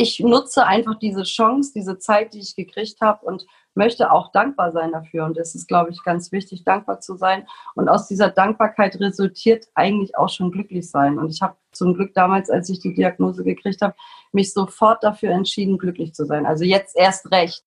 ich 0.00 0.18
nutze 0.18 0.66
einfach 0.66 0.98
diese 0.98 1.24
Chance, 1.24 1.72
diese 1.74 1.98
Zeit, 1.98 2.32
die 2.32 2.38
ich 2.38 2.56
gekriegt 2.56 3.02
habe 3.02 3.26
und 3.26 3.44
möchte 3.74 4.10
auch 4.10 4.32
dankbar 4.32 4.72
sein 4.72 4.92
dafür. 4.92 5.26
Und 5.26 5.36
es 5.36 5.54
ist, 5.54 5.68
glaube 5.68 5.90
ich, 5.90 6.02
ganz 6.02 6.32
wichtig, 6.32 6.64
dankbar 6.64 7.00
zu 7.00 7.16
sein. 7.16 7.46
Und 7.74 7.90
aus 7.90 8.08
dieser 8.08 8.30
Dankbarkeit 8.30 8.98
resultiert 8.98 9.66
eigentlich 9.74 10.16
auch 10.16 10.30
schon 10.30 10.52
glücklich 10.52 10.90
sein. 10.90 11.18
Und 11.18 11.28
ich 11.28 11.42
habe 11.42 11.54
zum 11.72 11.92
Glück 11.92 12.14
damals, 12.14 12.48
als 12.48 12.70
ich 12.70 12.80
die 12.80 12.94
Diagnose 12.94 13.44
gekriegt 13.44 13.82
habe, 13.82 13.94
mich 14.32 14.54
sofort 14.54 15.04
dafür 15.04 15.32
entschieden, 15.32 15.76
glücklich 15.76 16.14
zu 16.14 16.24
sein. 16.24 16.46
Also 16.46 16.64
jetzt 16.64 16.96
erst 16.96 17.30
recht. 17.30 17.62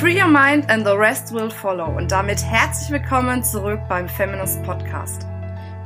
Free 0.00 0.18
your 0.18 0.28
mind 0.28 0.70
and 0.70 0.86
the 0.86 0.94
rest 0.94 1.34
will 1.34 1.50
follow. 1.50 1.94
Und 1.94 2.10
damit 2.10 2.42
herzlich 2.42 2.90
willkommen 2.90 3.44
zurück 3.44 3.80
beim 3.90 4.08
Feminist 4.08 4.62
Podcast. 4.62 5.31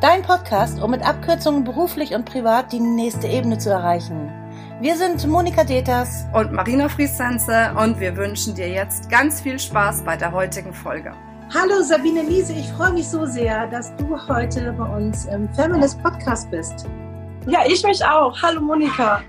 Dein 0.02 0.20
Podcast, 0.20 0.82
um 0.82 0.90
mit 0.90 1.02
Abkürzungen 1.02 1.64
beruflich 1.64 2.14
und 2.14 2.26
privat 2.26 2.70
die 2.70 2.80
nächste 2.80 3.28
Ebene 3.28 3.56
zu 3.56 3.70
erreichen. 3.70 4.30
Wir 4.78 4.94
sind 4.94 5.26
Monika 5.26 5.64
Deters 5.64 6.26
und 6.34 6.52
Marina 6.52 6.90
Friesense 6.90 7.72
und 7.82 7.98
wir 7.98 8.14
wünschen 8.14 8.54
dir 8.54 8.68
jetzt 8.68 9.08
ganz 9.08 9.40
viel 9.40 9.58
Spaß 9.58 10.02
bei 10.02 10.14
der 10.14 10.32
heutigen 10.32 10.74
Folge. 10.74 11.14
Hallo 11.54 11.82
Sabine 11.82 12.20
Liese, 12.20 12.52
ich 12.52 12.68
freue 12.72 12.92
mich 12.92 13.08
so 13.08 13.24
sehr, 13.24 13.68
dass 13.68 13.96
du 13.96 14.18
heute 14.28 14.70
bei 14.72 14.84
uns 14.84 15.24
im 15.24 15.48
Feminist 15.54 16.02
Podcast 16.02 16.50
bist. 16.50 16.84
Ja, 17.46 17.60
ich 17.66 17.82
mich 17.82 18.04
auch. 18.04 18.36
Hallo 18.42 18.60
Monika. 18.60 19.22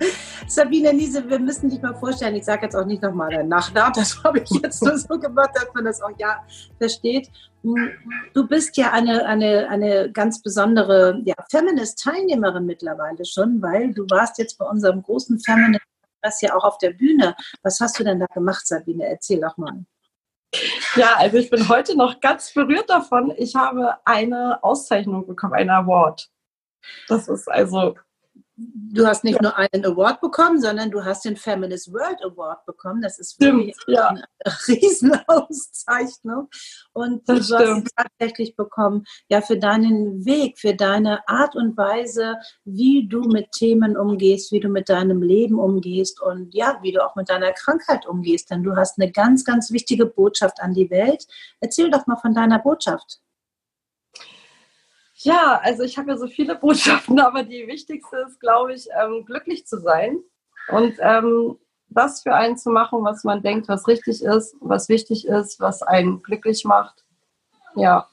Sabine 0.48 0.92
Niese, 0.92 1.28
wir 1.28 1.38
müssen 1.38 1.70
dich 1.70 1.80
mal 1.80 1.94
vorstellen. 1.94 2.34
Ich 2.34 2.44
sage 2.44 2.64
jetzt 2.64 2.74
auch 2.74 2.86
nicht 2.86 3.02
nochmal 3.02 3.30
deinen 3.30 3.48
Nachnamen, 3.48 3.92
das 3.94 4.22
habe 4.24 4.40
ich 4.40 4.50
jetzt 4.62 4.82
nur 4.82 4.98
so 4.98 5.18
gemacht, 5.18 5.50
dass 5.54 5.72
man 5.74 5.84
das 5.84 6.00
auch 6.02 6.12
ja 6.18 6.44
versteht. 6.78 7.30
Du 8.32 8.48
bist 8.48 8.76
ja 8.76 8.92
eine, 8.92 9.26
eine, 9.26 9.68
eine 9.68 10.10
ganz 10.12 10.42
besondere 10.42 11.20
ja, 11.24 11.34
Feminist-Teilnehmerin 11.50 12.64
mittlerweile 12.64 13.24
schon, 13.24 13.60
weil 13.60 13.92
du 13.92 14.06
warst 14.08 14.38
jetzt 14.38 14.58
bei 14.58 14.64
unserem 14.64 15.02
großen 15.02 15.38
Feminist 15.38 15.84
das 16.22 16.40
ja 16.40 16.54
auch 16.54 16.64
auf 16.64 16.78
der 16.78 16.90
Bühne. 16.90 17.34
Was 17.62 17.80
hast 17.80 17.98
du 17.98 18.04
denn 18.04 18.20
da 18.20 18.26
gemacht, 18.26 18.66
Sabine? 18.66 19.06
Erzähl 19.06 19.40
doch 19.40 19.56
mal. 19.56 19.84
Ja, 20.96 21.14
also 21.16 21.36
ich 21.36 21.50
bin 21.50 21.68
heute 21.68 21.96
noch 21.96 22.20
ganz 22.20 22.52
berührt 22.52 22.90
davon. 22.90 23.32
Ich 23.36 23.54
habe 23.54 23.96
eine 24.04 24.62
Auszeichnung 24.62 25.26
bekommen, 25.26 25.54
einen 25.54 25.70
Award. 25.70 26.28
Das 27.08 27.28
ist 27.28 27.48
also 27.48 27.96
du 28.92 29.06
hast 29.06 29.24
nicht 29.24 29.36
ja. 29.36 29.42
nur 29.42 29.56
einen 29.56 29.84
Award 29.84 30.20
bekommen, 30.20 30.60
sondern 30.60 30.90
du 30.90 31.04
hast 31.04 31.24
den 31.24 31.36
Feminist 31.36 31.92
World 31.92 32.22
Award 32.24 32.64
bekommen. 32.66 33.00
Das 33.00 33.18
ist 33.18 33.40
wirklich 33.40 33.76
ja. 33.86 34.08
eine 34.08 34.24
Riesenauszeichnung. 34.68 36.48
Und 36.92 37.28
das 37.28 37.38
du 37.38 37.42
stimmt. 37.44 37.60
hast 37.60 37.76
ihn 37.76 37.88
tatsächlich 37.96 38.56
bekommen, 38.56 39.04
ja, 39.28 39.40
für 39.40 39.58
deinen 39.58 40.24
Weg, 40.24 40.58
für 40.58 40.74
deine 40.74 41.26
Art 41.28 41.56
und 41.56 41.76
Weise, 41.76 42.36
wie 42.64 43.06
du 43.08 43.22
mit 43.22 43.52
Themen 43.52 43.96
umgehst, 43.96 44.52
wie 44.52 44.60
du 44.60 44.68
mit 44.68 44.88
deinem 44.88 45.22
Leben 45.22 45.58
umgehst 45.58 46.20
und 46.20 46.54
ja, 46.54 46.78
wie 46.82 46.92
du 46.92 47.04
auch 47.04 47.16
mit 47.16 47.28
deiner 47.28 47.52
Krankheit 47.52 48.06
umgehst. 48.06 48.50
Denn 48.50 48.62
du 48.62 48.76
hast 48.76 49.00
eine 49.00 49.10
ganz, 49.10 49.44
ganz 49.44 49.70
wichtige 49.70 50.06
Botschaft 50.06 50.60
an 50.60 50.74
die 50.74 50.90
Welt. 50.90 51.26
Erzähl 51.60 51.90
doch 51.90 52.06
mal 52.06 52.16
von 52.16 52.34
deiner 52.34 52.58
Botschaft. 52.58 53.20
Ja, 55.22 55.60
also 55.62 55.82
ich 55.82 55.98
habe 55.98 56.10
ja 56.10 56.16
so 56.16 56.26
viele 56.26 56.54
Botschaften, 56.60 57.20
aber 57.20 57.42
die 57.42 57.66
wichtigste 57.66 58.16
ist, 58.26 58.40
glaube 58.40 58.74
ich, 58.74 58.88
ähm, 58.98 59.24
glücklich 59.26 59.66
zu 59.66 59.78
sein 59.78 60.18
und 60.68 60.94
ähm, 61.00 61.58
das 61.88 62.22
für 62.22 62.34
einen 62.34 62.56
zu 62.56 62.70
machen, 62.70 63.02
was 63.02 63.24
man 63.24 63.42
denkt, 63.42 63.68
was 63.68 63.86
richtig 63.88 64.22
ist, 64.22 64.54
was 64.60 64.88
wichtig 64.88 65.26
ist, 65.26 65.60
was 65.60 65.82
einen 65.82 66.22
glücklich 66.22 66.64
macht. 66.64 67.04
Ja, 67.74 68.08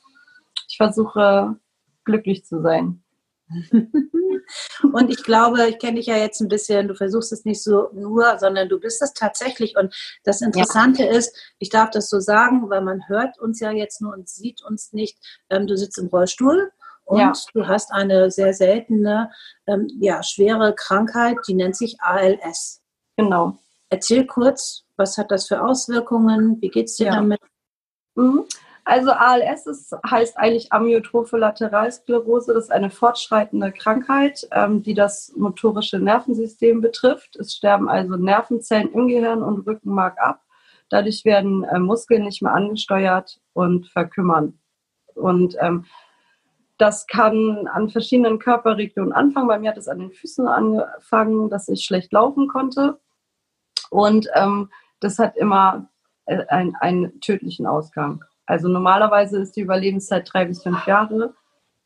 ich 0.67 0.77
versuche 0.77 1.55
glücklich 2.03 2.43
zu 2.43 2.61
sein. 2.61 3.03
und 4.81 5.09
ich 5.09 5.23
glaube, 5.23 5.69
ich 5.69 5.79
kenne 5.79 5.95
dich 5.95 6.07
ja 6.07 6.17
jetzt 6.17 6.41
ein 6.41 6.49
bisschen, 6.49 6.89
du 6.89 6.95
versuchst 6.95 7.31
es 7.31 7.45
nicht 7.45 7.63
so 7.63 7.89
nur, 7.93 8.37
sondern 8.39 8.67
du 8.67 8.79
bist 8.79 9.01
es 9.01 9.13
tatsächlich. 9.13 9.77
Und 9.77 9.95
das 10.25 10.41
Interessante 10.41 11.03
ja. 11.03 11.11
ist, 11.11 11.37
ich 11.59 11.69
darf 11.69 11.91
das 11.91 12.09
so 12.09 12.19
sagen, 12.19 12.69
weil 12.69 12.81
man 12.81 13.07
hört 13.07 13.39
uns 13.39 13.61
ja 13.61 13.71
jetzt 13.71 14.01
nur 14.01 14.13
und 14.13 14.27
sieht 14.27 14.61
uns 14.63 14.91
nicht. 14.91 15.17
Ähm, 15.49 15.67
du 15.67 15.77
sitzt 15.77 15.97
im 15.97 16.07
Rollstuhl 16.07 16.71
und 17.07 17.19
ja. 17.19 17.31
du 17.53 17.67
hast 17.67 17.93
eine 17.93 18.29
sehr 18.29 18.53
seltene, 18.53 19.31
ähm, 19.65 19.87
ja, 20.01 20.21
schwere 20.23 20.75
Krankheit, 20.75 21.37
die 21.47 21.53
nennt 21.53 21.77
sich 21.77 21.95
ALS. 22.01 22.81
Genau. 23.15 23.57
Erzähl 23.89 24.25
kurz, 24.25 24.83
was 24.97 25.17
hat 25.17 25.31
das 25.31 25.47
für 25.47 25.63
Auswirkungen? 25.63 26.61
Wie 26.61 26.67
geht 26.67 26.87
es 26.87 26.97
dir 26.97 27.07
ja. 27.07 27.15
damit? 27.15 27.39
Mhm. 28.15 28.43
Also 28.83 29.11
ALS 29.11 29.67
ist, 29.67 29.95
heißt 30.09 30.37
eigentlich 30.37 30.73
Amyotrophe 30.73 31.37
Lateralsklerose. 31.37 32.53
Das 32.53 32.65
ist 32.65 32.71
eine 32.71 32.89
fortschreitende 32.89 33.71
Krankheit, 33.71 34.45
ähm, 34.51 34.83
die 34.83 34.93
das 34.93 35.31
motorische 35.37 35.99
Nervensystem 35.99 36.81
betrifft. 36.81 37.37
Es 37.37 37.53
sterben 37.53 37.87
also 37.87 38.17
Nervenzellen 38.17 38.91
im 38.91 39.07
Gehirn 39.07 39.43
und 39.43 39.65
Rückenmark 39.65 40.19
ab. 40.19 40.41
Dadurch 40.89 41.23
werden 41.23 41.63
äh, 41.63 41.79
Muskeln 41.79 42.23
nicht 42.23 42.41
mehr 42.41 42.53
angesteuert 42.53 43.39
und 43.53 43.87
verkümmern. 43.87 44.59
Und 45.15 45.55
ähm, 45.61 45.85
das 46.77 47.07
kann 47.07 47.67
an 47.67 47.89
verschiedenen 47.89 48.39
Körperregionen 48.39 49.13
anfangen. 49.13 49.47
Bei 49.47 49.59
mir 49.59 49.71
hat 49.71 49.77
es 49.77 49.87
an 49.87 49.99
den 49.99 50.11
Füßen 50.11 50.47
angefangen, 50.47 51.49
dass 51.49 51.67
ich 51.67 51.83
schlecht 51.85 52.11
laufen 52.13 52.47
konnte. 52.47 52.99
Und 53.89 54.27
ähm, 54.35 54.69
das 54.99 55.17
hat 55.19 55.35
immer 55.37 55.89
äh, 56.25 56.45
einen, 56.47 56.75
einen 56.75 57.19
tödlichen 57.21 57.65
Ausgang. 57.65 58.23
Also 58.45 58.67
normalerweise 58.67 59.39
ist 59.39 59.55
die 59.55 59.61
Überlebenszeit 59.61 60.29
drei 60.31 60.45
bis 60.45 60.63
fünf 60.63 60.85
Jahre. 60.85 61.33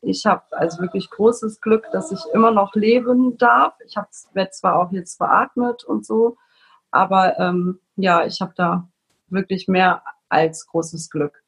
Ich 0.00 0.26
habe 0.26 0.42
also 0.50 0.80
wirklich 0.80 1.08
großes 1.10 1.60
Glück, 1.60 1.86
dass 1.92 2.12
ich 2.12 2.20
immer 2.34 2.50
noch 2.50 2.74
leben 2.74 3.38
darf. 3.38 3.74
Ich 3.86 3.96
werde 4.32 4.50
zwar 4.50 4.78
auch 4.78 4.92
jetzt 4.92 5.18
beatmet 5.18 5.84
und 5.84 6.04
so, 6.04 6.36
aber 6.90 7.38
ähm, 7.38 7.80
ja, 7.96 8.24
ich 8.24 8.40
habe 8.40 8.52
da 8.56 8.88
wirklich 9.28 9.68
mehr 9.68 10.02
als 10.28 10.66
großes 10.66 11.08
Glück. 11.08 11.42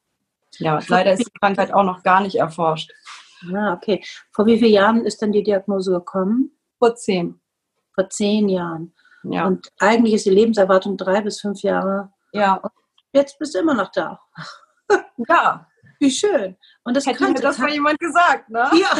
Ja, 0.58 0.78
leider 0.86 1.12
ist 1.12 1.26
die 1.26 1.38
Krankheit 1.40 1.72
auch 1.72 1.82
noch 1.82 2.02
gar 2.04 2.20
nicht 2.20 2.36
erforscht. 2.36 2.92
Ah, 3.54 3.74
okay. 3.74 4.04
Vor 4.32 4.46
wie 4.46 4.58
vielen 4.58 4.72
Jahren 4.72 5.04
ist 5.04 5.20
denn 5.22 5.32
die 5.32 5.42
Diagnose 5.42 5.92
gekommen? 5.92 6.56
Vor 6.78 6.94
zehn. 6.94 7.40
Vor 7.94 8.08
zehn 8.08 8.48
Jahren. 8.48 8.94
Ja. 9.24 9.46
Und 9.46 9.72
eigentlich 9.78 10.14
ist 10.14 10.26
die 10.26 10.30
Lebenserwartung 10.30 10.96
drei 10.96 11.20
bis 11.20 11.40
fünf 11.40 11.62
Jahre. 11.62 12.12
Ja. 12.32 12.54
Und 12.54 12.72
jetzt 13.12 13.38
bist 13.38 13.54
du 13.54 13.58
immer 13.60 13.74
noch 13.74 13.90
da. 13.90 14.20
Ja. 15.28 15.66
Wie 16.00 16.10
schön. 16.10 16.56
Und 16.82 16.96
das 16.96 17.06
Hätte 17.06 17.28
mir 17.28 17.34
das 17.34 17.58
mal 17.58 17.70
jemand 17.70 17.98
gesagt, 17.98 18.50
ne? 18.50 18.68
Ja. 18.74 18.90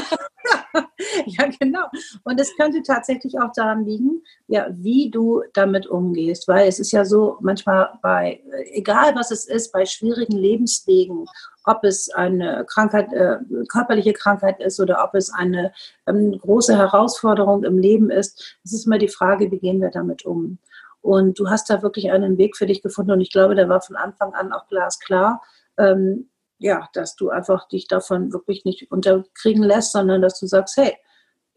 ja, 1.26 1.48
genau. 1.58 1.86
Und 2.24 2.40
es 2.40 2.54
könnte 2.56 2.82
tatsächlich 2.82 3.38
auch 3.38 3.52
daran 3.54 3.84
liegen, 3.84 4.22
ja, 4.48 4.68
wie 4.70 5.10
du 5.10 5.42
damit 5.54 5.86
umgehst. 5.86 6.48
Weil 6.48 6.68
es 6.68 6.78
ist 6.78 6.92
ja 6.92 7.04
so, 7.04 7.38
manchmal 7.40 7.90
bei, 8.02 8.42
egal 8.72 9.14
was 9.14 9.30
es 9.30 9.46
ist, 9.46 9.72
bei 9.72 9.86
schwierigen 9.86 10.36
Lebenswegen, 10.36 11.26
ob 11.64 11.84
es 11.84 12.10
eine 12.10 12.64
Krankheit, 12.68 13.12
äh, 13.12 13.38
körperliche 13.68 14.12
Krankheit 14.12 14.60
ist 14.60 14.80
oder 14.80 15.02
ob 15.04 15.14
es 15.14 15.32
eine 15.32 15.72
ähm, 16.06 16.38
große 16.38 16.76
Herausforderung 16.76 17.64
im 17.64 17.78
Leben 17.78 18.10
ist, 18.10 18.58
es 18.64 18.72
ist 18.72 18.86
immer 18.86 18.98
die 18.98 19.08
Frage, 19.08 19.50
wie 19.50 19.58
gehen 19.58 19.80
wir 19.80 19.90
damit 19.90 20.24
um? 20.24 20.58
Und 21.00 21.38
du 21.38 21.50
hast 21.50 21.68
da 21.68 21.82
wirklich 21.82 22.10
einen 22.10 22.38
Weg 22.38 22.56
für 22.56 22.66
dich 22.66 22.82
gefunden 22.82 23.12
und 23.12 23.20
ich 23.20 23.30
glaube, 23.30 23.54
der 23.54 23.68
war 23.68 23.80
von 23.80 23.96
Anfang 23.96 24.32
an 24.34 24.52
auch 24.52 24.66
glasklar. 24.68 25.42
Ähm, 25.76 26.30
ja, 26.64 26.88
dass 26.94 27.14
du 27.14 27.28
einfach 27.28 27.68
dich 27.68 27.88
davon 27.88 28.32
wirklich 28.32 28.64
nicht 28.64 28.90
unterkriegen 28.90 29.62
lässt, 29.62 29.92
sondern 29.92 30.22
dass 30.22 30.40
du 30.40 30.46
sagst, 30.46 30.78
hey, 30.78 30.96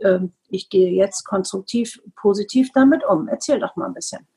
ähm, 0.01 0.33
ich 0.49 0.69
gehe 0.69 0.91
jetzt 0.91 1.23
konstruktiv, 1.23 2.01
positiv 2.17 2.71
damit 2.73 3.05
um. 3.05 3.29
Erzähl 3.29 3.57
doch 3.57 3.77
mal 3.77 3.85
ein 3.85 3.93
bisschen. 3.93 4.27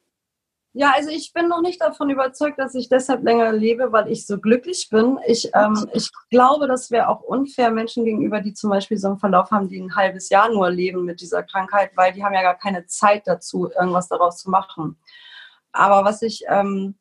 Ja, 0.72 0.92
also 0.94 1.10
ich 1.10 1.32
bin 1.32 1.48
noch 1.48 1.60
nicht 1.60 1.82
davon 1.82 2.08
überzeugt, 2.08 2.60
dass 2.60 2.76
ich 2.76 2.88
deshalb 2.88 3.24
länger 3.24 3.50
lebe, 3.50 3.90
weil 3.90 4.12
ich 4.12 4.24
so 4.28 4.38
glücklich 4.38 4.86
bin. 4.92 5.18
Ich, 5.26 5.50
ähm, 5.56 5.88
ich 5.92 6.08
glaube, 6.30 6.68
das 6.68 6.92
wäre 6.92 7.08
auch 7.08 7.22
unfair 7.22 7.72
Menschen 7.72 8.04
gegenüber, 8.04 8.40
die 8.40 8.54
zum 8.54 8.70
Beispiel 8.70 8.96
so 8.96 9.08
einen 9.08 9.18
Verlauf 9.18 9.50
haben, 9.50 9.68
die 9.68 9.80
ein 9.80 9.96
halbes 9.96 10.28
Jahr 10.28 10.50
nur 10.50 10.70
leben 10.70 11.04
mit 11.04 11.20
dieser 11.20 11.42
Krankheit, 11.42 11.90
weil 11.96 12.12
die 12.12 12.22
haben 12.22 12.34
ja 12.34 12.42
gar 12.42 12.56
keine 12.56 12.86
Zeit 12.86 13.26
dazu, 13.26 13.68
irgendwas 13.72 14.06
daraus 14.06 14.36
zu 14.36 14.50
machen. 14.50 14.96
Aber 15.72 16.04
was 16.04 16.22
ich 16.22 16.44
ähm, 16.46 16.94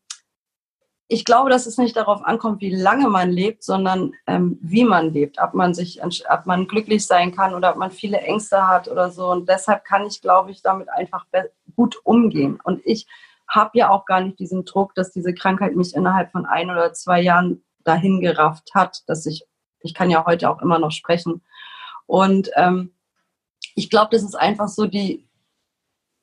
ich 1.12 1.26
glaube, 1.26 1.50
dass 1.50 1.66
es 1.66 1.80
nicht 1.80 1.98
darauf 1.98 2.24
ankommt, 2.24 2.62
wie 2.62 2.74
lange 2.74 3.10
man 3.10 3.32
lebt, 3.32 3.64
sondern 3.64 4.14
ähm, 4.28 4.60
wie 4.62 4.84
man 4.84 5.12
lebt, 5.12 5.42
ob 5.42 5.56
man 5.56 5.74
sich, 5.74 6.00
ob 6.04 6.46
man 6.46 6.68
glücklich 6.68 7.08
sein 7.08 7.36
kann 7.36 7.56
oder 7.56 7.72
ob 7.72 7.78
man 7.78 7.90
viele 7.90 8.20
Ängste 8.20 8.68
hat 8.68 8.88
oder 8.88 9.10
so. 9.10 9.28
Und 9.32 9.50
deshalb 9.50 9.84
kann 9.86 10.06
ich, 10.06 10.22
glaube 10.22 10.52
ich, 10.52 10.62
damit 10.62 10.88
einfach 10.90 11.26
gut 11.76 12.00
umgehen. 12.04 12.60
Und 12.64 12.82
ich 12.86 13.08
habe 13.48 13.80
ja 13.80 13.90
auch 13.90 14.06
gar 14.06 14.22
nicht 14.22 14.38
diesen 14.38 14.66
Druck, 14.66 14.94
dass 14.94 15.12
diese 15.12 15.34
Krankheit 15.34 15.76
mich 15.76 15.96
innerhalb 15.96 16.32
von 16.32 16.46
ein 16.46 16.70
oder 16.70 16.94
zwei 16.94 17.20
Jahren 17.20 17.64
dahin 17.84 18.22
gerafft 18.22 18.76
hat, 18.76 19.02
dass 19.08 19.26
ich, 19.26 19.48
ich 19.80 19.96
kann 19.96 20.12
ja 20.12 20.28
heute 20.28 20.48
auch 20.48 20.62
immer 20.62 20.78
noch 20.78 20.92
sprechen. 20.92 21.42
Und 22.06 22.52
ähm, 22.56 22.94
ich 23.74 23.90
glaube, 23.90 24.10
das 24.12 24.22
ist 24.22 24.36
einfach 24.36 24.68
so 24.68 24.86
die, 24.86 25.28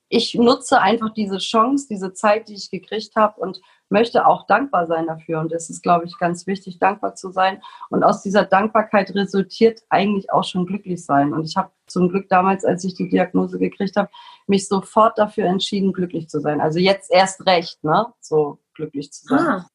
ich 0.09 0.35
nutze 0.35 0.81
einfach 0.81 1.13
diese 1.13 1.39
Chance, 1.39 1.89
diese 1.91 2.13
Zeit, 2.13 2.49
die 2.49 2.55
ich 2.55 2.71
gekriegt 2.71 3.17
habe 3.17 3.41
und 3.41 3.61
möchte 3.89 4.27
auch 4.27 4.47
dankbar 4.47 4.87
sein 4.87 5.07
dafür. 5.07 5.41
Und 5.41 5.53
es 5.53 5.71
ist, 5.71 5.83
glaube 5.83 6.07
ich, 6.07 6.19
ganz 6.19 6.47
wichtig, 6.47 6.79
dankbar 6.79 7.15
zu 7.15 7.31
sein. 7.31 7.63
Und 7.91 8.03
aus 8.03 8.23
dieser 8.23 8.45
Dankbarkeit 8.45 9.15
resultiert 9.15 9.83
eigentlich 9.89 10.33
auch 10.33 10.45
schon 10.45 10.67
glücklich 10.67 11.05
sein. 11.05 11.33
Und 11.33 11.45
ich 11.45 11.57
habe 11.57 11.71
zum 11.87 12.09
Glück 12.09 12.29
damals, 12.29 12.65
als 12.65 12.85
ich 12.85 12.95
die 12.95 13.09
Diagnose 13.09 13.59
gekriegt 13.59 13.97
habe, 13.97 14.11
mich 14.47 14.69
sofort 14.69 15.19
dafür 15.19 15.47
entschieden, 15.47 15.93
glücklich 15.93 16.29
zu 16.29 16.41
sein. 16.41 16.61
Also 16.61 16.79
jetzt 16.79 17.11
erst 17.11 17.47
recht, 17.47 17.83
ne? 17.85 18.07
So 18.21 18.59
glücklich 18.75 19.13
zu 19.13 19.27
sein. 19.27 19.39
Ah. 19.39 19.67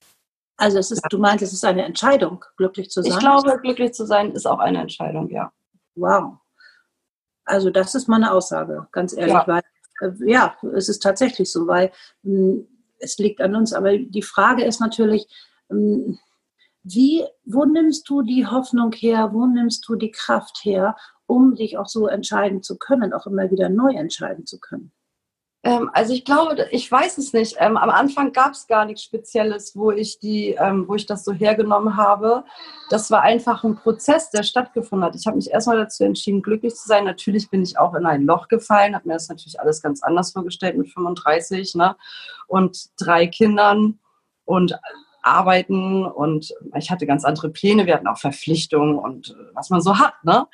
Also 0.57 0.77
es 0.77 0.91
ist, 0.91 1.01
du 1.09 1.17
meinst, 1.17 1.43
es 1.43 1.53
ist 1.53 1.65
eine 1.65 1.83
Entscheidung, 1.85 2.45
glücklich 2.55 2.91
zu 2.91 3.01
sein? 3.01 3.11
Ich 3.11 3.17
glaube, 3.17 3.59
glücklich 3.63 3.93
zu 3.93 4.05
sein 4.05 4.31
ist 4.33 4.45
auch 4.45 4.59
eine 4.59 4.79
Entscheidung, 4.79 5.27
ja. 5.29 5.51
Wow. 5.95 6.37
Also 7.45 7.71
das 7.71 7.95
ist 7.95 8.07
meine 8.07 8.31
Aussage, 8.31 8.87
ganz 8.91 9.13
ehrlich, 9.13 9.33
ja. 9.33 9.47
weil 9.47 9.61
äh, 10.01 10.11
ja, 10.31 10.55
es 10.75 10.87
ist 10.87 11.01
tatsächlich 11.01 11.51
so, 11.51 11.65
weil 11.65 11.91
mh, 12.21 12.33
hm, 12.33 12.67
es 13.01 13.17
liegt 13.17 13.41
an 13.41 13.55
uns. 13.55 13.73
Aber 13.73 13.97
die 13.97 14.21
Frage 14.21 14.63
ist 14.63 14.79
natürlich, 14.79 15.27
mh, 15.69 15.77
hm, 15.77 16.19
wie, 16.83 17.23
wo 17.45 17.65
nimmst 17.65 18.09
du 18.09 18.23
die 18.23 18.47
Hoffnung 18.47 18.91
her, 18.93 19.33
wo 19.33 19.45
nimmst 19.45 19.87
du 19.87 19.95
die 19.95 20.11
Kraft 20.11 20.61
her, 20.63 20.95
um 21.27 21.53
dich 21.53 21.77
auch 21.77 21.87
so 21.87 22.07
entscheiden 22.07 22.63
zu 22.63 22.77
können, 22.77 23.13
auch 23.13 23.27
immer 23.27 23.51
wieder 23.51 23.69
neu 23.69 23.93
entscheiden 23.93 24.47
zu 24.47 24.59
können? 24.59 24.91
Ähm, 25.63 25.91
also 25.93 26.13
ich 26.13 26.25
glaube, 26.25 26.67
ich 26.71 26.91
weiß 26.91 27.17
es 27.19 27.33
nicht. 27.33 27.55
Ähm, 27.59 27.77
am 27.77 27.89
Anfang 27.89 28.31
gab 28.33 28.53
es 28.53 28.65
gar 28.67 28.85
nichts 28.85 29.03
Spezielles, 29.03 29.75
wo 29.75 29.91
ich 29.91 30.19
die, 30.19 30.55
ähm, 30.59 30.87
wo 30.87 30.95
ich 30.95 31.05
das 31.05 31.23
so 31.23 31.33
hergenommen 31.33 31.97
habe. 31.97 32.43
Das 32.89 33.11
war 33.11 33.21
einfach 33.21 33.63
ein 33.63 33.75
Prozess, 33.75 34.31
der 34.31 34.43
stattgefunden 34.43 35.05
hat. 35.05 35.15
Ich 35.15 35.27
habe 35.27 35.37
mich 35.37 35.51
erstmal 35.51 35.77
dazu 35.77 36.03
entschieden, 36.03 36.41
glücklich 36.41 36.73
zu 36.75 36.87
sein. 36.87 37.05
Natürlich 37.05 37.49
bin 37.49 37.61
ich 37.61 37.77
auch 37.77 37.93
in 37.93 38.05
ein 38.05 38.23
Loch 38.23 38.47
gefallen, 38.47 38.95
habe 38.95 39.07
mir 39.07 39.13
das 39.13 39.29
natürlich 39.29 39.59
alles 39.59 39.81
ganz 39.81 40.01
anders 40.01 40.31
vorgestellt 40.31 40.77
mit 40.77 40.89
35 40.89 41.75
ne? 41.75 41.95
und 42.47 42.89
drei 42.99 43.27
Kindern 43.27 43.99
und 44.45 44.77
arbeiten 45.23 46.03
und 46.03 46.51
ich 46.75 46.89
hatte 46.89 47.05
ganz 47.05 47.23
andere 47.23 47.49
Pläne. 47.49 47.85
Wir 47.85 47.93
hatten 47.93 48.07
auch 48.07 48.17
Verpflichtungen 48.17 48.97
und 48.97 49.29
äh, 49.29 49.53
was 49.53 49.69
man 49.69 49.81
so 49.81 49.99
hat. 49.99 50.15
Ne? 50.23 50.47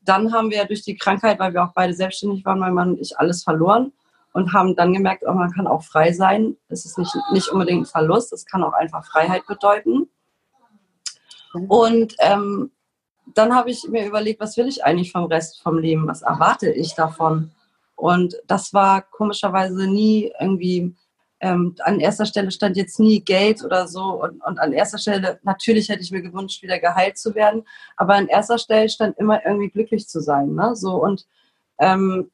Dann 0.00 0.32
haben 0.32 0.50
wir 0.50 0.64
durch 0.64 0.82
die 0.82 0.96
Krankheit, 0.96 1.38
weil 1.38 1.54
wir 1.54 1.62
auch 1.62 1.72
beide 1.74 1.94
selbstständig 1.94 2.44
waren, 2.44 2.58
mein 2.58 2.74
Mann 2.74 2.90
und 2.90 3.00
ich 3.00 3.16
alles 3.16 3.44
verloren 3.44 3.92
und 4.32 4.52
haben 4.52 4.76
dann 4.76 4.92
gemerkt, 4.92 5.24
oh, 5.26 5.32
man 5.32 5.52
kann 5.52 5.66
auch 5.66 5.82
frei 5.82 6.12
sein. 6.12 6.56
Es 6.68 6.84
ist 6.84 6.98
nicht, 6.98 7.14
nicht 7.32 7.48
unbedingt 7.48 7.82
ein 7.82 7.86
Verlust, 7.86 8.32
es 8.32 8.46
kann 8.46 8.62
auch 8.62 8.74
einfach 8.74 9.04
Freiheit 9.06 9.46
bedeuten. 9.46 10.08
Und 11.68 12.14
ähm, 12.20 12.70
dann 13.34 13.54
habe 13.54 13.70
ich 13.70 13.88
mir 13.88 14.06
überlegt, 14.06 14.40
was 14.40 14.56
will 14.56 14.68
ich 14.68 14.84
eigentlich 14.84 15.12
vom 15.12 15.24
Rest 15.24 15.62
vom 15.62 15.78
Leben? 15.78 16.06
Was 16.06 16.22
erwarte 16.22 16.70
ich 16.70 16.94
davon? 16.94 17.52
Und 17.94 18.36
das 18.46 18.72
war 18.72 19.02
komischerweise 19.02 19.88
nie 19.88 20.32
irgendwie, 20.38 20.94
ähm, 21.40 21.74
an 21.80 22.00
erster 22.00 22.26
Stelle 22.26 22.50
stand 22.50 22.76
jetzt 22.76 23.00
nie 23.00 23.20
Geld 23.20 23.64
oder 23.64 23.88
so. 23.88 24.22
Und, 24.22 24.40
und 24.44 24.58
an 24.58 24.72
erster 24.72 24.98
Stelle, 24.98 25.40
natürlich 25.42 25.88
hätte 25.88 26.02
ich 26.02 26.12
mir 26.12 26.22
gewünscht, 26.22 26.62
wieder 26.62 26.78
geheilt 26.78 27.18
zu 27.18 27.34
werden. 27.34 27.64
Aber 27.96 28.14
an 28.14 28.28
erster 28.28 28.58
Stelle 28.58 28.88
stand 28.88 29.18
immer 29.18 29.44
irgendwie 29.44 29.70
glücklich 29.70 30.06
zu 30.08 30.20
sein. 30.20 30.54
Ne? 30.54 30.76
So, 30.76 31.02
und 31.02 31.26
ähm, 31.78 32.30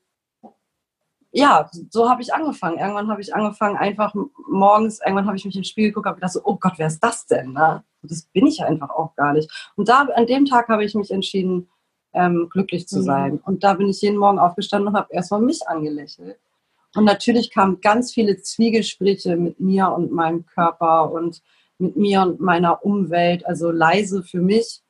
ja, 1.35 1.69
so 1.91 2.09
habe 2.09 2.23
ich 2.23 2.33
angefangen. 2.33 2.79
Irgendwann 2.79 3.09
habe 3.09 3.21
ich 3.21 3.35
angefangen, 3.35 3.77
einfach 3.77 4.15
morgens, 4.49 5.01
irgendwann 5.01 5.27
habe 5.27 5.37
ich 5.37 5.45
mich 5.45 5.57
ins 5.57 5.69
Spiel 5.69 5.89
geguckt 5.89 6.07
und 6.07 6.15
gedacht 6.15 6.33
so, 6.33 6.41
oh 6.45 6.57
Gott, 6.57 6.75
wer 6.77 6.87
ist 6.87 7.01
das 7.01 7.27
denn? 7.27 7.53
Ne? 7.53 7.83
Das 8.03 8.23
bin 8.33 8.47
ich 8.47 8.63
einfach 8.63 8.91
auch 8.91 9.17
gar 9.17 9.33
nicht. 9.33 9.51
Und 9.75 9.89
da, 9.89 10.03
an 10.15 10.27
dem 10.27 10.45
Tag 10.45 10.69
habe 10.69 10.85
ich 10.85 10.95
mich 10.95 11.11
entschieden, 11.11 11.69
ähm, 12.13 12.49
glücklich 12.51 12.87
zu 12.87 13.01
mhm. 13.01 13.03
sein. 13.03 13.33
Mhm. 13.33 13.41
Und 13.47 13.65
da 13.65 13.75
bin 13.75 13.89
ich 13.89 14.01
jeden 14.01 14.17
Morgen 14.17 14.39
aufgestanden 14.39 14.89
und 14.89 14.97
habe 14.97 15.13
erstmal 15.13 15.41
mich 15.41 15.67
angelächelt. 15.67 16.39
Und 16.95 17.05
natürlich 17.05 17.51
kamen 17.51 17.81
ganz 17.81 18.13
viele 18.13 18.41
Zwiegespräche 18.41 19.37
mit 19.37 19.59
mir 19.59 19.91
und 19.91 20.13
meinem 20.13 20.47
Körper 20.47 21.11
und 21.11 21.43
mit 21.79 21.97
mir 21.97 22.23
und 22.23 22.39
meiner 22.39 22.85
Umwelt, 22.85 23.45
also 23.45 23.73
leise 23.73 24.23
für 24.23 24.41
mich, 24.41 24.83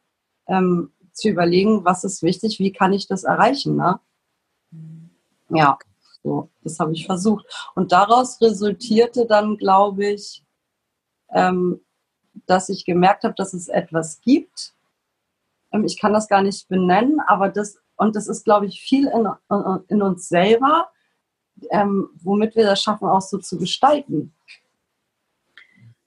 ähm, 0.46 0.93
zu 1.12 1.31
überlegen, 1.31 1.87
was 1.87 2.05
ist 2.05 2.23
wichtig, 2.23 2.58
wie 2.58 2.73
kann 2.73 2.93
ich 2.93 3.06
das 3.06 3.25
erreichen. 3.25 3.76
Ne? 3.76 3.99
Mhm. 4.73 5.08
Ja. 5.49 5.79
So, 6.25 6.49
das 6.62 6.81
habe 6.81 6.93
ich 6.94 7.05
versucht. 7.05 7.44
Und 7.75 7.93
daraus 7.93 8.41
resultierte 8.41 9.26
dann, 9.26 9.59
glaube 9.59 10.06
ich, 10.06 10.43
ähm, 11.31 11.81
dass 12.47 12.71
ich 12.71 12.87
gemerkt 12.87 13.25
habe, 13.25 13.35
dass 13.37 13.53
es 13.53 13.69
etwas 13.69 14.23
gibt. 14.23 14.73
Ähm, 15.71 15.85
ich 15.85 16.00
kann 16.00 16.15
das 16.15 16.26
gar 16.26 16.41
nicht 16.41 16.67
benennen, 16.69 17.21
aber 17.26 17.50
das, 17.50 17.79
und 17.97 18.17
das 18.17 18.26
ist, 18.26 18.44
glaube 18.44 18.67
ich, 18.67 18.81
viel 18.81 19.06
in, 19.06 19.29
in 19.88 20.03
uns 20.03 20.29
selber, 20.29 20.88
ähm, 21.71 22.09
womit 22.23 22.56
wir 22.56 22.65
das 22.65 22.82
schaffen, 22.82 23.06
auch 23.06 23.20
so 23.20 23.37
zu 23.37 23.59
gestalten. 23.59 24.35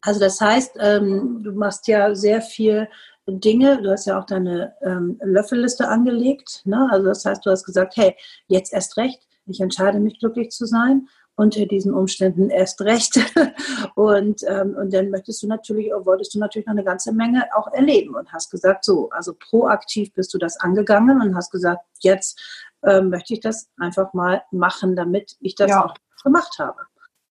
Also 0.02 0.20
das 0.20 0.42
heißt, 0.42 0.78
ähm, 0.80 1.44
du 1.44 1.52
machst 1.52 1.88
ja 1.88 2.16
sehr 2.16 2.42
viel 2.42 2.90
Dinge, 3.28 3.81
du 3.81 3.92
hast 3.92 4.06
ja 4.06 4.20
auch 4.20 4.25
deine 4.25 4.74
ähm, 4.81 5.20
Löffelliste 5.22 5.88
angelegt. 5.88 6.62
Ne? 6.66 6.88
Also 6.92 7.08
das 7.08 7.25
heißt, 7.25 7.46
du 7.46 7.52
hast 7.52 7.66
gesagt, 7.66 7.98
hey, 7.98 8.16
jetzt 8.48 8.74
erst 8.74 8.98
recht, 8.98 9.26
ich 9.48 9.60
entscheide 9.60 10.00
mich 10.00 10.20
glücklich 10.20 10.52
zu 10.52 10.66
sein 10.66 11.08
unter 11.36 11.68
diesen 11.68 11.94
Umständen 11.94 12.50
erst 12.50 12.82
recht. 12.82 13.20
und, 13.96 14.42
ähm, 14.48 14.76
und 14.76 14.92
dann 14.92 15.12
möchtest 15.12 15.44
du 15.44 15.48
natürlich, 15.48 15.92
wolltest 15.92 16.34
du 16.34 16.40
natürlich 16.40 16.66
noch 16.66 16.74
eine 16.74 16.84
ganze 16.84 17.14
Menge 17.14 17.48
auch 17.56 17.72
erleben 17.72 18.16
und 18.16 18.34
hast 18.34 18.50
gesagt, 18.50 18.84
so, 18.84 19.10
also 19.12 19.36
proaktiv 19.38 20.14
bist 20.14 20.34
du 20.34 20.40
das 20.40 20.60
angegangen 20.60 21.22
und 21.22 21.36
hast 21.36 21.52
gesagt, 21.52 21.86
jetzt 22.00 22.42
ähm, 22.84 23.10
möchte 23.10 23.36
ich 23.36 23.40
das 23.40 23.70
einfach 23.78 24.14
mal 24.14 24.42
machen, 24.52 24.96
damit 24.96 25.38
ich 25.40 25.54
das 25.56 25.70
ja. 25.70 25.86
auch 25.86 25.94
gemacht 26.24 26.58
habe. 26.58 26.80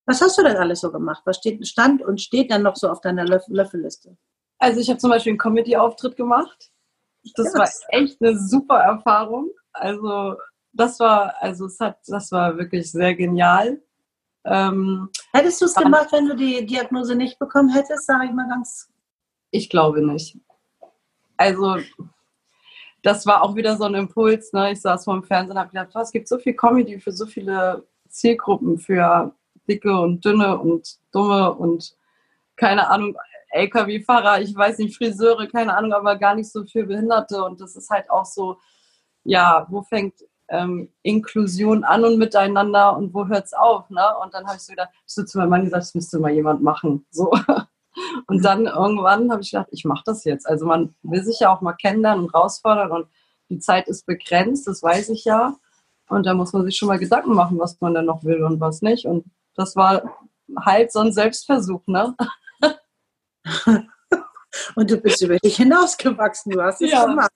Was 0.07 0.21
hast 0.21 0.39
du 0.39 0.45
denn 0.45 0.57
alles 0.57 0.81
so 0.81 0.93
gemacht? 0.93 1.23
Was 1.25 1.39
steht, 1.39 1.67
stand 1.67 2.01
und 2.01 2.21
steht 2.21 2.53
dann 2.53 2.63
noch 2.63 2.77
so 2.77 2.89
auf 2.89 3.01
deiner 3.01 3.25
Löff 3.25 3.43
Löffelliste? 3.49 4.17
Also 4.59 4.81
ich 4.81 4.89
habe 4.89 4.99
zum 4.99 5.11
Beispiel 5.11 5.33
einen 5.33 5.39
Comedy-Auftritt 5.39 6.17
gemacht. 6.17 6.71
Das 7.35 7.53
ja, 7.53 7.59
war 7.59 7.69
echt 7.89 8.23
eine 8.23 8.39
super 8.39 8.79
Erfahrung. 8.79 9.51
Also 9.73 10.37
das 10.77 11.01
war, 11.01 11.35
also 11.41 11.67
es 11.67 11.81
hat, 11.81 11.99
das 12.07 12.31
war 12.33 12.57
wirklich 12.57 12.91
sehr 12.91 13.15
genial. 13.15 13.81
Ähm, 14.45 15.11
Hättest 15.33 15.61
du 15.61 15.65
es 15.65 15.75
gemacht, 15.75 16.09
wenn 16.13 16.29
du 16.29 16.37
die 16.37 16.65
Diagnose 16.65 17.17
nicht 17.17 17.39
bekommen 17.39 17.69
hättest, 17.71 18.07
sage 18.07 18.27
ich 18.27 18.33
mal 18.33 18.49
ganz. 18.49 18.89
Ich 19.51 19.69
glaube 19.69 20.05
nicht. 20.07 20.39
Also, 21.37 21.77
das 23.03 23.27
war 23.27 23.43
auch 23.43 23.55
wieder 23.57 23.77
so 23.77 23.85
ein 23.85 23.95
Impuls. 23.95 24.53
Ne? 24.53 24.73
Ich 24.73 24.81
saß 24.81 25.05
vor 25.05 25.15
dem 25.15 25.25
Fernsehen 25.25 25.57
und 25.57 25.61
habe 25.61 25.71
gedacht, 25.71 25.91
oh, 25.95 26.01
es 26.01 26.13
gibt 26.13 26.29
so 26.29 26.39
viel 26.39 26.55
Comedy 26.55 27.01
für 27.01 27.13
so 27.13 27.27
viele 27.27 27.87
Zielgruppen, 28.09 28.79
für 28.79 29.35
dicke 29.69 29.99
und 30.01 30.25
dünne 30.25 30.59
und 30.59 30.97
dumme 31.13 31.53
und 31.55 31.97
keine 32.55 32.89
Ahnung, 32.89 33.17
LKW-Fahrer, 33.51 34.41
ich 34.41 34.55
weiß 34.55 34.79
nicht, 34.79 34.97
Friseure, 34.97 35.47
keine 35.47 35.77
Ahnung, 35.77 35.93
aber 35.93 36.17
gar 36.17 36.35
nicht 36.35 36.51
so 36.51 36.65
für 36.65 36.85
Behinderte. 36.85 37.43
Und 37.43 37.61
das 37.61 37.77
ist 37.77 37.91
halt 37.91 38.09
auch 38.11 38.25
so, 38.25 38.59
ja, 39.25 39.67
wo 39.71 39.83
fängt 39.83 40.15
ähm, 40.49 40.93
Inklusion 41.03 41.85
an 41.85 42.05
und 42.05 42.19
miteinander 42.19 42.97
und 42.97 43.13
wo 43.15 43.27
hört 43.27 43.47
es 43.47 43.53
auf? 43.53 43.91
Ne? 43.91 44.03
Und 44.23 44.35
dann 44.35 44.47
habe 44.47 44.57
ich 44.57 44.63
so 44.63 44.73
gedacht, 44.73 44.91
ich 45.07 45.15
so 45.15 45.25
zu 45.25 45.39
meinem 45.39 45.51
Mann 45.51 45.65
gesagt, 45.65 45.83
das 45.83 45.95
müsste 45.95 46.19
mal 46.19 46.33
jemand 46.33 46.63
machen. 46.63 47.07
So. 47.11 47.31
Und 48.27 48.45
dann 48.45 48.67
irgendwann 48.67 49.31
habe 49.33 49.41
ich 49.41 49.51
gedacht, 49.53 49.69
ich 49.71 49.85
mache 49.87 50.03
das 50.05 50.25
jetzt. 50.25 50.47
Also 50.47 50.67
man 50.67 50.95
will 51.03 51.25
sich 51.25 51.41
ja 51.41 51.55
auch 51.55 51.63
mal 51.63 51.73
kennenlernen 51.73 52.25
und 52.25 52.35
herausfordern 52.35 52.91
und 52.91 53.09
die 53.49 53.59
Zeit 53.59 53.89
ist 53.89 54.05
begrenzt, 54.05 54.67
das 54.67 54.83
weiß 54.83 55.09
ich 55.11 55.25
ja. 55.25 55.57
Und 56.09 56.27
da 56.27 56.35
muss 56.35 56.53
man 56.53 56.65
sich 56.65 56.77
schon 56.77 56.89
mal 56.89 56.99
Gedanken 56.99 57.35
machen, 57.35 57.59
was 57.59 57.81
man 57.81 57.95
denn 57.95 58.05
noch 58.05 58.23
will 58.23 58.45
und 58.45 58.61
was 58.61 58.83
nicht. 58.83 59.07
Und 59.07 59.25
das 59.55 59.77
war 59.77 60.19
halt 60.61 60.93
so 60.93 61.01
ein 61.01 61.13
Selbstversuch, 61.13 61.87
ne? 61.87 62.15
und 64.77 64.91
du 64.91 64.99
bist 64.99 65.23
über 65.23 65.39
dich 65.39 65.57
hinausgewachsen, 65.57 66.53
du 66.53 66.63
hast 66.63 66.83
es 66.83 66.93
ja. 66.93 67.07
gemacht. 67.07 67.33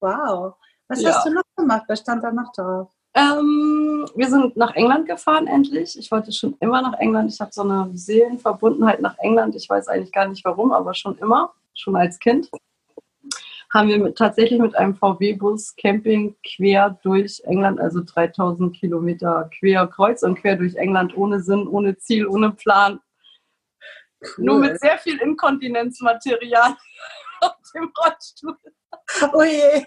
Wow. 0.00 0.54
Was 0.88 1.02
ja. 1.02 1.14
hast 1.14 1.26
du 1.26 1.32
noch 1.32 1.42
gemacht? 1.60 1.84
Was 1.88 2.00
stand 2.00 2.24
da 2.24 2.32
noch 2.32 2.52
drauf? 2.52 2.90
Ähm, 3.14 4.06
wir 4.14 4.28
sind 4.28 4.56
nach 4.56 4.74
England 4.76 5.08
gefahren, 5.08 5.46
endlich. 5.46 5.98
Ich 5.98 6.10
wollte 6.10 6.32
schon 6.32 6.56
immer 6.60 6.80
nach 6.80 6.98
England. 7.00 7.32
Ich 7.32 7.40
habe 7.40 7.50
so 7.52 7.62
eine 7.62 7.90
Seelenverbundenheit 7.92 9.00
nach 9.00 9.18
England. 9.18 9.56
Ich 9.56 9.68
weiß 9.68 9.88
eigentlich 9.88 10.12
gar 10.12 10.28
nicht 10.28 10.44
warum, 10.44 10.72
aber 10.72 10.94
schon 10.94 11.18
immer, 11.18 11.52
schon 11.74 11.96
als 11.96 12.18
Kind. 12.18 12.48
Haben 13.72 13.88
wir 13.88 13.98
mit, 13.98 14.16
tatsächlich 14.16 14.60
mit 14.60 14.74
einem 14.76 14.96
VW-Bus 14.96 15.74
Camping 15.76 16.36
quer 16.44 16.98
durch 17.02 17.40
England, 17.44 17.80
also 17.80 18.00
3000 18.04 18.76
Kilometer 18.76 19.48
quer, 19.58 19.86
kreuz 19.86 20.22
und 20.22 20.36
quer 20.36 20.56
durch 20.56 20.74
England, 20.76 21.16
ohne 21.16 21.40
Sinn, 21.40 21.68
ohne 21.68 21.96
Ziel, 21.96 22.26
ohne 22.26 22.50
Plan. 22.50 23.00
Cool. 24.22 24.44
Nur 24.44 24.58
mit 24.58 24.80
sehr 24.80 24.98
viel 24.98 25.18
Inkontinenzmaterial 25.20 26.76
auf 27.40 27.56
dem 27.74 27.92
Rollstuhl. 27.96 28.56
Oh 29.32 29.42
je. 29.42 29.84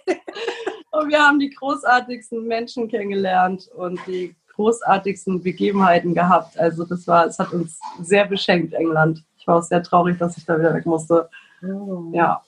Und 0.92 1.10
wir 1.10 1.20
haben 1.20 1.40
die 1.40 1.50
großartigsten 1.50 2.46
Menschen 2.46 2.88
kennengelernt 2.88 3.68
und 3.76 4.00
die 4.06 4.36
großartigsten 4.56 5.42
Begebenheiten 5.42 6.14
gehabt. 6.14 6.58
Also 6.60 6.86
das 6.86 7.08
war, 7.08 7.26
es 7.26 7.40
hat 7.40 7.52
uns 7.52 7.80
sehr 8.02 8.26
beschenkt, 8.26 8.74
England. 8.74 9.24
Ich 9.38 9.48
war 9.48 9.58
auch 9.58 9.64
sehr 9.64 9.82
traurig, 9.82 10.18
dass 10.20 10.38
ich 10.38 10.46
da 10.46 10.60
wieder 10.60 10.74
weg 10.74 10.86
musste. 10.86 11.30
Oh. 11.64 12.12
Ja, 12.14 12.44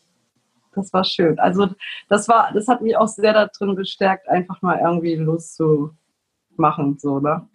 das 0.76 0.94
war 0.94 1.04
schön. 1.04 1.40
Also 1.40 1.70
das 2.10 2.28
war, 2.28 2.52
das 2.54 2.68
hat 2.68 2.82
mich 2.82 2.96
auch 2.96 3.08
sehr 3.08 3.34
darin 3.34 3.76
bestärkt, 3.76 4.28
einfach 4.30 4.62
mal 4.62 4.80
irgendwie 4.80 5.16
loszumachen, 5.16 7.00
so, 7.00 7.20
ne? 7.20 7.48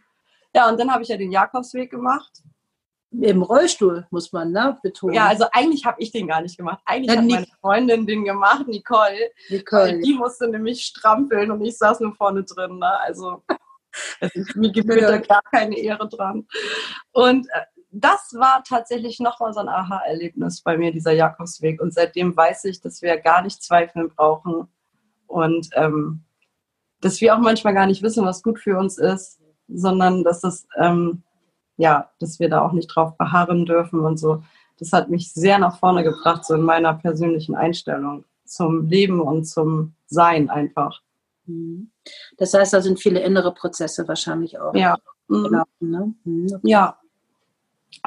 Ja, 0.54 0.68
und 0.68 0.80
dann 0.80 0.90
habe 0.90 1.02
ich 1.04 1.08
ja 1.08 1.16
den 1.16 1.30
Jakobsweg 1.30 1.90
gemacht. 1.90 2.42
Im 3.12 3.42
Rollstuhl, 3.42 4.06
muss 4.10 4.32
man 4.32 4.52
ne, 4.52 4.78
betonen. 4.82 5.14
Ja, 5.14 5.26
also 5.26 5.46
eigentlich 5.52 5.84
habe 5.84 6.00
ich 6.00 6.12
den 6.12 6.28
gar 6.28 6.40
nicht 6.40 6.56
gemacht. 6.56 6.80
Eigentlich 6.84 7.14
Ja, 7.14 7.20
hat 7.20 7.28
meine 7.28 7.46
Freundin 7.60 8.06
den 8.06 8.24
gemacht, 8.24 8.68
Nicole. 8.68 9.30
Nicole. 9.48 9.98
die 10.00 10.14
musste 10.14 10.48
nämlich 10.48 10.82
strampeln 10.82 11.50
und 11.50 11.60
ich 11.64 11.76
saß 11.76 12.00
nur 12.00 12.14
vorne 12.14 12.44
drin. 12.44 12.78
Ne? 12.78 13.00
Also 13.00 13.42
ist, 14.20 14.54
mir 14.54 14.70
gebührt 14.70 15.02
da 15.02 15.18
gar 15.18 15.42
keine 15.50 15.76
Ehre 15.76 16.08
dran. 16.08 16.46
Und 17.12 17.46
äh, 17.48 17.62
das 17.90 18.34
war 18.34 18.62
tatsächlich 18.62 19.18
nochmal 19.18 19.52
so 19.52 19.60
ein 19.60 19.68
Aha-Erlebnis 19.68 20.62
bei 20.62 20.76
mir, 20.76 20.92
dieser 20.92 21.12
Jakobsweg. 21.12 21.80
Und 21.80 21.92
seitdem 21.92 22.36
weiß 22.36 22.64
ich, 22.66 22.80
dass 22.80 23.02
wir 23.02 23.16
gar 23.16 23.42
nicht 23.42 23.62
zweifeln 23.62 24.10
brauchen 24.10 24.68
und 25.26 25.68
ähm, 25.74 26.22
dass 27.00 27.20
wir 27.20 27.34
auch 27.34 27.40
manchmal 27.40 27.74
gar 27.74 27.86
nicht 27.86 28.02
wissen, 28.02 28.24
was 28.24 28.42
gut 28.42 28.60
für 28.60 28.78
uns 28.78 28.98
ist, 28.98 29.40
sondern 29.68 30.22
dass 30.22 30.40
das, 30.40 30.66
ähm, 30.78 31.22
ja, 31.80 32.10
dass 32.18 32.38
wir 32.38 32.50
da 32.50 32.60
auch 32.60 32.72
nicht 32.72 32.88
drauf 32.88 33.16
beharren 33.16 33.64
dürfen 33.64 34.00
und 34.00 34.18
so. 34.18 34.42
Das 34.78 34.92
hat 34.92 35.08
mich 35.08 35.32
sehr 35.32 35.58
nach 35.58 35.78
vorne 35.78 36.04
gebracht, 36.04 36.44
so 36.44 36.54
in 36.54 36.62
meiner 36.62 36.92
persönlichen 36.94 37.54
Einstellung 37.54 38.24
zum 38.44 38.86
Leben 38.86 39.20
und 39.20 39.44
zum 39.44 39.94
Sein 40.06 40.50
einfach. 40.50 41.00
Mhm. 41.46 41.90
Das 42.36 42.52
heißt, 42.52 42.74
da 42.74 42.82
sind 42.82 43.00
viele 43.00 43.20
innere 43.20 43.52
Prozesse 43.54 44.06
wahrscheinlich 44.06 44.58
auch. 44.58 44.74
Ja. 44.74 44.98
Mhm. 45.28 45.44
gelaufen, 45.44 45.90
ne? 45.90 46.14
Mhm. 46.24 46.60
Ja. 46.62 46.98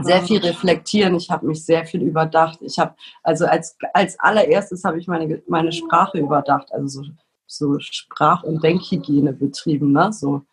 Sehr 0.01 0.22
viel 0.22 0.39
reflektieren. 0.39 1.15
Ich 1.15 1.30
habe 1.30 1.46
mich 1.46 1.65
sehr 1.65 1.86
viel 1.86 2.01
überdacht. 2.01 2.60
Ich 2.62 2.80
habe, 2.80 2.96
also 3.22 3.46
als, 3.46 3.75
als 3.94 4.20
allererstes 4.20 4.84
habe 4.84 4.98
ich 4.98 5.08
meine, 5.08 5.42
meine 5.48 5.72
Sprache 5.72 6.20
überdacht, 6.20 6.72
also 6.72 7.03
so, 7.03 7.10
so 7.48 7.80
Sprach- 7.80 8.44
und 8.44 8.63
Denkhygiene 8.63 9.34
betrieben. 9.34 9.92
Ne? 9.92 10.13
So, 10.13 10.44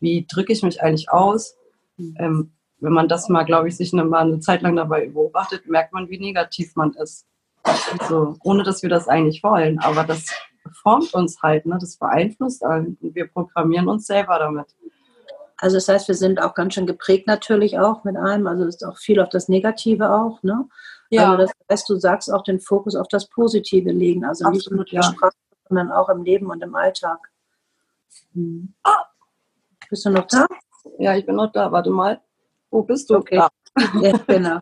wie 0.00 0.26
drücke 0.26 0.52
ich 0.52 0.62
mich 0.62 0.82
eigentlich 0.82 1.10
aus? 1.10 1.54
Ähm, 1.98 2.52
wenn 2.80 2.92
man 2.92 3.08
das 3.08 3.28
mal, 3.28 3.44
glaube 3.44 3.68
ich, 3.68 3.76
sich 3.76 3.92
eine, 3.92 4.04
mal 4.04 4.20
eine 4.20 4.40
Zeit 4.40 4.62
lang 4.62 4.76
dabei 4.76 5.08
beobachtet, 5.08 5.66
merkt 5.66 5.92
man, 5.92 6.08
wie 6.08 6.18
negativ 6.18 6.76
man 6.76 6.92
ist. 6.94 7.26
So, 8.08 8.36
ohne 8.44 8.62
dass 8.62 8.82
wir 8.82 8.88
das 8.88 9.08
eigentlich 9.08 9.42
wollen. 9.42 9.78
Aber 9.80 10.04
das 10.04 10.26
formt 10.82 11.12
uns 11.14 11.42
halt, 11.42 11.66
ne? 11.66 11.78
das 11.80 11.96
beeinflusst 11.96 12.64
einen 12.64 12.96
und 13.00 13.14
wir 13.14 13.26
programmieren 13.28 13.88
uns 13.88 14.06
selber 14.06 14.38
damit. 14.38 14.66
Also 15.60 15.76
das 15.76 15.88
heißt, 15.88 16.08
wir 16.08 16.14
sind 16.14 16.40
auch 16.40 16.54
ganz 16.54 16.74
schön 16.74 16.86
geprägt 16.86 17.26
natürlich 17.26 17.78
auch 17.78 18.04
mit 18.04 18.16
allem. 18.16 18.46
Also 18.46 18.64
es 18.64 18.76
ist 18.76 18.84
auch 18.84 18.96
viel 18.96 19.20
auf 19.20 19.28
das 19.28 19.48
Negative 19.48 20.10
auch. 20.10 20.42
Ne? 20.42 20.68
Also 21.16 21.36
das 21.36 21.50
heißt, 21.70 21.88
du 21.88 21.96
sagst 21.96 22.32
auch 22.32 22.44
den 22.44 22.60
Fokus 22.60 22.94
auf 22.94 23.08
das 23.08 23.28
Positive 23.28 23.90
legen. 23.90 24.24
Also 24.24 24.48
nicht 24.50 24.70
nur 24.70 24.82
Absolut, 24.82 24.92
in 24.92 24.96
ja. 24.96 25.02
Sprache, 25.02 25.34
sondern 25.68 25.90
auch 25.90 26.08
im 26.10 26.22
Leben 26.22 26.46
und 26.46 26.62
im 26.62 26.74
Alltag. 26.76 27.18
Mhm. 28.34 28.74
Ah. 28.84 29.04
Bist 29.90 30.04
du 30.04 30.10
noch 30.10 30.26
da? 30.26 30.46
Ja, 30.98 31.16
ich 31.16 31.26
bin 31.26 31.34
noch 31.34 31.50
da. 31.50 31.72
Warte 31.72 31.90
mal. 31.90 32.20
Wo 32.70 32.82
bist 32.82 33.10
du? 33.10 33.16
Okay. 33.16 33.36
Da. 33.36 33.48
Ja, 34.02 34.16
genau. 34.26 34.58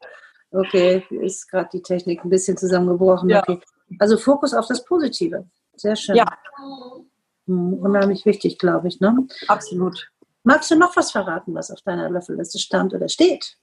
Okay, 0.50 1.04
ist 1.10 1.48
gerade 1.50 1.68
die 1.72 1.82
Technik 1.82 2.24
ein 2.24 2.30
bisschen 2.30 2.56
zusammengebrochen. 2.56 3.28
Ja. 3.28 3.42
Okay. 3.42 3.60
Also 3.98 4.16
Fokus 4.18 4.54
auf 4.54 4.66
das 4.66 4.84
Positive. 4.84 5.46
Sehr 5.76 5.96
schön. 5.96 6.16
Ja. 6.16 6.26
Mhm, 7.46 7.74
Unheimlich 7.74 8.24
wichtig, 8.26 8.58
glaube 8.58 8.88
ich. 8.88 9.00
Ne? 9.00 9.26
Absolut. 9.48 10.10
Magst 10.44 10.70
du 10.70 10.76
noch 10.76 10.94
was 10.96 11.10
verraten, 11.10 11.54
was 11.54 11.70
auf 11.70 11.80
deiner 11.82 12.08
Löffelliste 12.10 12.58
stand 12.58 12.94
oder 12.94 13.08
steht? 13.08 13.56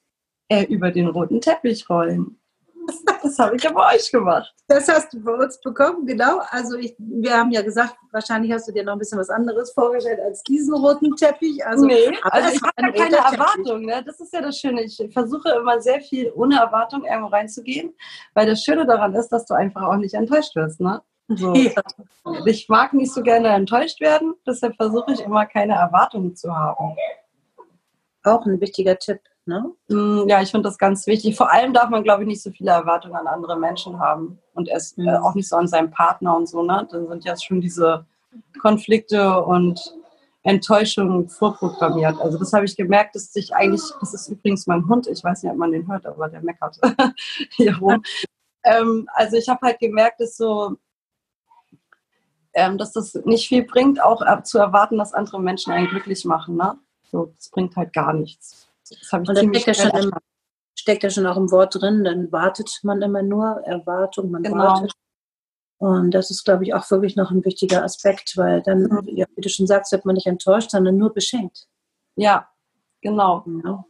Äh, 0.50 0.66
über 0.66 0.92
den 0.92 1.08
roten 1.08 1.40
Teppich 1.40 1.90
rollen. 1.90 2.40
Das 3.24 3.40
habe 3.40 3.56
ich 3.56 3.64
ja 3.64 3.72
bei 3.72 3.96
euch 3.96 4.12
gemacht. 4.12 4.54
Das 4.68 4.88
hast 4.90 5.14
du 5.14 5.24
bei 5.24 5.34
uns 5.34 5.60
bekommen, 5.62 6.06
genau. 6.06 6.42
Also 6.50 6.78
ich, 6.78 6.94
wir 6.98 7.36
haben 7.36 7.52
ja 7.52 7.62
gesagt, 7.62 7.96
wahrscheinlich 8.12 8.52
hast 8.52 8.68
du 8.68 8.74
dir 8.74 8.84
noch 8.84 8.94
ein 8.94 9.00
bisschen 9.00 9.18
was 9.18 9.30
anderes 9.30 9.72
vorgestellt 9.72 10.20
als 10.20 10.44
diesen 10.44 10.74
roten 10.74 11.16
Teppich. 11.16 11.66
Also, 11.66 11.86
nee, 11.86 12.10
aber 12.22 12.34
also 12.34 12.50
ich 12.50 12.62
habe 12.62 12.74
ja 12.78 12.92
keine. 12.92 13.16
Erwartung. 13.16 13.86
Ne? 13.86 14.04
Das 14.06 14.20
ist 14.20 14.34
ja 14.34 14.42
das 14.42 14.58
Schöne. 14.58 14.84
Ich 14.84 15.02
versuche 15.14 15.50
immer 15.58 15.82
sehr 15.82 16.02
viel 16.02 16.32
ohne 16.36 16.58
Erwartung 16.60 17.06
irgendwo 17.06 17.30
reinzugehen, 17.30 17.96
weil 18.34 18.46
das 18.46 18.62
Schöne 18.62 18.86
daran 18.86 19.16
ist, 19.16 19.30
dass 19.30 19.46
du 19.46 19.54
einfach 19.54 19.84
auch 19.84 19.98
nicht 19.98 20.14
enttäuscht 20.14 20.56
wirst. 20.56 20.82
Ne? 20.82 21.02
So. 21.30 21.54
Ja. 21.54 21.72
Ich 22.46 22.68
mag 22.70 22.94
nicht 22.94 23.14
so 23.14 23.22
gerne 23.22 23.50
enttäuscht 23.50 24.02
werden, 24.02 24.34
deshalb 24.46 24.76
versuche 24.76 25.14
ich 25.14 25.22
immer 25.22 25.46
keine 25.46 25.74
Erwartungen 25.74 26.36
zu 26.36 26.54
haben. 26.54 26.96
Auch 28.24 28.46
ein 28.46 28.60
wichtiger 28.62 28.98
Tipp. 28.98 29.20
Ne? 29.46 29.72
Mm, 29.90 30.28
Ja, 30.28 30.42
ich 30.42 30.52
finde 30.52 30.70
das 30.70 30.78
ganz 30.78 31.06
wichtig. 31.08 31.36
Vor 31.36 31.52
allem 31.52 31.74
darf 31.74 31.90
man, 31.90 32.04
glaube 32.04 32.24
ich, 32.24 32.28
nicht 32.28 32.42
so 32.42 32.52
viele 32.52 32.72
Erwartungen 32.72 33.16
an 33.16 33.28
andere 33.28 33.58
Menschen 33.60 34.00
haben 34.00 34.40
und 34.54 34.70
erst 34.70 34.98
Mhm. 34.98 35.08
äh, 35.10 35.18
auch 35.18 35.36
nicht 35.36 35.50
so 35.50 35.58
an 35.58 35.68
seinen 35.68 35.92
Partner 35.92 36.36
und 36.38 36.48
so. 36.48 36.64
Ne? 36.64 36.88
Dann 36.92 37.08
sind 37.10 37.26
ja 37.26 37.36
schon 37.38 37.60
diese 37.62 38.06
Konflikte 38.62 39.44
und 39.44 39.96
Enttäuschungen 40.44 41.30
vorprogrammiert. 41.30 42.20
Also 42.20 42.38
das 42.38 42.52
habe 42.54 42.66
ich 42.66 42.76
gemerkt, 42.76 43.16
dass 43.16 43.32
sich 43.34 43.54
eigentlich, 43.56 43.82
das 44.00 44.14
ist 44.14 44.28
übrigens 44.30 44.68
mein 44.68 44.88
Hund, 44.88 45.08
ich 45.08 45.24
weiß 45.24 45.44
nicht, 45.44 45.52
ob 45.52 45.58
man 45.58 45.72
den 45.72 45.88
hört, 45.88 46.06
aber 46.06 46.28
der 46.30 46.42
meckert 46.42 46.78
hier 47.52 47.78
rum. 47.78 48.02
Ähm, 48.64 49.08
also 49.14 49.38
ich 49.38 49.48
habe 49.50 49.60
halt 49.62 49.80
gemerkt, 49.80 50.20
dass 50.20 50.36
so, 50.38 50.76
ähm, 52.54 52.78
dass 52.78 52.92
das 52.94 53.14
nicht 53.26 53.48
viel 53.48 53.64
bringt, 53.64 54.02
auch 54.02 54.22
äh, 54.22 54.44
zu 54.44 54.58
erwarten, 54.58 54.98
dass 54.98 55.14
andere 55.14 55.42
Menschen 55.42 55.72
einen 55.74 55.88
glücklich 55.88 56.24
machen. 56.26 56.56
Ne? 56.58 56.78
So, 57.12 57.34
das 57.38 57.50
bringt 57.50 57.76
halt 57.76 57.94
gar 57.94 58.14
nichts. 58.14 58.63
Das 58.90 59.12
habe 59.12 59.24
ich 59.24 59.30
Und 59.30 59.38
ziemlich 59.38 59.62
steckt 59.64 59.78
ja, 59.78 59.90
schon 59.92 60.04
im, 60.04 60.12
steckt 60.76 61.04
ja 61.04 61.10
schon 61.10 61.26
auch 61.26 61.38
im 61.38 61.52
Wort 61.52 61.76
drin, 61.80 62.04
dann 62.04 62.32
wartet 62.32 62.80
man 62.84 63.02
immer 63.02 63.24
nur, 63.24 63.62
Erwartung, 63.66 64.32
man 64.32 64.44
Genau. 64.44 64.58
wartet. 64.58 64.92
Und 65.78 66.12
das 66.12 66.32
ist, 66.32 66.44
glaube 66.46 66.64
ich, 66.64 66.74
auch 66.74 66.90
wirklich 66.92 67.16
noch 67.16 67.32
ein 67.32 67.44
wichtiger 67.44 67.84
Aspekt, 67.84 68.38
weil 68.38 68.62
dann, 68.62 68.84
Mhm. 68.84 69.02
ja, 69.16 69.26
wie 69.36 69.42
du 69.42 69.50
schon 69.50 69.68
sagst, 69.68 69.92
wird 69.92 70.06
man 70.06 70.16
nicht 70.16 70.28
enttäuscht, 70.28 70.72
sondern 70.72 70.98
nur 70.98 71.14
beschenkt. 71.14 71.68
Ja, 72.16 72.48
genau. 73.02 73.44
Ja. 73.66 73.86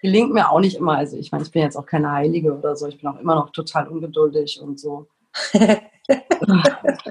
Gelingt 0.00 0.32
mir 0.32 0.50
auch 0.50 0.58
nicht 0.58 0.76
immer. 0.76 0.96
Also 0.96 1.16
ich 1.16 1.30
meine, 1.30 1.44
ich 1.44 1.52
bin 1.52 1.62
jetzt 1.62 1.76
auch 1.76 1.86
keine 1.86 2.10
Heilige 2.10 2.56
oder 2.58 2.74
so. 2.74 2.88
Ich 2.88 2.98
bin 3.00 3.08
auch 3.08 3.20
immer 3.20 3.36
noch 3.36 3.50
total 3.50 3.86
ungeduldig 3.86 4.60
und 4.60 4.80
so. 4.80 5.06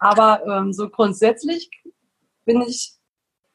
Aber 0.01 0.45
ähm, 0.45 0.73
so 0.73 0.89
grundsätzlich 0.89 1.69
bin 2.43 2.61
ich 2.61 2.93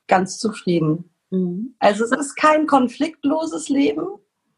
ganz 0.07 0.39
zufrieden. 0.39 1.11
Mhm. 1.37 1.75
Also 1.79 2.05
es 2.05 2.11
ist 2.13 2.35
kein 2.37 2.67
konfliktloses 2.67 3.69
Leben, 3.69 4.07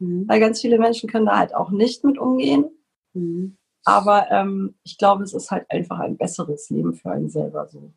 Mhm. 0.00 0.28
weil 0.28 0.38
ganz 0.40 0.60
viele 0.60 0.78
Menschen 0.78 1.08
können 1.10 1.26
da 1.26 1.38
halt 1.38 1.54
auch 1.54 1.70
nicht 1.70 2.04
mit 2.04 2.18
umgehen. 2.18 2.66
Mhm. 3.14 3.56
Aber 3.84 4.30
ähm, 4.30 4.74
ich 4.84 4.96
glaube, 4.98 5.24
es 5.24 5.32
ist 5.34 5.50
halt 5.50 5.66
einfach 5.70 5.98
ein 5.98 6.16
besseres 6.16 6.68
Leben 6.70 6.94
für 6.94 7.10
einen 7.10 7.28
selber 7.30 7.66
so. 7.68 7.92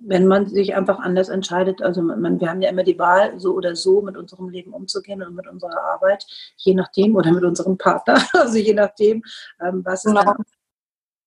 Wenn 0.00 0.26
man 0.26 0.46
sich 0.48 0.74
einfach 0.74 0.98
anders 0.98 1.28
entscheidet, 1.28 1.82
also 1.82 2.02
man, 2.02 2.40
wir 2.40 2.48
haben 2.50 2.62
ja 2.62 2.70
immer 2.70 2.82
die 2.82 2.98
Wahl, 2.98 3.38
so 3.38 3.54
oder 3.54 3.76
so 3.76 4.02
mit 4.02 4.16
unserem 4.16 4.48
Leben 4.48 4.72
umzugehen 4.72 5.22
und 5.22 5.34
mit 5.34 5.46
unserer 5.46 5.80
Arbeit, 5.92 6.26
je 6.56 6.74
nachdem, 6.74 7.14
oder 7.16 7.30
mit 7.32 7.44
unserem 7.44 7.76
Partner, 7.78 8.14
also 8.32 8.58
je 8.58 8.74
nachdem, 8.74 9.22
ähm, 9.60 9.84
was 9.84 10.04
ist 10.04 10.10
Genau. 10.12 10.24
dann. 10.24 10.44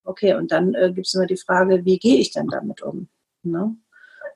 Okay, 0.04 0.34
und 0.36 0.52
dann 0.52 0.74
äh, 0.76 0.92
gibt 0.94 1.08
es 1.08 1.14
immer 1.14 1.26
die 1.26 1.38
Frage, 1.38 1.86
wie 1.86 1.98
gehe 2.00 2.18
ich 2.18 2.32
denn 2.32 2.48
damit 2.48 2.82
um? 2.82 3.08
Ne? 3.44 3.76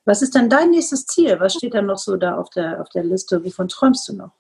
Was 0.06 0.22
ist 0.22 0.36
denn 0.36 0.50
dein 0.50 0.72
nächstes 0.72 1.06
Ziel? 1.06 1.40
Was 1.40 1.54
steht 1.54 1.74
dann 1.74 1.86
noch 1.86 1.98
so 1.98 2.16
da 2.16 2.38
auf 2.38 2.50
der, 2.50 2.82
auf 2.82 2.90
der 2.90 3.04
Liste? 3.04 3.44
Wovon 3.44 3.68
träumst 3.68 4.08
du 4.10 4.14
noch? 4.14 4.32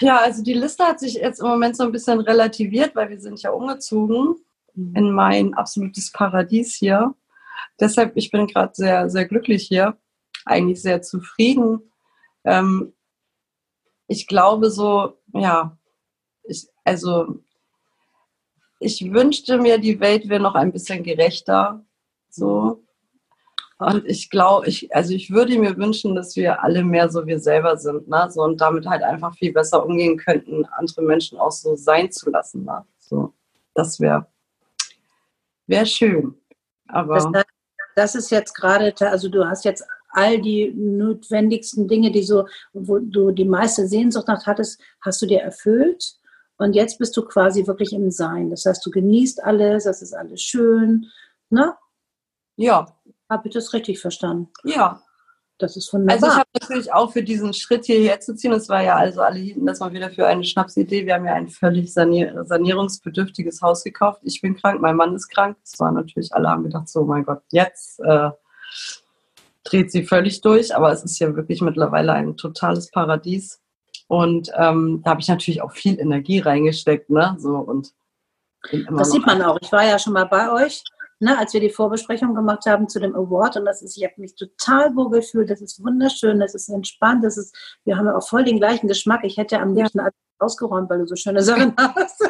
Ja, 0.00 0.18
also 0.18 0.42
die 0.42 0.52
Liste 0.54 0.84
hat 0.84 1.00
sich 1.00 1.14
jetzt 1.14 1.40
im 1.40 1.48
Moment 1.48 1.76
so 1.76 1.84
ein 1.84 1.92
bisschen 1.92 2.20
relativiert, 2.20 2.94
weil 2.94 3.10
wir 3.10 3.20
sind 3.20 3.42
ja 3.42 3.50
umgezogen 3.50 4.36
in 4.76 5.10
mein 5.10 5.54
absolutes 5.54 6.12
Paradies 6.12 6.74
hier. 6.74 7.14
Deshalb, 7.80 8.16
ich 8.16 8.30
bin 8.30 8.46
gerade 8.46 8.74
sehr, 8.74 9.08
sehr 9.08 9.24
glücklich 9.24 9.66
hier, 9.66 9.96
eigentlich 10.44 10.82
sehr 10.82 11.02
zufrieden. 11.02 11.90
Ähm, 12.44 12.92
ich 14.06 14.26
glaube 14.26 14.70
so, 14.70 15.18
ja, 15.32 15.76
ich, 16.44 16.68
also 16.84 17.40
ich 18.80 19.12
wünschte 19.12 19.58
mir, 19.58 19.78
die 19.78 20.00
Welt 20.00 20.28
wäre 20.28 20.42
noch 20.42 20.54
ein 20.54 20.72
bisschen 20.72 21.02
gerechter. 21.02 21.84
So. 22.28 22.83
Und 23.78 24.04
ich 24.06 24.30
glaube, 24.30 24.68
ich, 24.68 24.94
also 24.94 25.12
ich 25.12 25.30
würde 25.30 25.58
mir 25.58 25.76
wünschen, 25.76 26.14
dass 26.14 26.36
wir 26.36 26.62
alle 26.62 26.84
mehr 26.84 27.08
so 27.10 27.26
wir 27.26 27.40
selber 27.40 27.76
sind, 27.76 28.08
ne? 28.08 28.28
So 28.30 28.42
und 28.42 28.60
damit 28.60 28.86
halt 28.86 29.02
einfach 29.02 29.34
viel 29.34 29.52
besser 29.52 29.84
umgehen 29.84 30.16
könnten, 30.16 30.64
andere 30.66 31.02
Menschen 31.02 31.38
auch 31.38 31.50
so 31.50 31.74
sein 31.74 32.10
zu 32.12 32.30
lassen. 32.30 32.64
Ne? 32.64 32.84
So, 32.98 33.34
das 33.74 33.98
wäre 33.98 34.26
wäre 35.66 35.86
schön. 35.86 36.34
Aber 36.88 37.14
Das, 37.14 37.26
heißt, 37.26 37.46
das 37.96 38.14
ist 38.14 38.30
jetzt 38.30 38.54
gerade, 38.54 38.94
also 39.00 39.28
du 39.28 39.46
hast 39.46 39.64
jetzt 39.64 39.84
all 40.10 40.40
die 40.40 40.72
notwendigsten 40.74 41.88
Dinge, 41.88 42.12
die 42.12 42.22
so, 42.22 42.46
wo 42.72 42.98
du 42.98 43.32
die 43.32 43.44
meiste 43.44 43.88
Sehnsucht 43.88 44.28
nach 44.28 44.46
hattest, 44.46 44.80
hast 45.00 45.20
du 45.22 45.26
dir 45.26 45.40
erfüllt. 45.40 46.16
Und 46.56 46.74
jetzt 46.74 46.98
bist 46.98 47.16
du 47.16 47.24
quasi 47.24 47.66
wirklich 47.66 47.92
im 47.92 48.12
Sein. 48.12 48.50
Das 48.50 48.64
heißt, 48.64 48.86
du 48.86 48.90
genießt 48.90 49.42
alles, 49.42 49.84
das 49.84 50.02
ist 50.02 50.14
alles 50.14 50.40
schön. 50.40 51.06
Ne? 51.50 51.74
ja, 52.56 52.86
Habe 53.30 53.48
ich 53.48 53.54
das 53.54 53.72
richtig 53.72 54.00
verstanden? 54.00 54.48
ja. 54.64 55.00
Das 55.58 55.76
ist 55.76 55.94
Also 55.94 56.00
wunderbar. 56.00 56.28
ich 56.28 56.34
habe 56.34 56.48
natürlich 56.60 56.92
auch 56.92 57.12
für 57.12 57.22
diesen 57.22 57.54
Schritt 57.54 57.84
hierher 57.84 58.18
zu 58.18 58.34
ziehen, 58.34 58.52
es 58.52 58.68
war 58.68 58.82
ja 58.82 58.96
also 58.96 59.20
alle 59.20 59.38
hielten 59.38 59.64
das 59.64 59.78
mal 59.78 59.92
wieder 59.92 60.10
für 60.10 60.26
eine 60.26 60.42
Schnapsidee. 60.42 61.06
Wir 61.06 61.14
haben 61.14 61.26
ja 61.26 61.34
ein 61.34 61.46
völlig 61.46 61.92
sanier 61.92 62.44
sanierungsbedürftiges 62.44 63.62
Haus 63.62 63.84
gekauft. 63.84 64.20
Ich 64.24 64.40
bin 64.40 64.56
krank, 64.56 64.80
mein 64.80 64.96
Mann 64.96 65.14
ist 65.14 65.28
krank. 65.28 65.56
Das 65.62 65.78
war 65.78 65.92
natürlich, 65.92 66.34
alle 66.34 66.48
haben 66.48 66.64
gedacht, 66.64 66.88
so 66.88 67.04
mein 67.04 67.24
Gott, 67.24 67.42
jetzt 67.50 68.00
äh, 68.00 68.30
dreht 69.62 69.92
sie 69.92 70.02
völlig 70.02 70.40
durch. 70.40 70.74
Aber 70.74 70.90
es 70.90 71.04
ist 71.04 71.20
ja 71.20 71.36
wirklich 71.36 71.60
mittlerweile 71.60 72.14
ein 72.14 72.36
totales 72.36 72.90
Paradies. 72.90 73.62
Und 74.08 74.50
ähm, 74.56 75.02
da 75.04 75.10
habe 75.10 75.20
ich 75.20 75.28
natürlich 75.28 75.62
auch 75.62 75.72
viel 75.72 76.00
Energie 76.00 76.40
reingesteckt, 76.40 77.10
ne? 77.10 77.36
So 77.38 77.58
und 77.58 77.94
das 78.90 79.10
sieht 79.10 79.24
man 79.24 79.40
auch. 79.42 79.58
Ich 79.60 79.70
war 79.70 79.84
ja 79.86 79.98
schon 79.98 80.14
mal 80.14 80.24
bei 80.24 80.50
euch, 80.50 80.82
ne, 81.20 81.38
als 81.38 81.52
wir 81.54 81.60
die 81.60 81.70
Vorbesprechung 81.70 82.34
gemacht 82.34 82.66
haben 82.66 82.88
zu 82.88 83.00
dem 83.00 83.14
Award. 83.14 83.56
Und 83.56 83.64
das 83.64 83.82
ist, 83.82 83.96
ich 83.96 84.04
habe 84.04 84.14
mich 84.18 84.34
total 84.34 84.94
wohl 84.96 85.10
gefühlt. 85.10 85.50
Das 85.50 85.60
ist 85.60 85.82
wunderschön, 85.84 86.40
das 86.40 86.54
ist 86.54 86.68
entspannt, 86.68 87.24
das 87.24 87.36
ist, 87.36 87.56
wir 87.84 87.96
haben 87.96 88.06
ja 88.06 88.16
auch 88.16 88.28
voll 88.28 88.44
den 88.44 88.58
gleichen 88.58 88.88
Geschmack. 88.88 89.20
Ich 89.24 89.36
hätte 89.36 89.60
am 89.60 89.74
liebsten 89.74 89.98
ja. 89.98 90.08
ausgeräumt, 90.38 90.90
weil 90.90 90.98
du 90.98 91.06
so 91.06 91.16
schöne 91.16 91.42
Sachen 91.42 91.74
hast. 91.78 92.22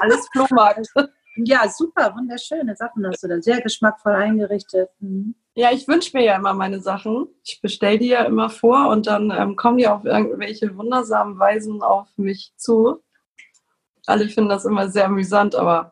Alles 0.00 0.28
Flohmarkt. 0.32 0.88
Ja, 1.36 1.66
super, 1.68 2.14
wunderschöne 2.14 2.76
Sachen 2.76 3.06
hast 3.06 3.22
du 3.22 3.28
da. 3.28 3.40
Sehr 3.40 3.60
geschmackvoll 3.62 4.12
eingerichtet. 4.12 4.90
Mhm. 5.00 5.34
Ja, 5.54 5.70
ich 5.70 5.86
wünsche 5.88 6.16
mir 6.16 6.24
ja 6.24 6.36
immer 6.36 6.54
meine 6.54 6.80
Sachen. 6.80 7.28
Ich 7.44 7.60
bestelle 7.60 7.98
die 7.98 8.08
ja 8.08 8.24
immer 8.24 8.48
vor 8.48 8.88
und 8.88 9.06
dann 9.06 9.30
ähm, 9.30 9.56
kommen 9.56 9.78
die 9.78 9.86
auf 9.86 10.04
irgendwelche 10.04 10.76
wundersamen 10.76 11.38
Weisen 11.38 11.82
auf 11.82 12.08
mich 12.16 12.52
zu. 12.56 13.02
Alle 14.06 14.28
finden 14.28 14.50
das 14.50 14.64
immer 14.64 14.88
sehr 14.88 15.06
amüsant, 15.06 15.54
aber. 15.54 15.91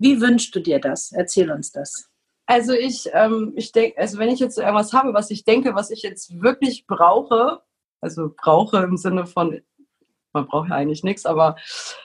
Wie 0.00 0.20
wünschst 0.20 0.54
du 0.54 0.60
dir 0.60 0.80
das? 0.80 1.12
Erzähl 1.12 1.50
uns 1.52 1.72
das. 1.72 2.10
Also 2.46 2.72
ich, 2.72 3.08
ähm, 3.12 3.52
ich 3.54 3.70
denke, 3.70 4.00
also 4.00 4.18
wenn 4.18 4.30
ich 4.30 4.40
jetzt 4.40 4.58
irgendwas 4.58 4.94
habe, 4.94 5.12
was 5.12 5.30
ich 5.30 5.44
denke, 5.44 5.74
was 5.74 5.90
ich 5.90 6.02
jetzt 6.02 6.40
wirklich 6.40 6.86
brauche, 6.86 7.60
also 8.00 8.34
brauche 8.34 8.78
im 8.78 8.96
Sinne 8.96 9.26
von, 9.26 9.60
man 10.32 10.46
braucht 10.48 10.70
ja 10.70 10.76
eigentlich 10.76 11.04
nichts, 11.04 11.26
aber 11.26 11.54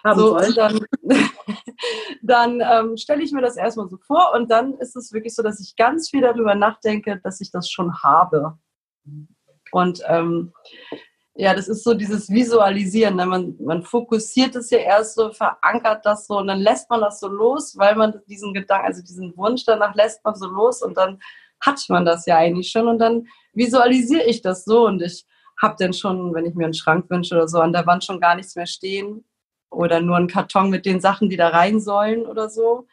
Haben 0.04 0.20
so, 0.20 0.38
dann, 0.38 0.86
dann 2.22 2.62
ähm, 2.62 2.98
stelle 2.98 3.24
ich 3.24 3.32
mir 3.32 3.42
das 3.42 3.56
erstmal 3.56 3.88
so 3.88 3.98
vor 3.98 4.34
und 4.36 4.52
dann 4.52 4.74
ist 4.76 4.96
es 4.98 5.14
wirklich 5.14 5.34
so, 5.34 5.42
dass 5.42 5.62
ich 5.62 5.78
ganz 5.78 6.10
viel 6.10 6.22
darüber 6.22 6.54
nachdenke, 6.54 7.20
dass 7.24 7.40
ich 7.40 7.50
das 7.50 7.72
schon 7.72 8.04
habe. 8.04 8.60
Und 9.72 10.02
ähm, 10.06 10.54
ja, 11.38 11.54
das 11.54 11.68
ist 11.68 11.84
so 11.84 11.94
dieses 11.94 12.30
Visualisieren. 12.30 13.18
Ne? 13.18 13.26
Man, 13.26 13.56
man 13.60 13.84
fokussiert 13.84 14.56
es 14.56 14.70
ja 14.70 14.78
erst 14.80 15.16
so, 15.16 15.32
verankert 15.34 16.06
das 16.06 16.28
so 16.28 16.38
und 16.38 16.48
dann 16.48 16.60
lässt 16.60 16.90
man 16.90 17.02
das 17.02 17.20
so 17.20 17.28
los, 17.28 17.78
weil 17.78 17.96
man 17.96 18.22
diesen 18.28 18.54
Gedanken, 18.54 18.88
also 18.88 19.02
diesen 19.02 19.36
Wunsch 19.36 19.66
danach 19.66 19.94
lässt 19.96 20.24
man 20.24 20.36
so 20.36 20.48
los 20.48 20.82
und 20.82 20.96
dann 20.96 21.20
hat 21.60 21.84
man 21.90 22.06
das 22.06 22.26
ja 22.26 22.38
eigentlich 22.38 22.70
schon 22.70 22.88
und 22.88 23.00
dann 23.00 23.28
visualisiere 23.54 24.24
ich 24.24 24.42
das 24.42 24.64
so 24.64 24.88
und 24.88 25.02
ich 25.02 25.26
habe 25.62 25.76
dann 25.78 25.94
schon, 25.94 26.34
wenn 26.34 26.46
ich 26.46 26.56
mir 26.56 26.66
einen 26.66 26.74
Schrank 26.74 27.10
wünsche 27.10 27.36
oder 27.36 27.48
so, 27.48 27.60
an 27.60 27.74
der 27.74 27.86
Wand 27.86 28.06
schon 28.06 28.22
gar 28.22 28.36
nichts 28.36 28.56
mehr 28.56 28.66
stehen 28.66 29.26
oder 29.70 30.00
nur 30.00 30.16
einen 30.16 30.28
Karton 30.28 30.70
mit 30.70 30.86
den 30.86 31.02
Sachen, 31.02 31.30
die 31.30 31.38
da 31.38 31.50
rein 31.50 31.82
sollen 31.82 32.26
oder 32.26 32.50
so. 32.50 32.88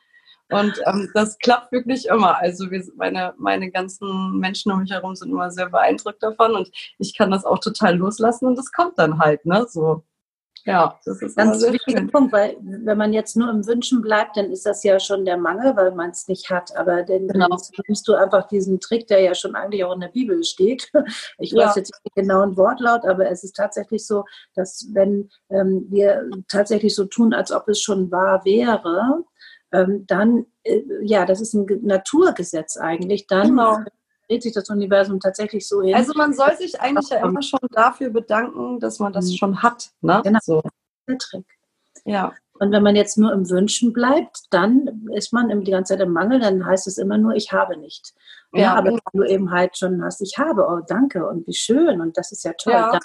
Und 0.52 0.80
ähm, 0.86 1.10
das 1.14 1.38
klappt 1.38 1.72
wirklich 1.72 2.06
immer. 2.06 2.38
Also 2.38 2.70
wir, 2.70 2.82
meine, 2.96 3.34
meine 3.38 3.70
ganzen 3.70 4.38
Menschen 4.38 4.72
um 4.72 4.80
mich 4.80 4.90
herum 4.90 5.14
sind 5.14 5.30
immer 5.30 5.50
sehr 5.50 5.68
beeindruckt 5.68 6.22
davon 6.22 6.54
und 6.54 6.70
ich 6.98 7.16
kann 7.16 7.30
das 7.30 7.44
auch 7.44 7.58
total 7.58 7.96
loslassen 7.96 8.46
und 8.46 8.56
das 8.56 8.72
kommt 8.72 8.98
dann 8.98 9.18
halt, 9.18 9.44
ne? 9.46 9.66
So. 9.68 10.04
Ja, 10.64 10.98
das 11.04 11.20
ist 11.20 11.36
ganz 11.36 11.60
wichtiger 11.60 11.98
schön. 11.98 12.10
Punkt, 12.10 12.32
weil 12.32 12.56
wenn 12.60 12.96
man 12.96 13.12
jetzt 13.12 13.36
nur 13.36 13.50
im 13.50 13.66
Wünschen 13.66 14.00
bleibt, 14.00 14.36
dann 14.36 14.52
ist 14.52 14.64
das 14.64 14.84
ja 14.84 15.00
schon 15.00 15.24
der 15.24 15.36
Mangel, 15.36 15.74
weil 15.74 15.90
man 15.92 16.10
es 16.10 16.28
nicht 16.28 16.50
hat. 16.50 16.74
Aber 16.76 17.02
dann 17.02 17.26
genau. 17.26 17.48
nimmst 17.88 18.06
du 18.06 18.14
einfach 18.14 18.46
diesen 18.46 18.78
Trick, 18.78 19.08
der 19.08 19.20
ja 19.20 19.34
schon 19.34 19.56
eigentlich 19.56 19.82
auch 19.84 19.92
in 19.92 20.00
der 20.00 20.08
Bibel 20.08 20.42
steht. 20.44 20.90
Ich 21.38 21.50
ja. 21.52 21.66
weiß 21.66 21.76
jetzt 21.76 21.92
nicht 22.04 22.14
genau 22.14 22.42
ein 22.42 22.56
Wortlaut, 22.56 23.04
aber 23.04 23.28
es 23.28 23.42
ist 23.42 23.56
tatsächlich 23.56 24.06
so, 24.06 24.24
dass 24.54 24.86
wenn 24.92 25.28
ähm, 25.50 25.86
wir 25.88 26.30
tatsächlich 26.48 26.94
so 26.94 27.04
tun, 27.04 27.34
als 27.34 27.50
ob 27.50 27.68
es 27.68 27.80
schon 27.80 28.10
wahr 28.12 28.44
wäre, 28.44 29.24
dann, 29.72 30.46
äh, 30.64 30.82
ja, 31.02 31.24
das 31.26 31.40
ist 31.40 31.54
ein 31.54 31.66
Naturgesetz 31.82 32.76
eigentlich, 32.76 33.26
dann 33.26 33.48
genau. 33.48 33.78
dreht 34.28 34.42
sich 34.42 34.52
das 34.52 34.68
Universum 34.68 35.18
tatsächlich 35.18 35.66
so 35.66 35.82
hin. 35.82 35.94
Also 35.94 36.12
man 36.14 36.34
soll 36.34 36.54
sich 36.56 36.80
eigentlich 36.80 37.08
ja 37.08 37.26
immer 37.26 37.42
schon 37.42 37.60
dafür 37.70 38.10
bedanken, 38.10 38.80
dass 38.80 38.98
man 38.98 39.12
das 39.12 39.30
mhm. 39.30 39.36
schon 39.36 39.62
hat. 39.62 39.90
Ne? 40.00 40.20
Genau, 40.22 40.38
so. 40.42 40.62
der 41.08 41.18
Trick. 41.18 41.46
Ja. 42.04 42.32
Und 42.58 42.70
wenn 42.70 42.82
man 42.82 42.94
jetzt 42.94 43.18
nur 43.18 43.32
im 43.32 43.48
Wünschen 43.50 43.92
bleibt, 43.92 44.42
dann 44.50 45.08
ist 45.14 45.32
man 45.32 45.64
die 45.64 45.70
ganze 45.70 45.94
Zeit 45.94 46.06
im 46.06 46.12
Mangel, 46.12 46.38
dann 46.38 46.64
heißt 46.64 46.86
es 46.86 46.98
immer 46.98 47.18
nur, 47.18 47.34
ich 47.34 47.50
habe 47.50 47.76
nicht. 47.76 48.14
Ja, 48.52 48.60
ja 48.60 48.74
aber 48.74 48.92
wenn 48.92 49.20
du 49.20 49.24
eben 49.24 49.50
halt 49.50 49.76
schon 49.76 50.04
hast, 50.04 50.20
ich 50.20 50.38
habe, 50.38 50.66
oh 50.68 50.80
danke 50.86 51.26
und 51.26 51.46
wie 51.46 51.54
schön 51.54 52.00
und 52.00 52.16
das 52.16 52.30
ist 52.30 52.44
ja 52.44 52.52
toll, 52.52 52.74
ja. 52.74 52.92
dann 52.92 53.00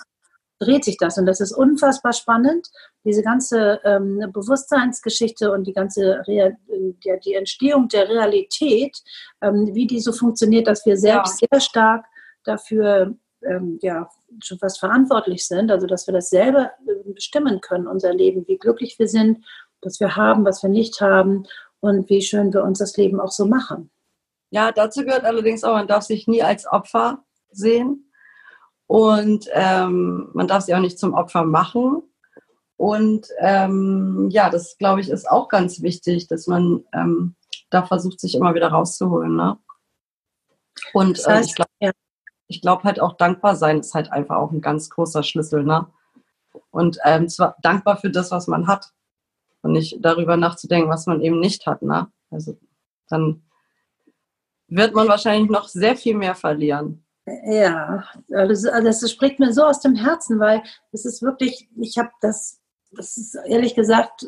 dreht 0.59 0.83
sich 0.83 0.97
das. 0.97 1.17
Und 1.17 1.25
das 1.25 1.39
ist 1.39 1.51
unfassbar 1.51 2.13
spannend, 2.13 2.67
diese 3.03 3.21
ganze 3.21 3.79
ähm, 3.83 4.23
Bewusstseinsgeschichte 4.31 5.51
und 5.51 5.65
die 5.65 5.73
ganze 5.73 6.23
Real, 6.27 6.57
die, 6.67 7.19
die 7.23 7.33
Entstehung 7.33 7.87
der 7.87 8.09
Realität, 8.09 8.97
ähm, 9.41 9.73
wie 9.73 9.87
die 9.87 9.99
so 9.99 10.11
funktioniert, 10.11 10.67
dass 10.67 10.85
wir 10.85 10.97
selbst 10.97 11.41
ja. 11.41 11.47
sehr 11.51 11.61
stark 11.61 12.05
dafür 12.43 13.15
ähm, 13.43 13.79
ja, 13.81 14.09
schon 14.43 14.59
fast 14.59 14.79
verantwortlich 14.79 15.45
sind, 15.45 15.71
also 15.71 15.87
dass 15.87 16.07
wir 16.07 16.13
das 16.13 16.29
selber 16.29 16.71
äh, 16.87 17.11
bestimmen 17.13 17.61
können, 17.61 17.87
unser 17.87 18.13
Leben, 18.13 18.47
wie 18.47 18.57
glücklich 18.57 18.97
wir 18.99 19.07
sind, 19.07 19.45
was 19.81 19.99
wir 19.99 20.15
haben, 20.15 20.45
was 20.45 20.63
wir 20.63 20.69
nicht 20.69 20.99
haben 21.01 21.43
und 21.79 22.09
wie 22.09 22.21
schön 22.21 22.53
wir 22.53 22.63
uns 22.63 22.79
das 22.79 22.97
Leben 22.97 23.19
auch 23.19 23.31
so 23.31 23.45
machen. 23.45 23.89
Ja, 24.49 24.71
dazu 24.71 25.03
gehört 25.03 25.25
allerdings 25.25 25.63
auch, 25.63 25.73
man 25.73 25.87
darf 25.87 26.03
sich 26.03 26.27
nie 26.27 26.41
als 26.41 26.65
Opfer 26.67 27.23
sehen, 27.51 28.06
und 28.87 29.47
ähm, 29.51 30.29
man 30.33 30.47
darf 30.47 30.63
sie 30.63 30.73
auch 30.73 30.79
nicht 30.79 30.97
zum 30.97 31.13
Opfer 31.13 31.43
machen. 31.43 32.01
Und 32.77 33.27
ähm, 33.39 34.29
ja, 34.31 34.49
das 34.49 34.77
glaube 34.77 35.01
ich 35.01 35.09
ist 35.09 35.29
auch 35.29 35.49
ganz 35.49 35.81
wichtig, 35.81 36.27
dass 36.27 36.47
man 36.47 36.85
ähm, 36.93 37.35
da 37.69 37.83
versucht, 37.83 38.19
sich 38.19 38.35
immer 38.35 38.53
wieder 38.55 38.69
rauszuholen. 38.69 39.35
Ne? 39.35 39.57
Und 40.93 41.17
das 41.17 41.25
äh, 41.27 41.31
heißt, 41.31 41.49
äh, 41.49 41.49
ich 41.49 41.55
glaube 41.55 41.71
ja. 41.79 41.91
glaub 42.61 42.83
halt 42.83 43.01
auch 43.01 43.17
dankbar 43.17 43.55
sein 43.55 43.79
ist 43.79 43.93
halt 43.93 44.11
einfach 44.11 44.37
auch 44.37 44.51
ein 44.51 44.61
ganz 44.61 44.89
großer 44.89 45.23
Schlüssel. 45.23 45.63
Ne? 45.63 45.87
Und 46.69 46.99
ähm, 47.03 47.27
zwar 47.27 47.57
dankbar 47.61 47.97
für 47.97 48.09
das, 48.09 48.31
was 48.31 48.47
man 48.47 48.67
hat 48.67 48.91
und 49.63 49.73
nicht 49.73 49.97
darüber 49.99 50.37
nachzudenken, 50.37 50.89
was 50.89 51.07
man 51.07 51.21
eben 51.21 51.39
nicht 51.39 51.65
hat. 51.65 51.81
Ne? 51.81 52.09
Also 52.29 52.57
dann 53.09 53.43
wird 54.67 54.93
man 54.93 55.07
wahrscheinlich 55.07 55.49
noch 55.49 55.67
sehr 55.67 55.95
viel 55.97 56.15
mehr 56.15 56.35
verlieren. 56.35 57.06
Ja, 57.45 58.05
also 58.31 58.71
das 58.71 59.11
spricht 59.11 59.39
mir 59.39 59.51
so 59.51 59.63
aus 59.63 59.81
dem 59.81 59.95
Herzen, 59.95 60.39
weil 60.39 60.63
es 60.93 61.05
ist 61.05 61.21
wirklich, 61.21 61.67
ich 61.75 61.97
habe 61.97 62.11
das 62.21 62.61
das 62.91 63.17
ist 63.17 63.35
ehrlich 63.45 63.75
gesagt, 63.75 64.25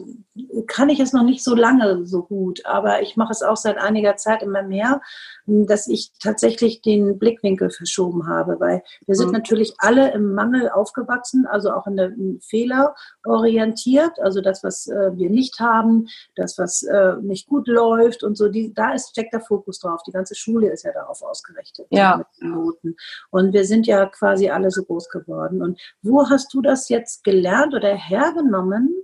kann 0.67 0.89
ich 0.89 0.99
es 0.99 1.13
noch 1.13 1.23
nicht 1.23 1.43
so 1.43 1.55
lange 1.55 2.05
so 2.05 2.23
gut, 2.23 2.65
aber 2.65 3.01
ich 3.01 3.15
mache 3.15 3.31
es 3.31 3.41
auch 3.41 3.55
seit 3.55 3.77
einiger 3.77 4.17
Zeit 4.17 4.43
immer 4.43 4.63
mehr, 4.63 5.01
dass 5.45 5.87
ich 5.87 6.11
tatsächlich 6.21 6.81
den 6.81 7.17
Blickwinkel 7.17 7.69
verschoben 7.69 8.27
habe, 8.27 8.59
weil 8.59 8.83
wir 9.05 9.15
sind 9.15 9.27
mhm. 9.27 9.33
natürlich 9.33 9.75
alle 9.77 10.11
im 10.11 10.33
Mangel 10.33 10.69
aufgewachsen, 10.69 11.45
also 11.47 11.71
auch 11.71 11.87
in 11.87 11.95
der 11.95 12.11
Fehler 12.41 12.95
orientiert, 13.25 14.19
also 14.19 14.41
das, 14.41 14.63
was 14.63 14.87
äh, 14.87 15.11
wir 15.15 15.29
nicht 15.29 15.59
haben, 15.59 16.07
das, 16.35 16.57
was 16.57 16.83
äh, 16.83 17.15
nicht 17.21 17.47
gut 17.47 17.67
läuft 17.67 18.23
und 18.23 18.37
so, 18.37 18.49
die, 18.49 18.73
da 18.73 18.93
ist, 18.93 19.11
steckt 19.11 19.33
der 19.33 19.41
Fokus 19.41 19.79
drauf. 19.79 20.01
Die 20.05 20.11
ganze 20.11 20.35
Schule 20.35 20.69
ist 20.69 20.83
ja 20.83 20.91
darauf 20.91 21.21
ausgerichtet. 21.21 21.87
Ja. 21.89 22.17
Mit 22.17 22.27
Noten. 22.41 22.95
Und 23.31 23.53
wir 23.53 23.65
sind 23.65 23.87
ja 23.87 24.05
quasi 24.05 24.49
alle 24.49 24.69
so 24.71 24.83
groß 24.83 25.09
geworden. 25.09 25.61
Und 25.61 25.79
wo 26.01 26.29
hast 26.29 26.53
du 26.53 26.61
das 26.61 26.89
jetzt 26.89 27.23
gelernt 27.23 27.73
oder 27.73 27.95
hergenommen? 27.95 28.48
Wahrgenommen, 28.49 28.95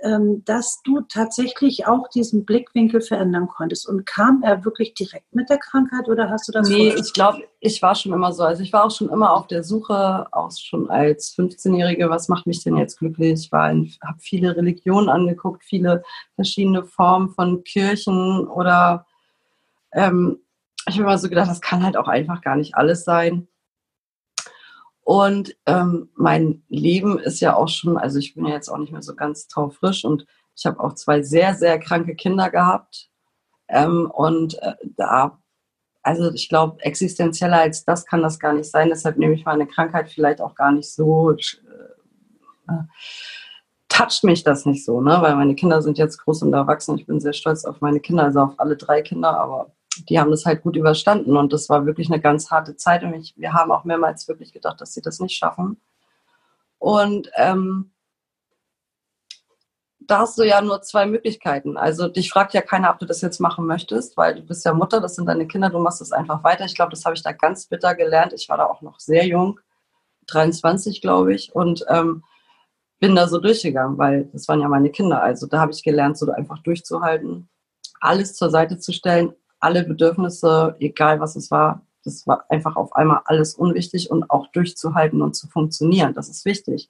ähm, 0.00 0.44
dass 0.44 0.80
du 0.84 1.00
tatsächlich 1.00 1.88
auch 1.88 2.08
diesen 2.08 2.44
Blickwinkel 2.44 3.00
verändern 3.00 3.48
konntest. 3.48 3.88
Und 3.88 4.06
kam 4.06 4.42
er 4.44 4.64
wirklich 4.64 4.94
direkt 4.94 5.34
mit 5.34 5.50
der 5.50 5.58
Krankheit 5.58 6.08
oder 6.08 6.30
hast 6.30 6.46
du 6.46 6.52
das? 6.52 6.68
Nee, 6.68 6.94
ich 6.96 7.12
glaube, 7.12 7.42
ich 7.58 7.82
war 7.82 7.96
schon 7.96 8.12
immer 8.12 8.32
so. 8.32 8.44
Also 8.44 8.62
ich 8.62 8.72
war 8.72 8.84
auch 8.84 8.92
schon 8.92 9.08
immer 9.08 9.32
auf 9.32 9.48
der 9.48 9.64
Suche, 9.64 10.26
auch 10.30 10.52
schon 10.52 10.88
als 10.88 11.36
15-Jährige, 11.36 12.08
was 12.10 12.28
macht 12.28 12.46
mich 12.46 12.62
denn 12.62 12.76
jetzt 12.76 12.98
glücklich? 12.98 13.50
Ich 13.50 13.50
habe 13.50 14.18
viele 14.18 14.56
Religionen 14.56 15.08
angeguckt, 15.08 15.64
viele 15.64 16.04
verschiedene 16.36 16.84
Formen 16.84 17.30
von 17.30 17.64
Kirchen 17.64 18.46
oder 18.46 19.04
ähm, 19.92 20.38
ich 20.86 20.94
habe 20.94 21.04
immer 21.04 21.18
so 21.18 21.28
gedacht, 21.28 21.50
das 21.50 21.60
kann 21.60 21.82
halt 21.82 21.96
auch 21.96 22.08
einfach 22.08 22.40
gar 22.40 22.56
nicht 22.56 22.74
alles 22.76 23.04
sein. 23.04 23.48
Und 25.08 25.56
ähm, 25.64 26.10
mein 26.16 26.62
Leben 26.68 27.18
ist 27.18 27.40
ja 27.40 27.56
auch 27.56 27.68
schon, 27.68 27.96
also 27.96 28.18
ich 28.18 28.34
bin 28.34 28.44
ja 28.44 28.52
jetzt 28.52 28.68
auch 28.68 28.76
nicht 28.76 28.92
mehr 28.92 29.00
so 29.00 29.14
ganz 29.14 29.48
taufrisch 29.48 30.04
und 30.04 30.26
ich 30.54 30.66
habe 30.66 30.78
auch 30.80 30.92
zwei 30.92 31.22
sehr, 31.22 31.54
sehr 31.54 31.78
kranke 31.78 32.14
Kinder 32.14 32.50
gehabt. 32.50 33.08
Ähm, 33.68 34.10
und 34.10 34.60
äh, 34.62 34.74
da, 34.98 35.38
also 36.02 36.30
ich 36.34 36.50
glaube, 36.50 36.82
existenzieller 36.82 37.58
als 37.58 37.86
das 37.86 38.04
kann 38.04 38.20
das 38.20 38.38
gar 38.38 38.52
nicht 38.52 38.70
sein. 38.70 38.90
Deshalb 38.90 39.16
nehme 39.16 39.32
ich 39.32 39.46
meine 39.46 39.66
Krankheit 39.66 40.10
vielleicht 40.10 40.42
auch 40.42 40.54
gar 40.54 40.72
nicht 40.72 40.92
so, 40.92 41.30
äh, 41.30 41.36
äh, 42.68 42.82
toucht 43.88 44.24
mich 44.24 44.44
das 44.44 44.66
nicht 44.66 44.84
so, 44.84 45.00
ne? 45.00 45.16
Weil 45.22 45.36
meine 45.36 45.54
Kinder 45.54 45.80
sind 45.80 45.96
jetzt 45.96 46.18
groß 46.18 46.42
und 46.42 46.52
erwachsen. 46.52 46.98
Ich 46.98 47.06
bin 47.06 47.18
sehr 47.18 47.32
stolz 47.32 47.64
auf 47.64 47.80
meine 47.80 48.00
Kinder, 48.00 48.24
also 48.24 48.40
auf 48.40 48.60
alle 48.60 48.76
drei 48.76 49.00
Kinder, 49.00 49.40
aber 49.40 49.72
die 50.04 50.18
haben 50.18 50.30
das 50.30 50.44
halt 50.44 50.62
gut 50.62 50.76
überstanden 50.76 51.36
und 51.36 51.52
das 51.52 51.68
war 51.68 51.86
wirklich 51.86 52.10
eine 52.10 52.20
ganz 52.20 52.50
harte 52.50 52.76
Zeit 52.76 53.02
und 53.02 53.14
ich, 53.14 53.34
wir 53.36 53.52
haben 53.52 53.70
auch 53.72 53.84
mehrmals 53.84 54.28
wirklich 54.28 54.52
gedacht, 54.52 54.80
dass 54.80 54.94
sie 54.94 55.02
das 55.02 55.20
nicht 55.20 55.36
schaffen. 55.36 55.80
Und 56.78 57.30
ähm, 57.36 57.90
da 60.00 60.20
hast 60.20 60.38
du 60.38 60.42
ja 60.42 60.60
nur 60.62 60.80
zwei 60.82 61.04
Möglichkeiten. 61.06 61.76
Also 61.76 62.08
dich 62.08 62.30
fragt 62.30 62.54
ja 62.54 62.62
keiner, 62.62 62.90
ob 62.90 62.98
du 62.98 63.06
das 63.06 63.20
jetzt 63.20 63.40
machen 63.40 63.66
möchtest, 63.66 64.16
weil 64.16 64.36
du 64.36 64.42
bist 64.42 64.64
ja 64.64 64.72
Mutter, 64.72 65.00
das 65.00 65.16
sind 65.16 65.26
deine 65.26 65.46
Kinder, 65.46 65.68
du 65.68 65.78
machst 65.78 66.00
es 66.00 66.12
einfach 66.12 66.42
weiter. 66.44 66.64
Ich 66.64 66.74
glaube, 66.74 66.90
das 66.90 67.04
habe 67.04 67.14
ich 67.14 67.22
da 67.22 67.32
ganz 67.32 67.66
bitter 67.66 67.94
gelernt. 67.94 68.32
Ich 68.32 68.48
war 68.48 68.56
da 68.56 68.66
auch 68.66 68.80
noch 68.80 69.00
sehr 69.00 69.26
jung, 69.26 69.60
23 70.28 71.02
glaube 71.02 71.34
ich. 71.34 71.54
Und 71.54 71.84
ähm, 71.88 72.24
bin 73.00 73.14
da 73.14 73.28
so 73.28 73.38
durchgegangen, 73.38 73.98
weil 73.98 74.24
das 74.32 74.48
waren 74.48 74.60
ja 74.60 74.68
meine 74.68 74.90
Kinder. 74.90 75.22
Also 75.22 75.46
da 75.46 75.60
habe 75.60 75.72
ich 75.72 75.82
gelernt, 75.82 76.16
so 76.16 76.30
einfach 76.30 76.58
durchzuhalten, 76.60 77.48
alles 78.00 78.34
zur 78.34 78.50
Seite 78.50 78.78
zu 78.78 78.92
stellen, 78.92 79.34
alle 79.60 79.84
Bedürfnisse, 79.84 80.76
egal 80.78 81.20
was 81.20 81.36
es 81.36 81.50
war, 81.50 81.82
das 82.04 82.26
war 82.26 82.44
einfach 82.48 82.76
auf 82.76 82.94
einmal 82.94 83.20
alles 83.24 83.54
unwichtig 83.54 84.10
und 84.10 84.30
auch 84.30 84.46
durchzuhalten 84.48 85.20
und 85.22 85.34
zu 85.34 85.48
funktionieren. 85.48 86.14
Das 86.14 86.28
ist 86.28 86.44
wichtig. 86.44 86.88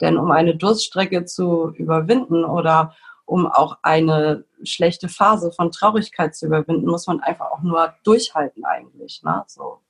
Denn 0.00 0.16
um 0.16 0.30
eine 0.30 0.56
Durststrecke 0.56 1.24
zu 1.24 1.70
überwinden 1.74 2.44
oder 2.44 2.94
um 3.26 3.46
auch 3.46 3.78
eine 3.82 4.44
schlechte 4.64 5.08
Phase 5.08 5.52
von 5.52 5.70
Traurigkeit 5.70 6.34
zu 6.34 6.46
überwinden, 6.46 6.86
muss 6.86 7.06
man 7.06 7.20
einfach 7.20 7.50
auch 7.50 7.62
nur 7.62 7.94
durchhalten 8.04 8.64
eigentlich. 8.64 9.22
Ne? 9.22 9.44
So. 9.46 9.80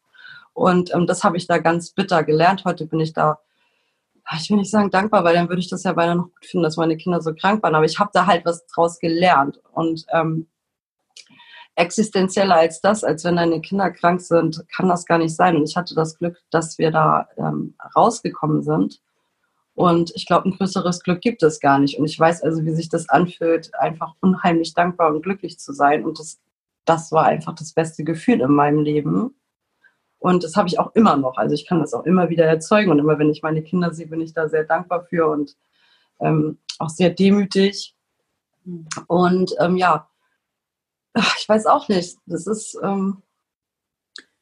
Und 0.52 0.94
ähm, 0.94 1.06
das 1.06 1.24
habe 1.24 1.36
ich 1.36 1.46
da 1.46 1.58
ganz 1.58 1.90
bitter 1.90 2.22
gelernt. 2.22 2.64
Heute 2.64 2.86
bin 2.86 3.00
ich 3.00 3.12
da, 3.12 3.40
ich 4.36 4.50
will 4.50 4.58
nicht 4.58 4.70
sagen 4.70 4.90
dankbar, 4.90 5.24
weil 5.24 5.34
dann 5.34 5.48
würde 5.48 5.60
ich 5.60 5.68
das 5.68 5.82
ja 5.82 5.92
beinahe 5.92 6.16
noch 6.16 6.24
gut 6.24 6.46
finden, 6.46 6.62
dass 6.62 6.76
meine 6.76 6.96
Kinder 6.96 7.20
so 7.20 7.34
krank 7.34 7.62
waren. 7.62 7.74
Aber 7.74 7.84
ich 7.84 7.98
habe 7.98 8.10
da 8.12 8.26
halt 8.26 8.44
was 8.44 8.66
draus 8.66 8.98
gelernt. 9.00 9.60
Und 9.72 10.06
ähm, 10.12 10.46
existenzieller 11.76 12.56
als 12.56 12.80
das, 12.80 13.02
als 13.04 13.24
wenn 13.24 13.36
deine 13.36 13.60
Kinder 13.60 13.90
krank 13.90 14.20
sind, 14.20 14.64
kann 14.74 14.88
das 14.88 15.06
gar 15.06 15.18
nicht 15.18 15.34
sein. 15.34 15.56
Und 15.56 15.68
ich 15.68 15.76
hatte 15.76 15.94
das 15.94 16.18
Glück, 16.18 16.40
dass 16.50 16.78
wir 16.78 16.90
da 16.90 17.28
ähm, 17.36 17.74
rausgekommen 17.96 18.62
sind. 18.62 19.00
Und 19.74 20.12
ich 20.14 20.26
glaube, 20.26 20.48
ein 20.48 20.56
größeres 20.56 21.02
Glück 21.02 21.20
gibt 21.20 21.42
es 21.42 21.58
gar 21.58 21.80
nicht. 21.80 21.98
Und 21.98 22.04
ich 22.04 22.18
weiß 22.18 22.42
also, 22.42 22.64
wie 22.64 22.70
sich 22.70 22.88
das 22.88 23.08
anfühlt, 23.08 23.74
einfach 23.74 24.14
unheimlich 24.20 24.74
dankbar 24.74 25.12
und 25.12 25.22
glücklich 25.22 25.58
zu 25.58 25.72
sein. 25.72 26.04
Und 26.04 26.20
das, 26.20 26.38
das 26.84 27.10
war 27.10 27.24
einfach 27.24 27.54
das 27.56 27.72
beste 27.72 28.04
Gefühl 28.04 28.40
in 28.40 28.52
meinem 28.52 28.80
Leben. 28.80 29.34
Und 30.20 30.44
das 30.44 30.56
habe 30.56 30.68
ich 30.68 30.78
auch 30.78 30.94
immer 30.94 31.16
noch. 31.16 31.36
Also 31.36 31.54
ich 31.54 31.66
kann 31.66 31.80
das 31.80 31.92
auch 31.92 32.04
immer 32.04 32.30
wieder 32.30 32.44
erzeugen. 32.44 32.92
Und 32.92 33.00
immer 33.00 33.18
wenn 33.18 33.30
ich 33.30 33.42
meine 33.42 33.62
Kinder 33.62 33.92
sehe, 33.92 34.06
bin 34.06 34.20
ich 34.20 34.32
da 34.32 34.48
sehr 34.48 34.64
dankbar 34.64 35.04
für 35.06 35.26
und 35.26 35.56
ähm, 36.20 36.58
auch 36.78 36.88
sehr 36.88 37.10
demütig. 37.10 37.96
Und 39.08 39.54
ähm, 39.58 39.76
ja, 39.76 40.08
ich 41.14 41.48
weiß 41.48 41.66
auch 41.66 41.88
nicht. 41.88 42.18
Das 42.26 42.46
ist. 42.46 42.78
Ähm, 42.82 43.22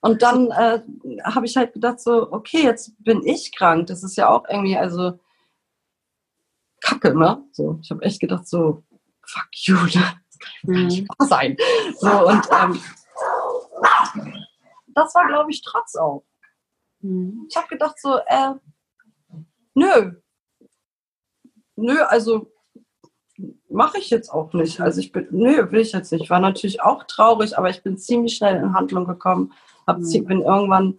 und 0.01 0.21
dann 0.23 0.51
äh, 0.51 0.83
habe 1.23 1.47
ich 1.47 1.57
halt 1.57 1.75
gedacht, 1.75 2.01
so, 2.01 2.33
okay, 2.33 2.65
jetzt 2.65 2.93
bin 2.99 3.25
ich 3.25 3.55
krank. 3.55 3.87
Das 3.87 4.03
ist 4.03 4.17
ja 4.17 4.29
auch 4.29 4.45
irgendwie, 4.49 4.77
also 4.77 5.21
Kacke, 6.81 7.17
ne? 7.17 7.45
So, 7.53 7.79
ich 7.81 7.91
habe 7.91 8.03
echt 8.03 8.19
gedacht, 8.21 8.49
so, 8.49 8.83
fuck 9.25 9.49
you, 9.53 9.77
ne? 9.77 9.91
das 9.93 10.39
kann 10.41 10.51
mhm. 10.65 10.87
nicht 10.87 11.09
wahr 11.09 11.29
sein. 11.29 11.57
So, 11.99 12.29
und 12.29 12.49
ähm, 12.51 12.83
das 14.89 15.15
war, 15.15 15.29
glaube 15.29 15.51
ich, 15.53 15.63
trotz 15.63 15.95
auch. 15.95 16.25
Mhm. 17.01 17.47
Ich 17.49 17.57
habe 17.57 17.69
gedacht, 17.69 18.01
so, 18.01 18.19
äh, 18.27 18.55
nö. 19.75 20.21
Nö, 21.77 22.03
also 22.03 22.52
mache 23.69 23.99
ich 23.99 24.11
jetzt 24.11 24.31
auch 24.31 24.53
nicht. 24.53 24.81
Also 24.81 25.01
ich 25.01 25.13
bin, 25.13 25.27
nö, 25.31 25.71
will 25.71 25.81
ich 25.81 25.93
jetzt 25.93 26.13
nicht. 26.13 26.23
Ich 26.23 26.31
war 26.31 26.41
natürlich 26.41 26.83
auch 26.83 27.05
traurig, 27.05 27.57
aber 27.57 27.71
ich 27.71 27.83
bin 27.83 27.97
ziemlich 27.97 28.37
schnell 28.37 28.57
in 28.57 28.75
Handlung 28.75 29.07
gekommen 29.07 29.53
hab, 29.87 29.99
mhm. 29.99 30.25
Bin 30.27 30.43
irgendwann, 30.43 30.99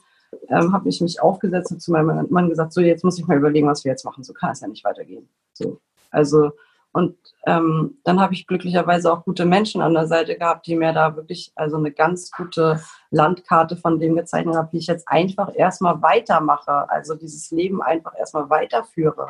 ähm, 0.50 0.74
habe 0.74 0.90
ich 0.90 1.02
mich 1.02 1.22
aufgesetzt 1.22 1.72
und 1.72 1.82
zu 1.82 1.92
meinem 1.92 2.28
Mann 2.30 2.50
gesagt, 2.50 2.74
so 2.74 2.82
jetzt 2.82 3.04
muss 3.04 3.20
ich 3.20 3.28
mal 3.28 3.38
überlegen, 3.38 3.68
was 3.68 3.84
wir 3.84 3.92
jetzt 3.92 4.06
machen. 4.06 4.24
So 4.24 4.34
kann 4.34 4.52
es 4.52 4.62
ja 4.62 4.68
nicht 4.68 4.84
weitergehen. 4.84 5.30
So, 5.54 5.80
also 6.12 6.52
und 6.92 7.18
ähm, 7.48 7.98
dann 8.04 8.20
habe 8.20 8.36
ich 8.36 8.46
glücklicherweise 8.46 9.12
auch 9.12 9.26
gute 9.26 9.46
Menschen 9.46 9.82
an 9.82 9.96
der 9.96 10.06
Seite 10.06 10.38
gehabt, 10.38 10.68
die 10.68 10.76
mir 10.76 10.94
da 10.94 11.16
wirklich 11.16 11.52
also 11.56 11.78
eine 11.78 11.92
ganz 11.92 12.30
gute 12.30 12.82
Landkarte 13.10 13.76
von 13.78 14.00
dem 14.00 14.16
gezeichnet 14.16 14.56
haben, 14.56 14.70
wie 14.72 14.78
ich 14.78 14.86
jetzt 14.86 15.08
einfach 15.08 15.52
erstmal 15.56 16.02
weitermache. 16.04 16.88
Also 16.90 17.16
dieses 17.16 17.50
Leben 17.50 17.82
einfach 17.82 18.14
erstmal 18.16 18.50
weiterführe. 18.52 19.28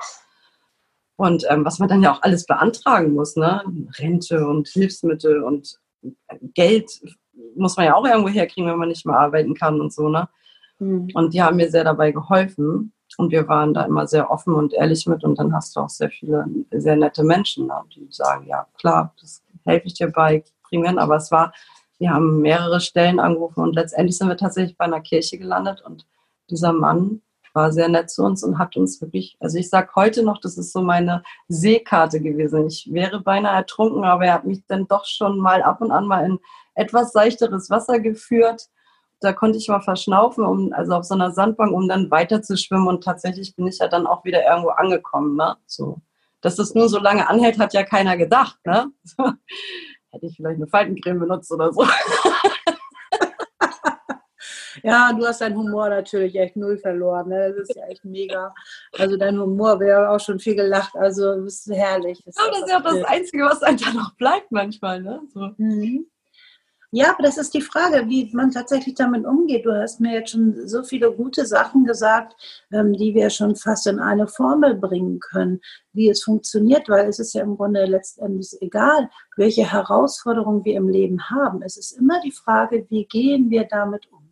Und 1.15 1.45
ähm, 1.49 1.63
was 1.63 1.79
man 1.79 1.89
dann 1.89 2.01
ja 2.01 2.13
auch 2.13 2.21
alles 2.21 2.45
beantragen 2.45 3.13
muss, 3.13 3.35
ne? 3.35 3.63
Rente 3.99 4.47
und 4.47 4.67
Hilfsmittel 4.67 5.43
und 5.43 5.79
Geld 6.53 7.01
muss 7.55 7.77
man 7.77 7.85
ja 7.85 7.95
auch 7.95 8.05
irgendwo 8.05 8.29
herkriegen, 8.29 8.69
wenn 8.69 8.79
man 8.79 8.89
nicht 8.89 9.05
mehr 9.05 9.17
arbeiten 9.17 9.53
kann 9.53 9.79
und 9.79 9.93
so, 9.93 10.09
ne? 10.09 10.27
Mhm. 10.79 11.09
Und 11.13 11.33
die 11.33 11.41
haben 11.41 11.57
mir 11.57 11.69
sehr 11.69 11.83
dabei 11.83 12.11
geholfen. 12.11 12.93
Und 13.17 13.31
wir 13.31 13.47
waren 13.47 13.75
da 13.75 13.83
immer 13.83 14.07
sehr 14.07 14.31
offen 14.31 14.55
und 14.55 14.73
ehrlich 14.73 15.05
mit. 15.05 15.23
Und 15.23 15.37
dann 15.37 15.53
hast 15.53 15.75
du 15.75 15.81
auch 15.81 15.89
sehr 15.89 16.09
viele, 16.09 16.45
sehr 16.71 16.95
nette 16.95 17.23
Menschen, 17.23 17.67
ne? 17.67 17.75
die 17.95 18.07
sagen, 18.09 18.47
ja, 18.47 18.65
klar, 18.79 19.13
das 19.21 19.43
helfe 19.65 19.85
ich 19.87 19.93
dir 19.93 20.07
bei, 20.07 20.43
bringen. 20.63 20.97
Aber 20.97 21.17
es 21.17 21.31
war, 21.31 21.53
wir 21.99 22.09
haben 22.09 22.41
mehrere 22.41 22.81
Stellen 22.81 23.19
angerufen 23.19 23.61
und 23.61 23.75
letztendlich 23.75 24.17
sind 24.17 24.29
wir 24.29 24.37
tatsächlich 24.37 24.77
bei 24.77 24.85
einer 24.85 25.01
Kirche 25.01 25.37
gelandet. 25.37 25.81
Und 25.85 26.07
dieser 26.49 26.73
Mann 26.73 27.21
war 27.53 27.71
sehr 27.71 27.87
nett 27.87 28.09
zu 28.09 28.23
uns 28.23 28.43
und 28.43 28.57
hat 28.57 28.75
uns 28.75 28.99
wirklich, 29.01 29.37
also 29.39 29.57
ich 29.57 29.69
sage 29.69 29.91
heute 29.95 30.23
noch, 30.23 30.39
das 30.39 30.57
ist 30.57 30.73
so 30.73 30.81
meine 30.81 31.23
Seekarte 31.47 32.19
gewesen. 32.19 32.67
Ich 32.67 32.89
wäre 32.91 33.21
beinahe 33.21 33.55
ertrunken, 33.55 34.03
aber 34.03 34.25
er 34.25 34.33
hat 34.33 34.45
mich 34.45 34.65
dann 34.67 34.87
doch 34.87 35.05
schon 35.05 35.37
mal 35.37 35.61
ab 35.61 35.81
und 35.81 35.91
an 35.91 36.07
mal 36.07 36.25
in 36.25 36.39
etwas 36.75 37.13
seichteres 37.13 37.69
Wasser 37.69 37.99
geführt. 37.99 38.69
Da 39.19 39.31
konnte 39.31 39.57
ich 39.57 39.69
mal 39.69 39.81
verschnaufen, 39.81 40.43
um, 40.43 40.73
also 40.73 40.93
auf 40.93 41.05
so 41.05 41.13
einer 41.13 41.31
Sandbank, 41.31 41.71
um 41.71 41.87
dann 41.87 42.11
weiter 42.11 42.41
zu 42.41 42.57
schwimmen. 42.57 42.87
Und 42.87 43.03
tatsächlich 43.03 43.55
bin 43.55 43.67
ich 43.67 43.77
ja 43.77 43.87
dann 43.87 44.07
auch 44.07 44.25
wieder 44.25 44.43
irgendwo 44.43 44.69
angekommen. 44.69 45.37
Ne? 45.37 45.55
So. 45.65 45.99
Dass 46.41 46.55
das 46.57 46.75
nur 46.75 46.89
so 46.89 46.99
lange 46.99 47.29
anhält, 47.29 47.57
hat 47.59 47.73
ja 47.73 47.83
keiner 47.83 48.17
gedacht. 48.17 48.57
Ne? 48.65 48.91
Hätte 50.11 50.25
ich 50.25 50.35
vielleicht 50.35 50.57
eine 50.57 50.67
Faltencreme 50.67 51.19
benutzt 51.19 51.51
oder 51.51 51.71
so. 51.71 51.85
Ja, 54.81 55.13
du 55.13 55.25
hast 55.25 55.41
deinen 55.41 55.57
Humor 55.57 55.89
natürlich 55.89 56.35
echt 56.35 56.55
null 56.55 56.77
verloren. 56.77 57.29
Ne? 57.29 57.53
Das 57.55 57.69
ist 57.69 57.75
ja 57.75 57.85
echt 57.87 58.03
mega. 58.05 58.53
Also 58.97 59.17
dein 59.17 59.39
Humor, 59.39 59.79
wir 59.79 59.95
haben 59.95 60.07
auch 60.07 60.19
schon 60.19 60.39
viel 60.39 60.55
gelacht. 60.55 60.95
Also 60.95 61.43
das 61.43 61.65
ist 61.65 61.75
herrlich. 61.75 62.23
Das, 62.25 62.35
ja, 62.37 62.49
das 62.49 62.59
ist 62.59 62.69
ja 62.69 62.79
das 62.79 63.03
Einzige, 63.03 63.43
was 63.45 63.63
einem 63.63 63.77
da 63.77 63.93
noch 63.93 64.15
bleibt 64.15 64.51
manchmal. 64.51 65.01
Ne? 65.01 65.21
So. 65.33 65.51
Mhm. 65.57 66.07
Ja, 66.95 67.09
aber 67.09 67.23
das 67.23 67.39
ist 67.39 67.55
die 67.55 67.61
Frage, 67.61 68.07
wie 68.07 68.29
man 68.33 68.51
tatsächlich 68.51 68.93
damit 68.93 69.25
umgeht. 69.25 69.65
Du 69.65 69.73
hast 69.73 69.99
mir 69.99 70.13
jetzt 70.13 70.29
schon 70.29 70.67
so 70.67 70.83
viele 70.83 71.11
gute 71.11 71.47
Sachen 71.47 71.85
gesagt, 71.85 72.35
ähm, 72.71 72.93
die 72.93 73.15
wir 73.15 73.31
schon 73.31 73.55
fast 73.55 73.87
in 73.87 73.97
eine 73.97 74.27
Formel 74.27 74.75
bringen 74.75 75.19
können, 75.19 75.59
wie 75.93 76.07
es 76.09 76.21
funktioniert, 76.21 76.87
weil 76.89 77.07
es 77.09 77.17
ist 77.17 77.33
ja 77.33 77.41
im 77.41 77.57
Grunde 77.57 77.85
letztendlich 77.85 78.55
egal, 78.61 79.09
welche 79.37 79.71
Herausforderungen 79.71 80.65
wir 80.65 80.75
im 80.75 80.87
Leben 80.87 81.31
haben. 81.31 81.63
Es 81.63 81.77
ist 81.77 81.93
immer 81.93 82.21
die 82.21 82.31
Frage, 82.31 82.85
wie 82.89 83.05
gehen 83.05 83.49
wir 83.49 83.63
damit 83.63 84.05
um? 84.11 84.22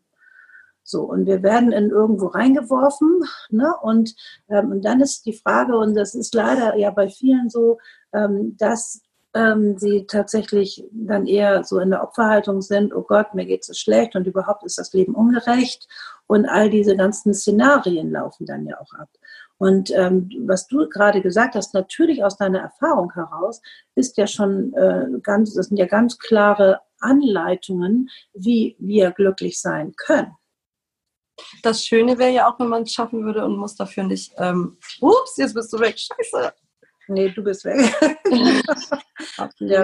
So, 0.84 1.04
und 1.04 1.26
wir 1.26 1.44
werden 1.44 1.72
in 1.72 1.90
irgendwo 1.90 2.28
reingeworfen, 2.28 3.24
ne? 3.50 3.74
Und, 3.82 4.16
ähm, 4.50 4.72
und 4.72 4.86
dann 4.86 5.02
ist 5.02 5.26
die 5.26 5.34
Frage, 5.34 5.78
und 5.78 5.96
das 5.96 6.16
ist 6.16 6.34
leider 6.34 6.76
ja 6.76 6.92
bei 6.92 7.08
vielen 7.10 7.50
so, 7.50 7.78
ähm, 8.14 8.56
dass 8.58 9.02
ähm, 9.34 9.78
sie 9.78 10.06
tatsächlich 10.08 10.84
dann 10.92 11.26
eher 11.26 11.64
so 11.64 11.80
in 11.80 11.92
der 11.92 12.04
Opferhaltung 12.04 12.62
sind, 12.62 12.94
oh 12.94 13.04
Gott, 13.04 13.34
mir 13.34 13.46
geht 13.46 13.68
es 13.68 13.80
schlecht 13.80 14.16
und 14.16 14.28
überhaupt 14.28 14.64
ist 14.64 14.78
das 14.78 14.94
Leben 14.94 15.16
ungerecht 15.16 15.88
und 16.28 16.46
all 16.46 16.70
diese 16.70 16.96
ganzen 16.98 17.34
Szenarien 17.34 18.12
laufen 18.12 18.46
dann 18.46 18.66
ja 18.66 18.80
auch 18.80 18.94
ab. 18.94 19.10
Und 19.58 19.92
ähm, 19.92 20.30
was 20.46 20.68
du 20.68 20.90
gerade 20.90 21.22
gesagt 21.22 21.56
hast, 21.56 21.74
natürlich 21.74 22.24
aus 22.24 22.36
deiner 22.36 22.60
Erfahrung 22.60 23.14
heraus, 23.14 23.62
ist 23.96 24.18
ja 24.18 24.26
schon 24.26 24.74
äh, 24.74 25.06
ganz, 25.22 25.54
das 25.54 25.68
sind 25.68 25.78
ja 25.78 25.86
ganz 25.86 26.18
klare 26.18 26.82
Anleitungen, 27.00 28.10
wie 28.34 28.76
wir 28.80 29.12
glücklich 29.12 29.62
sein 29.62 29.94
können. 29.96 30.36
Das 31.64 31.86
Schöne 31.86 32.18
wäre 32.18 32.32
ja 32.32 32.52
auch, 32.52 32.60
wenn 32.60 32.70
man 32.70 32.84
es 32.84 32.94
schaffen 32.94 33.24
würde 33.24 33.46
und 33.46 33.58
muss 33.58 33.76
dafür 33.76 34.04
nicht, 34.04 34.34
ähm, 34.38 34.78
ups, 35.00 35.38
jetzt 35.38 35.54
bist 35.54 35.72
du 35.74 35.80
weg, 35.80 35.98
scheiße, 35.98 36.54
Nee, 37.08 37.30
du 37.30 37.44
bist 37.44 37.66
weg. 37.66 37.78
ja, 39.60 39.84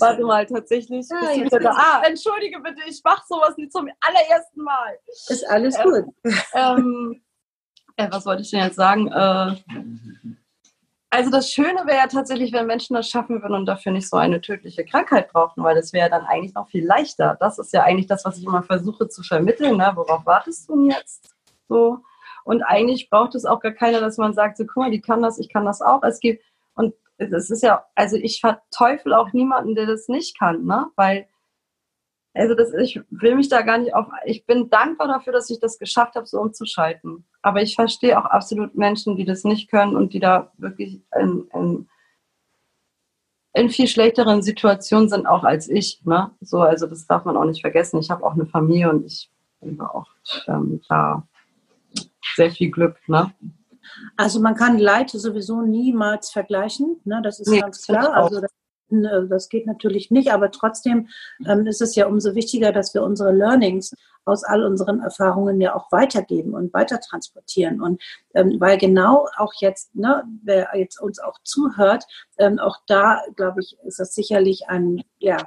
Warte 0.00 0.22
mal, 0.22 0.44
tatsächlich. 0.46 1.06
Ja, 1.08 1.42
bist 1.42 1.52
du 1.52 1.70
ah, 1.70 2.02
entschuldige 2.04 2.60
bitte, 2.60 2.82
ich 2.86 3.00
mache 3.02 3.22
sowas 3.26 3.56
nicht 3.56 3.72
zum 3.72 3.88
allerersten 4.00 4.62
Mal. 4.62 4.98
Ist 5.28 5.48
alles 5.48 5.76
ähm, 5.76 5.82
gut. 5.84 6.04
Ähm, 6.52 7.22
äh, 7.96 8.08
was 8.10 8.26
wollte 8.26 8.42
ich 8.42 8.50
denn 8.50 8.64
jetzt 8.64 8.76
sagen? 8.76 9.08
Äh, 9.08 9.56
also 11.10 11.30
das 11.30 11.50
Schöne 11.50 11.86
wäre 11.86 11.98
ja 11.98 12.06
tatsächlich, 12.06 12.52
wenn 12.52 12.66
Menschen 12.66 12.94
das 12.94 13.08
schaffen 13.08 13.40
würden 13.40 13.54
und 13.54 13.66
dafür 13.66 13.92
nicht 13.92 14.08
so 14.08 14.16
eine 14.16 14.40
tödliche 14.40 14.84
Krankheit 14.84 15.32
brauchen, 15.32 15.62
weil 15.62 15.74
das 15.74 15.92
wäre 15.92 16.10
dann 16.10 16.26
eigentlich 16.26 16.54
noch 16.54 16.68
viel 16.68 16.84
leichter. 16.84 17.36
Das 17.40 17.58
ist 17.58 17.72
ja 17.72 17.82
eigentlich 17.82 18.06
das, 18.06 18.24
was 18.24 18.38
ich 18.38 18.44
immer 18.44 18.62
versuche 18.62 19.08
zu 19.08 19.22
vermitteln. 19.22 19.78
Ne? 19.78 19.92
Worauf 19.94 20.26
wartest 20.26 20.68
du 20.68 20.76
denn 20.76 20.90
jetzt? 20.90 21.34
So. 21.68 22.00
Und 22.44 22.62
eigentlich 22.62 23.10
braucht 23.10 23.34
es 23.34 23.44
auch 23.44 23.60
gar 23.60 23.72
keiner, 23.72 24.00
dass 24.00 24.16
man 24.18 24.34
sagt, 24.34 24.56
so 24.56 24.64
guck 24.64 24.76
mal, 24.76 24.90
die 24.90 25.00
kann 25.00 25.22
das, 25.22 25.38
ich 25.38 25.48
kann 25.48 25.64
das 25.64 25.82
auch. 25.82 26.02
Es 26.02 26.20
gibt 26.20 26.42
und 26.74 26.94
es 27.18 27.50
ist 27.50 27.62
ja, 27.62 27.84
also 27.94 28.16
ich 28.16 28.40
verteufel 28.40 29.12
auch 29.12 29.32
niemanden, 29.32 29.74
der 29.74 29.86
das 29.86 30.08
nicht 30.08 30.38
kann, 30.38 30.64
ne? 30.64 30.86
Weil, 30.96 31.26
also 32.34 32.54
das, 32.54 32.72
ich 32.74 33.00
will 33.10 33.34
mich 33.34 33.48
da 33.48 33.62
gar 33.62 33.78
nicht 33.78 33.94
auf, 33.94 34.06
ich 34.24 34.46
bin 34.46 34.70
dankbar 34.70 35.08
dafür, 35.08 35.32
dass 35.32 35.50
ich 35.50 35.60
das 35.60 35.78
geschafft 35.78 36.14
habe, 36.14 36.26
so 36.26 36.40
umzuschalten. 36.40 37.24
Aber 37.42 37.62
ich 37.62 37.74
verstehe 37.74 38.18
auch 38.18 38.26
absolut 38.26 38.76
Menschen, 38.76 39.16
die 39.16 39.24
das 39.24 39.44
nicht 39.44 39.70
können 39.70 39.96
und 39.96 40.12
die 40.12 40.20
da 40.20 40.52
wirklich 40.58 41.00
in, 41.18 41.48
in, 41.54 41.88
in 43.54 43.70
viel 43.70 43.88
schlechteren 43.88 44.42
Situationen 44.42 45.08
sind 45.08 45.26
auch 45.26 45.44
als 45.44 45.68
ich. 45.68 46.00
Ne? 46.04 46.30
So, 46.40 46.60
also 46.60 46.86
das 46.86 47.06
darf 47.06 47.24
man 47.24 47.36
auch 47.36 47.44
nicht 47.44 47.60
vergessen. 47.60 47.98
Ich 47.98 48.10
habe 48.10 48.24
auch 48.24 48.34
eine 48.34 48.46
Familie 48.46 48.90
und 48.90 49.04
ich 49.04 49.30
habe 49.62 49.94
auch 49.94 50.06
ähm, 50.46 50.80
da 50.88 51.26
sehr 52.36 52.50
viel 52.50 52.70
Glück. 52.70 52.96
Ne? 53.08 53.32
Also 54.16 54.40
man 54.40 54.54
kann 54.54 54.78
Leid 54.78 55.10
sowieso 55.10 55.62
niemals 55.62 56.30
vergleichen, 56.30 57.00
ne? 57.04 57.20
das 57.22 57.40
ist 57.40 57.48
nee, 57.48 57.60
ganz 57.60 57.84
klar. 57.84 58.14
Also 58.14 58.40
das, 58.40 58.50
das, 58.90 59.48
geht 59.48 59.66
natürlich 59.66 60.10
nicht, 60.10 60.32
aber 60.32 60.50
trotzdem 60.50 61.08
ähm, 61.46 61.66
ist 61.66 61.82
es 61.82 61.94
ja 61.94 62.06
umso 62.06 62.34
wichtiger, 62.34 62.72
dass 62.72 62.94
wir 62.94 63.02
unsere 63.02 63.32
Learnings 63.32 63.94
aus 64.28 64.44
all 64.44 64.64
unseren 64.64 65.00
Erfahrungen 65.00 65.60
ja 65.60 65.74
auch 65.74 65.90
weitergeben 65.90 66.54
und 66.54 66.72
weiter 66.74 67.00
transportieren. 67.00 67.80
Und 67.80 68.02
ähm, 68.34 68.56
weil 68.60 68.78
genau 68.78 69.26
auch 69.36 69.52
jetzt, 69.58 69.94
ne, 69.94 70.22
wer 70.44 70.68
jetzt 70.74 71.00
uns 71.00 71.18
auch 71.18 71.38
zuhört, 71.42 72.04
ähm, 72.38 72.58
auch 72.58 72.76
da, 72.86 73.22
glaube 73.36 73.60
ich, 73.60 73.76
ist 73.84 73.98
das 73.98 74.14
sicherlich 74.14 74.68
ein, 74.68 75.02
ja, 75.18 75.38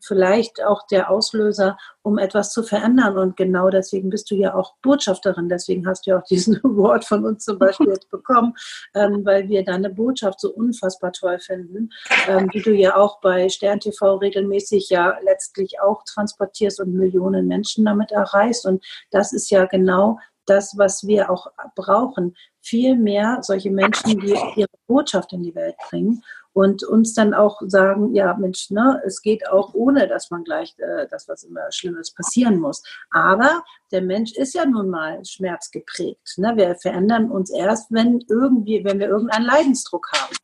vielleicht 0.00 0.64
auch 0.64 0.86
der 0.86 1.10
Auslöser, 1.10 1.76
um 2.02 2.16
etwas 2.16 2.52
zu 2.52 2.62
verändern. 2.62 3.18
Und 3.18 3.36
genau 3.36 3.68
deswegen 3.68 4.08
bist 4.08 4.30
du 4.30 4.34
ja 4.34 4.54
auch 4.54 4.76
Botschafterin. 4.82 5.48
Deswegen 5.48 5.86
hast 5.86 6.06
du 6.06 6.12
ja 6.12 6.18
auch 6.18 6.24
diesen 6.24 6.58
Wort 6.62 7.04
von 7.04 7.24
uns 7.24 7.44
zum 7.44 7.58
Beispiel 7.58 7.88
jetzt 7.88 8.08
bekommen, 8.10 8.54
ähm, 8.94 9.24
weil 9.24 9.48
wir 9.48 9.64
deine 9.64 9.90
Botschaft 9.90 10.40
so 10.40 10.50
unfassbar 10.50 11.12
toll 11.12 11.38
finden, 11.38 11.90
ähm, 12.28 12.48
die 12.50 12.62
du 12.62 12.72
ja 12.72 12.96
auch 12.96 13.20
bei 13.20 13.48
Stern 13.48 13.80
TV 13.80 14.16
regelmäßig 14.16 14.88
ja 14.88 15.18
letztlich 15.22 15.80
auch 15.80 16.02
transportierst 16.04 16.80
und 16.80 16.94
Millionen 16.94 17.46
Menschen 17.46 17.84
damit 17.84 18.12
erreichst 18.12 18.27
erreichst. 18.34 18.66
Und 18.66 18.84
das 19.10 19.32
ist 19.32 19.50
ja 19.50 19.66
genau 19.66 20.18
das, 20.46 20.76
was 20.78 21.06
wir 21.06 21.30
auch 21.30 21.48
brauchen. 21.74 22.36
Viel 22.60 22.96
mehr 22.96 23.38
solche 23.42 23.70
Menschen, 23.70 24.20
die 24.20 24.36
ihre 24.56 24.68
Botschaft 24.86 25.32
in 25.32 25.42
die 25.42 25.54
Welt 25.54 25.76
bringen 25.90 26.22
und 26.52 26.82
uns 26.82 27.14
dann 27.14 27.34
auch 27.34 27.60
sagen, 27.66 28.14
ja 28.14 28.34
Mensch, 28.34 28.70
ne, 28.70 29.00
es 29.06 29.22
geht 29.22 29.48
auch 29.48 29.74
ohne, 29.74 30.08
dass 30.08 30.30
man 30.30 30.44
gleich 30.44 30.74
äh, 30.78 31.06
das, 31.08 31.28
was 31.28 31.44
immer 31.44 31.70
Schlimmes 31.70 32.12
passieren 32.12 32.58
muss. 32.58 32.82
Aber 33.10 33.62
der 33.92 34.02
Mensch 34.02 34.32
ist 34.32 34.54
ja 34.54 34.66
nun 34.66 34.88
mal 34.88 35.24
schmerzgeprägt. 35.24 36.38
Ne? 36.38 36.56
Wir 36.56 36.74
verändern 36.74 37.30
uns 37.30 37.50
erst, 37.50 37.92
wenn 37.92 38.24
irgendwie, 38.28 38.84
wenn 38.84 38.98
wir 38.98 39.08
irgendeinen 39.08 39.46
Leidensdruck 39.46 40.08
haben. 40.12 40.34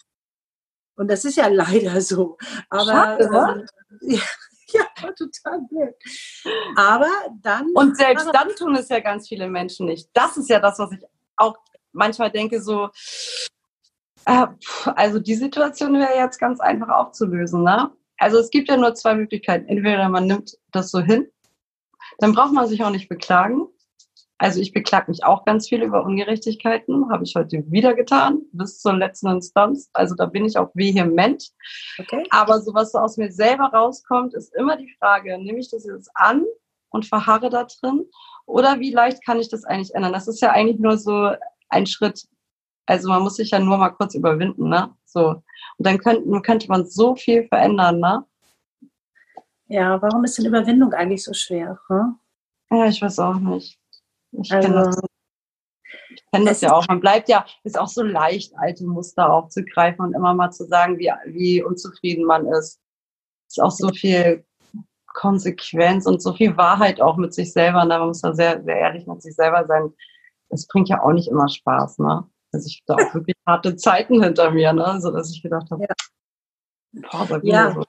Und 0.96 1.10
das 1.10 1.24
ist 1.24 1.36
ja 1.36 1.48
leider 1.50 2.00
so. 2.00 2.36
Aber 2.70 2.84
Schade, 2.84 3.24
ähm, 3.24 3.66
ja, 4.02 4.22
ja, 4.74 5.12
total 5.12 5.60
blöd. 5.70 5.94
Aber 6.76 7.08
dann. 7.40 7.70
Und 7.74 7.96
selbst 7.96 8.28
dann 8.32 8.48
tun 8.56 8.74
es 8.76 8.88
ja 8.88 9.00
ganz 9.00 9.28
viele 9.28 9.48
Menschen 9.48 9.86
nicht. 9.86 10.10
Das 10.12 10.36
ist 10.36 10.48
ja 10.48 10.60
das, 10.60 10.78
was 10.78 10.92
ich 10.92 11.00
auch 11.36 11.56
manchmal 11.92 12.30
denke, 12.30 12.60
so, 12.60 12.90
äh, 14.26 14.46
also 14.86 15.18
die 15.18 15.34
Situation 15.34 15.94
wäre 15.94 16.16
jetzt 16.16 16.38
ganz 16.38 16.60
einfach 16.60 16.88
aufzulösen, 16.88 17.62
ne? 17.62 17.90
Also 18.18 18.38
es 18.38 18.50
gibt 18.50 18.68
ja 18.68 18.76
nur 18.76 18.94
zwei 18.94 19.14
Möglichkeiten. 19.14 19.66
Entweder 19.68 20.08
man 20.08 20.26
nimmt 20.26 20.56
das 20.70 20.90
so 20.90 21.00
hin, 21.00 21.28
dann 22.18 22.32
braucht 22.32 22.52
man 22.52 22.68
sich 22.68 22.82
auch 22.82 22.90
nicht 22.90 23.08
beklagen. 23.08 23.66
Also 24.38 24.60
ich 24.60 24.72
beklage 24.72 25.10
mich 25.10 25.24
auch 25.24 25.44
ganz 25.44 25.68
viel 25.68 25.82
über 25.82 26.04
Ungerechtigkeiten, 26.04 27.08
habe 27.10 27.22
ich 27.24 27.34
heute 27.36 27.62
wieder 27.70 27.94
getan, 27.94 28.42
bis 28.52 28.80
zur 28.80 28.94
letzten 28.94 29.28
Instanz. 29.28 29.90
Also 29.92 30.16
da 30.16 30.26
bin 30.26 30.44
ich 30.44 30.58
auch 30.58 30.70
vehement. 30.74 31.52
Okay. 31.98 32.26
Aber 32.30 32.60
so 32.60 32.74
was 32.74 32.92
so 32.92 32.98
aus 32.98 33.16
mir 33.16 33.30
selber 33.30 33.66
rauskommt, 33.66 34.34
ist 34.34 34.52
immer 34.54 34.76
die 34.76 34.92
Frage, 34.98 35.38
nehme 35.38 35.60
ich 35.60 35.70
das 35.70 35.84
jetzt 35.84 36.10
an 36.14 36.44
und 36.90 37.06
verharre 37.06 37.48
da 37.48 37.64
drin? 37.64 38.06
Oder 38.46 38.80
wie 38.80 38.90
leicht 38.90 39.24
kann 39.24 39.38
ich 39.38 39.48
das 39.48 39.64
eigentlich 39.64 39.94
ändern? 39.94 40.12
Das 40.12 40.26
ist 40.26 40.40
ja 40.40 40.50
eigentlich 40.50 40.80
nur 40.80 40.98
so 40.98 41.30
ein 41.68 41.86
Schritt. 41.86 42.26
Also 42.86 43.08
man 43.08 43.22
muss 43.22 43.36
sich 43.36 43.50
ja 43.50 43.60
nur 43.60 43.78
mal 43.78 43.90
kurz 43.90 44.14
überwinden, 44.14 44.68
ne? 44.68 44.92
So. 45.04 45.28
Und 45.28 45.42
dann 45.78 45.98
könnte, 45.98 46.40
könnte 46.42 46.68
man 46.68 46.86
so 46.86 47.14
viel 47.14 47.46
verändern, 47.46 48.00
ne? 48.00 48.24
Ja, 49.68 50.02
warum 50.02 50.24
ist 50.24 50.36
denn 50.36 50.46
Überwindung 50.46 50.92
eigentlich 50.92 51.24
so 51.24 51.32
schwer? 51.32 51.78
Hm? 51.88 52.16
Ja, 52.70 52.86
ich 52.86 53.00
weiß 53.00 53.18
auch 53.20 53.38
nicht. 53.38 53.78
Ich 54.42 54.52
also, 54.52 54.68
kenne 54.68 54.84
das, 54.84 55.00
ich 56.10 56.24
kenn 56.32 56.46
das 56.46 56.60
ja 56.60 56.72
auch. 56.72 56.86
Man 56.88 57.00
bleibt 57.00 57.28
ja, 57.28 57.44
ist 57.62 57.78
auch 57.78 57.88
so 57.88 58.02
leicht, 58.02 58.52
alte 58.56 58.84
Muster 58.84 59.32
aufzugreifen 59.32 60.04
und 60.04 60.14
immer 60.14 60.34
mal 60.34 60.50
zu 60.50 60.64
sagen, 60.66 60.98
wie, 60.98 61.10
wie 61.26 61.62
unzufrieden 61.62 62.24
man 62.24 62.46
ist. 62.46 62.80
Ist 63.48 63.62
auch 63.62 63.70
so 63.70 63.88
viel 63.90 64.44
Konsequenz 65.14 66.06
und 66.06 66.20
so 66.20 66.32
viel 66.34 66.56
Wahrheit 66.56 67.00
auch 67.00 67.16
mit 67.16 67.32
sich 67.32 67.52
selber. 67.52 67.84
Ne? 67.84 67.98
Man 67.98 68.08
muss 68.08 68.20
da 68.20 68.34
sehr, 68.34 68.62
sehr 68.62 68.76
ehrlich 68.76 69.06
mit 69.06 69.22
sich 69.22 69.34
selber 69.34 69.64
sein. 69.66 69.92
Das 70.48 70.66
bringt 70.66 70.88
ja 70.88 71.02
auch 71.02 71.12
nicht 71.12 71.28
immer 71.28 71.48
Spaß, 71.48 71.98
ne? 71.98 72.28
Also 72.52 72.68
ich 72.68 72.84
habe 72.86 73.02
da 73.02 73.08
auch 73.08 73.14
wirklich 73.14 73.36
harte 73.46 73.74
Zeiten 73.76 74.22
hinter 74.22 74.50
mir, 74.50 74.72
ne? 74.72 75.00
So 75.00 75.10
dass 75.10 75.30
ich 75.32 75.42
gedacht 75.42 75.70
habe, 75.70 75.84
ja. 75.84 77.04
boah, 77.10 77.40
ja. 77.42 77.72
So 77.72 77.84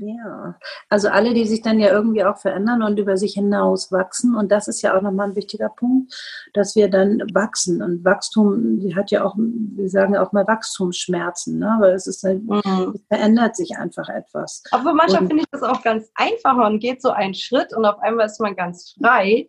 ja, 0.00 0.56
also 0.88 1.08
alle, 1.08 1.34
die 1.34 1.46
sich 1.46 1.62
dann 1.62 1.78
ja 1.78 1.90
irgendwie 1.90 2.24
auch 2.24 2.36
verändern 2.36 2.82
und 2.82 2.98
über 2.98 3.16
sich 3.16 3.34
hinaus 3.34 3.92
wachsen. 3.92 4.34
Und 4.34 4.50
das 4.50 4.66
ist 4.66 4.82
ja 4.82 4.96
auch 4.96 5.02
nochmal 5.02 5.28
ein 5.28 5.36
wichtiger 5.36 5.68
Punkt, 5.68 6.12
dass 6.52 6.74
wir 6.74 6.90
dann 6.90 7.20
wachsen. 7.32 7.80
Und 7.80 8.04
Wachstum, 8.04 8.80
die 8.80 8.96
hat 8.96 9.12
ja 9.12 9.24
auch, 9.24 9.36
wir 9.36 9.88
sagen 9.88 10.14
ja 10.14 10.26
auch 10.26 10.32
mal 10.32 10.46
Wachstumsschmerzen, 10.48 11.58
ne? 11.58 11.76
weil 11.78 11.94
es 11.94 12.08
ist, 12.08 12.24
mhm. 12.24 12.92
es 12.94 13.04
verändert 13.06 13.54
sich 13.54 13.76
einfach 13.76 14.08
etwas. 14.08 14.64
Aber 14.72 14.94
manchmal 14.94 15.28
finde 15.28 15.42
ich 15.42 15.50
das 15.52 15.62
auch 15.62 15.82
ganz 15.82 16.10
einfach. 16.16 16.56
Man 16.56 16.80
geht 16.80 17.00
so 17.00 17.10
einen 17.10 17.34
Schritt 17.34 17.72
und 17.72 17.84
auf 17.84 18.00
einmal 18.00 18.26
ist 18.26 18.40
man 18.40 18.56
ganz 18.56 18.96
frei 19.00 19.48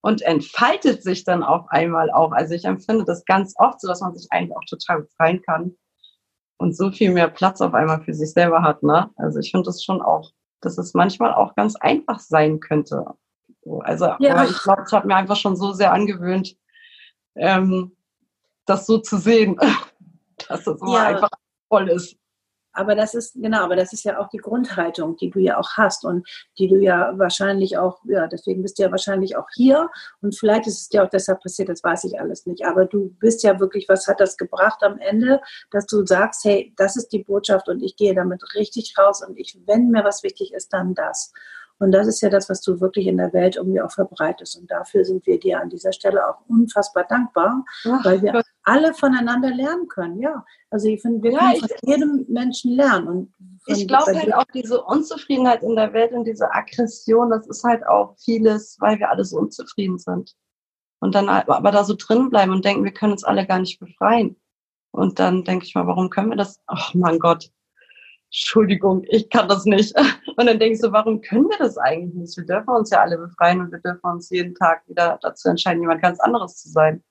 und 0.00 0.22
entfaltet 0.22 1.02
sich 1.02 1.24
dann 1.24 1.42
auf 1.42 1.66
einmal 1.70 2.10
auch. 2.12 2.30
Also 2.30 2.54
ich 2.54 2.66
empfinde 2.66 3.04
das 3.04 3.24
ganz 3.24 3.54
oft 3.56 3.80
so, 3.80 3.88
dass 3.88 4.00
man 4.00 4.14
sich 4.14 4.28
eigentlich 4.30 4.56
auch 4.56 4.64
total 4.68 5.02
befreien 5.02 5.42
kann 5.42 5.76
und 6.62 6.76
so 6.76 6.92
viel 6.92 7.10
mehr 7.10 7.28
Platz 7.28 7.60
auf 7.60 7.74
einmal 7.74 8.00
für 8.02 8.14
sich 8.14 8.32
selber 8.32 8.62
hat. 8.62 8.84
Ne? 8.84 9.10
Also 9.16 9.40
ich 9.40 9.50
finde 9.50 9.66
das 9.66 9.82
schon 9.82 10.00
auch, 10.00 10.30
dass 10.60 10.78
es 10.78 10.94
manchmal 10.94 11.34
auch 11.34 11.56
ganz 11.56 11.74
einfach 11.74 12.20
sein 12.20 12.60
könnte. 12.60 13.04
Also 13.80 14.14
ja. 14.20 14.44
ich 14.44 14.62
glaube, 14.62 14.84
ich 14.86 14.92
habe 14.92 15.08
mir 15.08 15.16
einfach 15.16 15.36
schon 15.36 15.56
so 15.56 15.72
sehr 15.72 15.92
angewöhnt, 15.92 16.56
ähm, 17.34 17.96
das 18.64 18.86
so 18.86 18.98
zu 18.98 19.18
sehen, 19.18 19.56
dass 20.48 20.62
das 20.62 20.80
immer 20.80 20.94
ja. 20.94 21.06
einfach 21.08 21.30
voll 21.68 21.88
ist. 21.88 22.16
Aber 22.72 22.94
das 22.94 23.14
ist, 23.14 23.34
genau, 23.34 23.62
aber 23.64 23.76
das 23.76 23.92
ist 23.92 24.04
ja 24.04 24.18
auch 24.18 24.28
die 24.28 24.38
Grundhaltung, 24.38 25.16
die 25.16 25.30
du 25.30 25.38
ja 25.38 25.58
auch 25.58 25.70
hast 25.76 26.04
und 26.04 26.26
die 26.58 26.68
du 26.68 26.76
ja 26.76 27.12
wahrscheinlich 27.18 27.76
auch, 27.76 28.00
ja, 28.04 28.26
deswegen 28.26 28.62
bist 28.62 28.78
du 28.78 28.84
ja 28.84 28.90
wahrscheinlich 28.90 29.36
auch 29.36 29.46
hier 29.54 29.90
und 30.20 30.38
vielleicht 30.38 30.66
ist 30.66 30.80
es 30.80 30.88
dir 30.88 31.04
auch 31.04 31.10
deshalb 31.10 31.42
passiert, 31.42 31.68
das 31.68 31.84
weiß 31.84 32.04
ich 32.04 32.18
alles 32.20 32.46
nicht. 32.46 32.64
Aber 32.64 32.86
du 32.86 33.10
bist 33.20 33.42
ja 33.42 33.60
wirklich, 33.60 33.88
was 33.88 34.08
hat 34.08 34.20
das 34.20 34.36
gebracht 34.36 34.82
am 34.82 34.98
Ende, 34.98 35.40
dass 35.70 35.86
du 35.86 36.04
sagst, 36.06 36.44
hey, 36.44 36.72
das 36.76 36.96
ist 36.96 37.08
die 37.08 37.22
Botschaft 37.22 37.68
und 37.68 37.82
ich 37.82 37.96
gehe 37.96 38.14
damit 38.14 38.42
richtig 38.54 38.94
raus 38.98 39.22
und 39.26 39.38
ich, 39.38 39.58
wenn 39.66 39.90
mir 39.90 40.04
was 40.04 40.22
wichtig 40.22 40.52
ist, 40.54 40.72
dann 40.72 40.94
das. 40.94 41.32
Und 41.82 41.90
das 41.90 42.06
ist 42.06 42.20
ja 42.20 42.30
das, 42.30 42.48
was 42.48 42.60
du 42.60 42.80
wirklich 42.80 43.08
in 43.08 43.16
der 43.16 43.32
Welt 43.32 43.56
irgendwie 43.56 43.80
auch 43.80 43.90
verbreitest. 43.90 44.56
Und 44.56 44.70
dafür 44.70 45.04
sind 45.04 45.26
wir 45.26 45.40
dir 45.40 45.60
an 45.60 45.68
dieser 45.68 45.92
Stelle 45.92 46.28
auch 46.28 46.36
unfassbar 46.46 47.04
dankbar, 47.08 47.64
Ach, 47.84 48.04
weil 48.04 48.22
wir 48.22 48.30
Gott. 48.30 48.44
alle 48.62 48.94
voneinander 48.94 49.50
lernen 49.50 49.88
können. 49.88 50.20
Ja, 50.20 50.44
also 50.70 50.86
ich 50.86 51.02
finde, 51.02 51.24
wir 51.24 51.32
ja, 51.32 51.40
können 51.40 51.58
von 51.58 51.68
jedem 51.82 52.26
Menschen 52.28 52.76
lernen. 52.76 53.08
Und 53.08 53.34
ich 53.66 53.88
glaube 53.88 54.14
halt 54.16 54.32
auch 54.32 54.44
diese 54.54 54.80
Unzufriedenheit 54.80 55.64
in 55.64 55.74
der 55.74 55.92
Welt 55.92 56.12
und 56.12 56.24
diese 56.24 56.52
Aggression, 56.54 57.30
das 57.30 57.48
ist 57.48 57.64
halt 57.64 57.84
auch 57.84 58.14
vieles, 58.16 58.76
weil 58.78 59.00
wir 59.00 59.10
alle 59.10 59.24
so 59.24 59.38
unzufrieden 59.38 59.98
sind. 59.98 60.36
Und 61.00 61.16
dann 61.16 61.28
aber 61.28 61.72
da 61.72 61.82
so 61.82 61.96
drin 61.98 62.30
bleiben 62.30 62.52
und 62.52 62.64
denken, 62.64 62.84
wir 62.84 62.94
können 62.94 63.10
uns 63.10 63.24
alle 63.24 63.44
gar 63.44 63.58
nicht 63.58 63.80
befreien. 63.80 64.36
Und 64.92 65.18
dann 65.18 65.42
denke 65.42 65.64
ich 65.64 65.74
mal, 65.74 65.88
warum 65.88 66.10
können 66.10 66.30
wir 66.30 66.36
das? 66.36 66.60
Ach 66.68 66.94
mein 66.94 67.18
Gott, 67.18 67.50
Entschuldigung, 68.32 69.04
ich 69.10 69.28
kann 69.28 69.46
das 69.46 69.66
nicht. 69.66 69.94
Und 70.36 70.46
dann 70.46 70.58
denkst 70.58 70.80
du, 70.80 70.90
warum 70.90 71.20
können 71.20 71.50
wir 71.50 71.58
das 71.58 71.76
eigentlich 71.76 72.14
nicht? 72.14 72.36
Wir 72.36 72.46
dürfen 72.46 72.70
uns 72.70 72.88
ja 72.88 73.02
alle 73.02 73.18
befreien 73.18 73.60
und 73.60 73.70
wir 73.70 73.80
dürfen 73.80 74.10
uns 74.10 74.30
jeden 74.30 74.54
Tag 74.54 74.88
wieder 74.88 75.18
dazu 75.20 75.50
entscheiden, 75.50 75.82
jemand 75.82 76.00
ganz 76.00 76.18
anderes 76.20 76.56
zu 76.56 76.70
sein. 76.70 77.04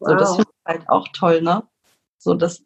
Wow. 0.00 0.08
So, 0.08 0.14
das 0.16 0.30
finde 0.30 0.50
ich 0.50 0.66
halt 0.66 0.88
auch 0.88 1.06
toll, 1.12 1.40
ne? 1.40 1.62
So, 2.18 2.34
das, 2.34 2.64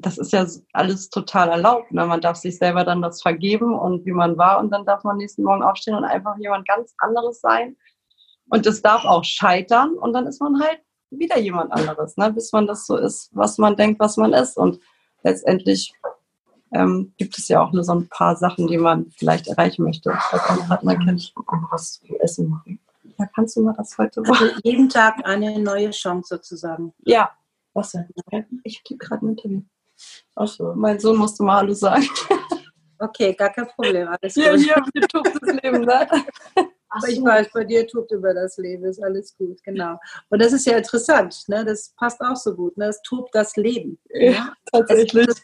das 0.00 0.18
ist 0.18 0.32
ja 0.32 0.44
alles 0.72 1.10
total 1.10 1.50
erlaubt. 1.50 1.92
Ne? 1.92 2.04
Man 2.06 2.20
darf 2.20 2.36
sich 2.36 2.58
selber 2.58 2.82
dann 2.82 3.02
das 3.02 3.22
vergeben 3.22 3.72
und 3.78 4.04
wie 4.04 4.12
man 4.12 4.36
war 4.36 4.58
und 4.58 4.72
dann 4.72 4.84
darf 4.84 5.04
man 5.04 5.18
nächsten 5.18 5.44
Morgen 5.44 5.62
aufstehen 5.62 5.94
und 5.94 6.04
einfach 6.04 6.36
jemand 6.38 6.66
ganz 6.66 6.92
anderes 6.98 7.40
sein. 7.40 7.76
Und 8.50 8.66
das 8.66 8.82
darf 8.82 9.04
auch 9.04 9.22
scheitern 9.22 9.94
und 9.94 10.12
dann 10.12 10.26
ist 10.26 10.40
man 10.40 10.60
halt 10.60 10.80
wieder 11.10 11.38
jemand 11.38 11.70
anderes, 11.72 12.16
ne? 12.16 12.32
bis 12.32 12.52
man 12.52 12.66
das 12.66 12.86
so 12.86 12.96
ist, 12.96 13.30
was 13.32 13.58
man 13.58 13.76
denkt, 13.76 14.00
was 14.00 14.16
man 14.16 14.32
ist. 14.32 14.56
Und 14.56 14.80
letztendlich 15.22 15.92
ähm, 16.74 17.12
gibt 17.16 17.38
es 17.38 17.48
ja 17.48 17.62
auch 17.62 17.72
nur 17.72 17.84
so 17.84 17.94
ein 17.94 18.08
paar 18.08 18.36
Sachen, 18.36 18.66
die 18.66 18.76
man 18.76 19.10
vielleicht 19.16 19.46
erreichen 19.46 19.84
möchte. 19.84 20.10
Da 20.10 20.38
kann 20.38 20.68
man 20.68 20.84
mal 20.84 20.98
kennt, 20.98 21.32
was 21.70 22.00
zu 22.00 22.20
essen 22.20 22.50
machen. 22.50 22.80
Ja, 23.18 23.26
kannst 23.34 23.56
du 23.56 23.62
mal 23.62 23.74
das 23.76 23.96
heute 23.96 24.20
machen? 24.22 24.48
Also 24.48 24.60
jeden 24.64 24.88
Tag 24.88 25.24
eine 25.24 25.58
neue 25.60 25.90
Chance 25.90 26.34
sozusagen. 26.36 26.92
Ja. 27.04 27.30
Was 27.72 27.92
denn? 27.92 28.08
Ich 28.64 28.82
gebe 28.82 28.98
gerade 28.98 29.24
ein 29.24 29.30
Interview. 29.30 29.62
Ach 30.34 30.48
so. 30.48 30.74
Mein 30.74 30.98
Sohn 30.98 31.16
musste 31.16 31.44
mal 31.44 31.58
Hallo 31.58 31.74
sagen. 31.74 32.08
Okay, 32.98 33.34
gar 33.34 33.50
kein 33.50 33.66
Problem. 33.68 34.08
Alles 34.08 34.34
gut. 34.34 34.44
Ja, 34.44 34.82
hier 34.92 35.08
tobt 35.08 35.30
das 35.40 35.62
Leben, 35.62 35.80
ne? 35.82 36.08
Aber 36.88 37.08
ich 37.08 37.22
weiß, 37.22 37.48
bei 37.52 37.64
dir 37.64 37.86
tobt 37.88 38.12
über 38.12 38.32
das 38.32 38.56
Leben, 38.56 38.84
ist 38.84 39.02
alles 39.02 39.36
gut, 39.36 39.62
genau. 39.64 39.98
Und 40.30 40.40
das 40.40 40.52
ist 40.52 40.64
ja 40.64 40.76
interessant, 40.76 41.36
ne? 41.48 41.64
Das 41.64 41.92
passt 41.96 42.20
auch 42.20 42.36
so 42.36 42.54
gut, 42.54 42.76
ne? 42.76 42.86
Es 42.86 43.02
tobt 43.02 43.34
das 43.34 43.56
Leben. 43.56 43.98
Ja, 44.10 44.30
ja? 44.30 44.52
tatsächlich. 44.70 45.26
Es, 45.28 45.42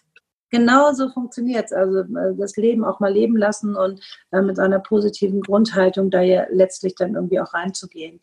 Genau 0.50 0.92
so 0.92 1.08
funktioniert 1.08 1.66
es. 1.66 1.72
Also 1.72 2.00
äh, 2.00 2.34
das 2.36 2.56
Leben 2.56 2.84
auch 2.84 3.00
mal 3.00 3.12
leben 3.12 3.36
lassen 3.36 3.76
und 3.76 4.00
äh, 4.32 4.42
mit 4.42 4.58
einer 4.58 4.80
positiven 4.80 5.40
Grundhaltung 5.42 6.10
da 6.10 6.20
ja 6.20 6.44
letztlich 6.50 6.94
dann 6.94 7.14
irgendwie 7.14 7.40
auch 7.40 7.54
reinzugehen. 7.54 8.20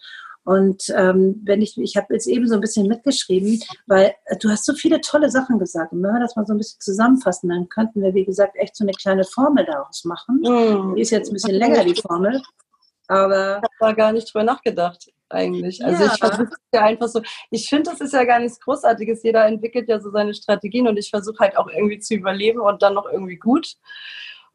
Und 0.47 0.83
ähm, 0.95 1.41
wenn 1.43 1.61
ich, 1.61 1.77
ich 1.77 1.97
habe 1.97 2.13
jetzt 2.13 2.25
eben 2.25 2.47
so 2.47 2.55
ein 2.55 2.61
bisschen 2.61 2.87
mitgeschrieben, 2.87 3.61
weil 3.85 4.13
äh, 4.25 4.37
du 4.37 4.49
hast 4.49 4.63
so 4.63 4.73
viele 4.73 5.01
tolle 5.01 5.29
Sachen 5.29 5.59
gesagt. 5.59 5.91
Und 5.91 6.01
wenn 6.03 6.13
wir 6.13 6.21
das 6.21 6.37
mal 6.37 6.45
so 6.45 6.53
ein 6.53 6.57
bisschen 6.57 6.79
zusammenfassen, 6.79 7.49
dann 7.49 7.67
könnten 7.67 8.01
wir, 8.01 8.13
wie 8.13 8.23
gesagt, 8.23 8.55
echt 8.55 8.77
so 8.77 8.85
eine 8.85 8.93
kleine 8.93 9.25
Formel 9.25 9.65
daraus 9.65 10.05
machen. 10.05 10.39
Mm. 10.39 10.95
Die 10.95 11.01
ist 11.01 11.09
jetzt 11.09 11.29
ein 11.29 11.33
bisschen 11.33 11.55
länger, 11.55 11.83
die 11.83 12.01
Formel. 12.01 12.41
Aber 13.09 13.57
ich 13.57 13.63
habe 13.63 13.67
da 13.79 13.91
gar 13.91 14.11
nicht 14.13 14.33
drüber 14.33 14.45
nachgedacht, 14.45 15.09
eigentlich. 15.29 15.83
Also 15.83 16.03
ja. 16.03 16.11
ich 16.13 16.19
versuche 16.19 16.49
ja 16.73 16.83
einfach 16.83 17.07
so, 17.07 17.21
ich 17.51 17.69
finde, 17.69 17.91
das 17.91 18.01
ist 18.01 18.13
ja 18.13 18.23
gar 18.23 18.39
nichts 18.39 18.59
Großartiges. 18.59 19.23
Jeder 19.23 19.45
entwickelt 19.45 19.89
ja 19.89 19.99
so 19.99 20.11
seine 20.11 20.33
Strategien 20.33 20.87
und 20.87 20.97
ich 20.97 21.09
versuche 21.09 21.39
halt 21.39 21.57
auch 21.57 21.67
irgendwie 21.67 21.99
zu 21.99 22.15
überleben 22.15 22.59
und 22.59 22.81
dann 22.81 22.93
noch 22.93 23.05
irgendwie 23.05 23.37
gut. 23.37 23.75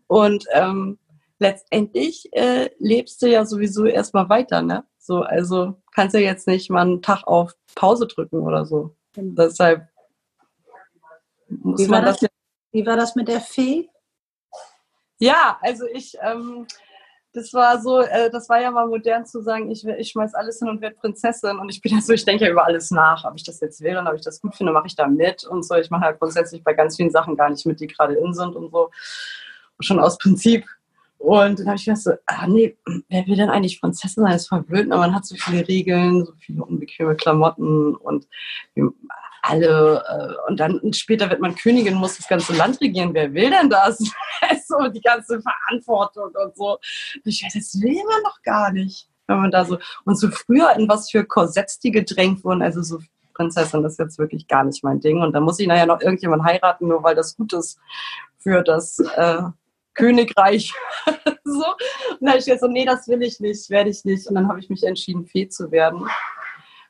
Und 0.07 0.45
ähm, 0.53 0.99
letztendlich 1.39 2.29
äh, 2.33 2.71
lebst 2.79 3.21
du 3.23 3.27
ja 3.27 3.45
sowieso 3.45 3.85
erstmal 3.85 4.29
weiter, 4.29 4.63
ne? 4.63 4.85
So, 4.99 5.23
also 5.23 5.83
kannst 5.95 6.15
du 6.15 6.21
ja 6.21 6.31
jetzt 6.31 6.47
nicht 6.47 6.71
mal 6.71 6.83
einen 6.83 7.03
Tag 7.03 7.25
auf 7.27 7.55
Pause 7.75 8.07
drücken 8.07 8.41
oder 8.41 8.65
so. 8.65 8.95
Genau. 9.15 9.35
Deshalb 9.35 9.89
muss 11.49 11.81
wie 11.81 11.89
man 11.89 12.05
das, 12.05 12.19
das 12.21 12.31
Wie 12.71 12.87
war 12.87 12.97
das 12.97 13.15
mit 13.15 13.29
der 13.29 13.41
Fee? 13.41 13.89
Ja, 15.19 15.59
also 15.61 15.87
ich, 15.87 16.17
ähm, 16.21 16.67
das 17.33 17.55
war 17.55 17.81
so, 17.81 18.01
äh, 18.01 18.31
das 18.31 18.49
war 18.49 18.61
ja 18.61 18.71
mal 18.71 18.87
modern 18.87 19.25
zu 19.25 19.43
sagen, 19.43 19.71
ich, 19.71 19.87
ich 19.87 20.11
schmeiß 20.11 20.35
alles 20.35 20.59
hin 20.59 20.69
und 20.69 20.81
werde 20.81 20.97
Prinzessin. 20.97 21.59
Und 21.59 21.69
ich 21.71 21.81
bin 21.81 21.93
ja 21.95 22.01
so, 22.01 22.13
ich 22.13 22.25
denke 22.25 22.45
ja 22.45 22.51
über 22.51 22.65
alles 22.65 22.91
nach, 22.91 23.25
ob 23.25 23.35
ich 23.37 23.45
das 23.45 23.61
jetzt 23.61 23.81
wäre 23.81 24.01
und 24.01 24.07
ob 24.07 24.15
ich 24.15 24.23
das 24.23 24.41
gut 24.41 24.55
finde, 24.55 24.73
mache 24.73 24.87
ich 24.87 24.97
da 24.97 25.07
mit 25.07 25.45
und 25.45 25.65
so. 25.65 25.75
Ich 25.77 25.91
mache 25.91 26.05
ja 26.05 26.13
grundsätzlich 26.13 26.63
bei 26.63 26.75
ganz 26.75 26.97
vielen 26.97 27.11
Sachen 27.11 27.37
gar 27.37 27.51
nicht 27.51 27.65
mit, 27.67 27.81
die 27.81 27.87
gerade 27.87 28.15
in 28.15 28.35
sind 28.35 28.55
und 28.55 28.71
so. 28.71 28.91
Schon 29.81 29.99
aus 29.99 30.19
Prinzip. 30.19 30.67
Und 31.19 31.61
dann 31.61 31.67
habe 31.67 31.77
ich 31.77 31.85
gedacht 31.85 32.03
so, 32.03 32.13
ah 32.27 32.47
nee, 32.49 32.77
wer 33.09 33.27
will 33.27 33.37
denn 33.37 33.49
eigentlich 33.49 33.81
Prinzessin 33.81 34.25
sein? 34.25 34.33
Das 34.33 34.43
ist 34.43 34.49
verwöhnt, 34.49 34.93
aber 34.93 35.03
man 35.03 35.15
hat 35.15 35.25
so 35.25 35.37
viele 35.37 35.67
Regeln, 35.67 36.25
so 36.25 36.33
viele 36.39 36.65
unbequeme 36.65 37.15
Klamotten 37.15 37.95
und 37.95 38.27
alle 39.43 40.03
äh, 40.09 40.49
und 40.49 40.59
dann 40.59 40.81
später 40.93 41.29
wird 41.29 41.41
man 41.41 41.55
Königin, 41.55 41.95
muss 41.95 42.17
das 42.17 42.29
ganze 42.29 42.55
Land 42.55 42.81
regieren. 42.81 43.13
Wer 43.13 43.35
will 43.35 43.51
denn 43.51 43.69
das? 43.69 43.99
so 44.67 44.89
die 44.89 45.01
ganze 45.01 45.43
Verantwortung 45.43 46.31
und 46.35 46.57
so. 46.57 46.79
Ich 47.25 47.45
das 47.53 47.81
will 47.81 47.95
man 47.95 48.23
doch 48.25 48.41
gar 48.43 48.73
nicht, 48.73 49.09
wenn 49.27 49.39
man 49.39 49.51
da 49.51 49.65
so 49.65 49.79
und 50.05 50.19
so 50.19 50.31
früher 50.31 50.73
in 50.77 50.89
was 50.89 51.11
für 51.11 51.25
Korsetts 51.25 51.81
die 51.81 51.91
gedrängt 51.91 52.45
wurden, 52.45 52.63
also 52.63 52.83
so 52.83 52.99
Prinzessin 53.35 53.83
das 53.83 53.93
ist 53.93 53.99
jetzt 53.99 54.19
wirklich 54.19 54.47
gar 54.47 54.65
nicht 54.65 54.85
mein 54.85 55.01
Ding 55.01 55.21
und 55.21 55.33
dann 55.33 55.43
muss 55.43 55.59
ich 55.59 55.67
nachher 55.67 55.87
noch 55.87 56.01
irgendjemand 56.01 56.45
heiraten, 56.45 56.89
nur 56.89 57.03
weil 57.03 57.15
das 57.15 57.37
gut 57.37 57.53
ist 57.53 57.79
für 58.39 58.63
das 58.63 58.99
äh, 59.17 59.43
Königreich. 59.95 60.73
so. 61.45 61.53
Und 61.53 62.21
dann 62.21 62.31
habe 62.31 62.39
ich 62.39 62.45
so, 62.45 62.67
nee, 62.67 62.85
das 62.85 63.09
will 63.09 63.23
ich 63.23 63.41
nicht, 63.41 63.69
werde 63.71 63.91
ich 63.91 64.05
nicht. 64.05 64.27
Und 64.27 64.35
dann 64.35 64.49
habe 64.49 64.61
ich 64.61 64.71
mich 64.71 64.85
entschieden, 64.85 65.27
Fee 65.27 65.49
zu 65.49 65.71
werden, 65.71 66.07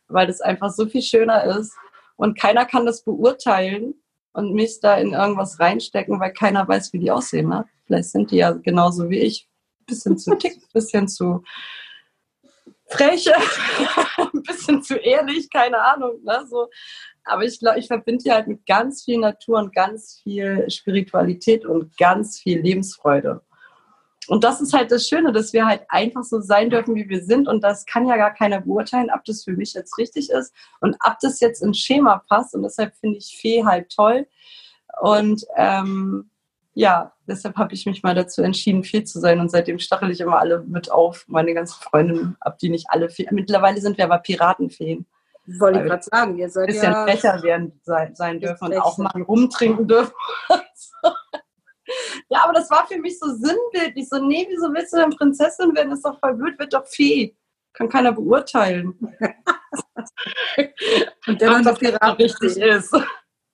weil 0.08 0.26
das 0.26 0.40
einfach 0.40 0.70
so 0.70 0.86
viel 0.86 1.02
schöner 1.02 1.44
ist. 1.44 1.74
Und 2.22 2.38
keiner 2.38 2.66
kann 2.66 2.86
das 2.86 3.02
beurteilen 3.02 3.94
und 4.32 4.54
mich 4.54 4.78
da 4.78 4.94
in 4.94 5.12
irgendwas 5.12 5.58
reinstecken, 5.58 6.20
weil 6.20 6.32
keiner 6.32 6.68
weiß, 6.68 6.92
wie 6.92 7.00
die 7.00 7.10
aussehen. 7.10 7.48
Ne? 7.48 7.64
Vielleicht 7.84 8.10
sind 8.10 8.30
die 8.30 8.36
ja 8.36 8.52
genauso 8.52 9.10
wie 9.10 9.18
ich. 9.18 9.48
Bisschen 9.86 10.16
zu 10.16 10.36
tick, 10.36 10.60
bisschen 10.72 11.08
zu 11.08 11.42
frech, 12.86 13.28
ein 13.28 14.42
bisschen 14.46 14.84
zu 14.84 14.94
ehrlich, 14.98 15.50
keine 15.50 15.82
Ahnung. 15.82 16.22
Ne? 16.22 16.46
So. 16.48 16.68
Aber 17.24 17.42
ich 17.42 17.58
glaube, 17.58 17.80
ich 17.80 17.88
verbinde 17.88 18.22
die 18.22 18.30
halt 18.30 18.46
mit 18.46 18.66
ganz 18.66 19.02
viel 19.02 19.18
Natur 19.18 19.58
und 19.58 19.74
ganz 19.74 20.20
viel 20.22 20.70
Spiritualität 20.70 21.66
und 21.66 21.98
ganz 21.98 22.38
viel 22.38 22.60
Lebensfreude. 22.60 23.42
Und 24.28 24.44
das 24.44 24.60
ist 24.60 24.72
halt 24.72 24.92
das 24.92 25.08
Schöne, 25.08 25.32
dass 25.32 25.52
wir 25.52 25.66
halt 25.66 25.82
einfach 25.88 26.22
so 26.22 26.40
sein 26.40 26.70
dürfen, 26.70 26.94
wie 26.94 27.08
wir 27.08 27.24
sind. 27.24 27.48
Und 27.48 27.62
das 27.64 27.86
kann 27.86 28.06
ja 28.06 28.16
gar 28.16 28.32
keiner 28.32 28.60
beurteilen, 28.60 29.10
ob 29.14 29.24
das 29.24 29.44
für 29.44 29.52
mich 29.52 29.74
jetzt 29.74 29.98
richtig 29.98 30.30
ist 30.30 30.54
und 30.80 30.96
ob 31.04 31.18
das 31.20 31.40
jetzt 31.40 31.62
ins 31.62 31.78
Schema 31.78 32.22
passt. 32.28 32.54
Und 32.54 32.62
deshalb 32.62 32.94
finde 32.96 33.18
ich 33.18 33.36
Fee 33.40 33.64
halt 33.64 33.90
toll. 33.90 34.26
Und 35.00 35.44
ähm, 35.56 36.30
ja, 36.74 37.12
deshalb 37.26 37.56
habe 37.56 37.74
ich 37.74 37.84
mich 37.84 38.02
mal 38.02 38.14
dazu 38.14 38.42
entschieden, 38.42 38.84
Fee 38.84 39.04
zu 39.04 39.18
sein. 39.18 39.40
Und 39.40 39.50
seitdem 39.50 39.78
stachel 39.78 40.10
ich 40.10 40.20
immer 40.20 40.38
alle 40.38 40.62
mit 40.62 40.90
auf, 40.90 41.24
meine 41.26 41.52
ganzen 41.52 41.82
Freundinnen, 41.82 42.36
ab 42.40 42.58
die 42.58 42.70
nicht 42.70 42.86
alle 42.90 43.10
Fee. 43.10 43.26
Mittlerweile 43.30 43.80
sind 43.80 43.98
wir 43.98 44.04
aber 44.04 44.18
Piratenfeen. 44.18 45.04
Wollte 45.58 45.80
ich 45.80 45.86
gerade 45.86 46.02
sagen, 46.04 46.38
ihr 46.38 46.48
seid 46.48 46.68
ein 46.68 46.74
bisschen 46.74 46.92
ja 46.92 47.04
frecher 47.04 47.42
werden, 47.42 47.80
sein, 47.82 48.14
sein 48.14 48.40
dürfen 48.40 48.68
und 48.68 48.78
auch 48.78 48.96
mal 48.98 49.22
rumtrinken 49.22 49.88
dürfen. 49.88 50.12
ja, 52.32 52.44
aber 52.44 52.54
das 52.54 52.70
war 52.70 52.86
für 52.86 52.98
mich 52.98 53.18
so 53.18 53.26
sinnbildlich. 53.26 54.08
So, 54.08 54.18
nee, 54.18 54.46
wieso 54.48 54.72
willst 54.72 54.94
du 54.94 54.96
denn 54.96 55.10
Prinzessin 55.10 55.74
werden? 55.76 55.92
Ist 55.92 56.04
doch 56.04 56.18
voll 56.18 56.32
blöd, 56.34 56.58
wird 56.58 56.72
doch 56.72 56.86
Fee. 56.86 57.36
Kann 57.74 57.90
keiner 57.90 58.12
beurteilen. 58.12 58.94
und 61.26 61.42
dann, 61.42 61.62
dass 61.62 61.78
das 61.78 62.18
richtig 62.18 62.56
ist. 62.56 62.94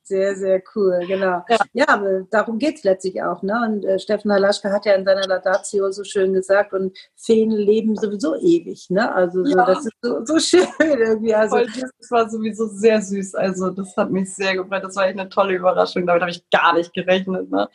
Sehr, 0.05 0.37
sehr 0.37 0.63
cool, 0.75 1.01
genau. 1.07 1.45
Ja, 1.49 1.59
ja 1.73 2.03
darum 2.31 2.59
geht 2.59 2.77
es 2.77 2.85
letztlich 2.85 3.23
auch. 3.23 3.43
Ne? 3.43 3.61
Und 3.69 3.85
äh, 3.85 3.99
Steffen 3.99 4.33
Halaschka 4.33 4.71
hat 4.71 4.87
ja 4.87 4.95
in 4.95 5.05
seiner 5.05 5.27
Laudatio 5.27 5.91
so 5.91 6.03
schön 6.03 6.33
gesagt, 6.33 6.73
und 6.73 6.97
Feen 7.17 7.51
leben 7.51 7.95
sowieso 7.95 8.35
ewig. 8.37 8.89
Ne? 8.91 9.13
Also 9.13 9.45
so, 9.45 9.59
ja. 9.59 9.67
das 9.67 9.85
ist 9.85 9.93
so, 10.01 10.25
so 10.25 10.39
schön 10.39 10.67
irgendwie. 10.79 11.35
Also, 11.35 11.59
das 11.59 12.11
war 12.11 12.31
sowieso 12.31 12.69
sehr 12.69 13.03
süß. 13.03 13.35
Also 13.35 13.71
das 13.71 13.95
hat 13.99 14.11
mich 14.11 14.35
sehr 14.35 14.55
gefreut. 14.55 14.85
Das 14.85 14.97
war 14.97 15.07
echt 15.09 15.19
eine 15.19 15.29
tolle 15.29 15.55
Überraschung. 15.55 16.07
Damit 16.07 16.23
habe 16.23 16.31
ich 16.31 16.49
gar 16.49 16.75
nicht 16.75 16.95
gerechnet. 16.95 17.51
Ne? 17.51 17.69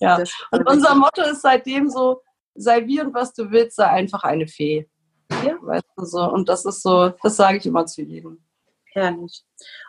Ja. 0.00 0.22
Und 0.50 0.68
unser 0.68 0.94
Motto 0.94 1.22
ist 1.22 1.42
seitdem 1.42 1.88
so, 1.88 2.22
sei 2.54 2.86
wie 2.86 3.00
und 3.00 3.14
was 3.14 3.32
du 3.32 3.50
willst, 3.50 3.76
sei 3.76 3.86
einfach 3.86 4.22
eine 4.24 4.46
Fee. 4.46 4.88
Ja. 5.44 5.56
Weißt 5.60 5.84
du 5.96 6.04
so. 6.04 6.30
Und 6.30 6.48
das 6.48 6.64
ist 6.64 6.82
so, 6.82 7.12
das 7.22 7.36
sage 7.36 7.58
ich 7.58 7.66
immer 7.66 7.86
zu 7.86 8.02
jedem. 8.02 8.38
Herrlich. 8.92 9.44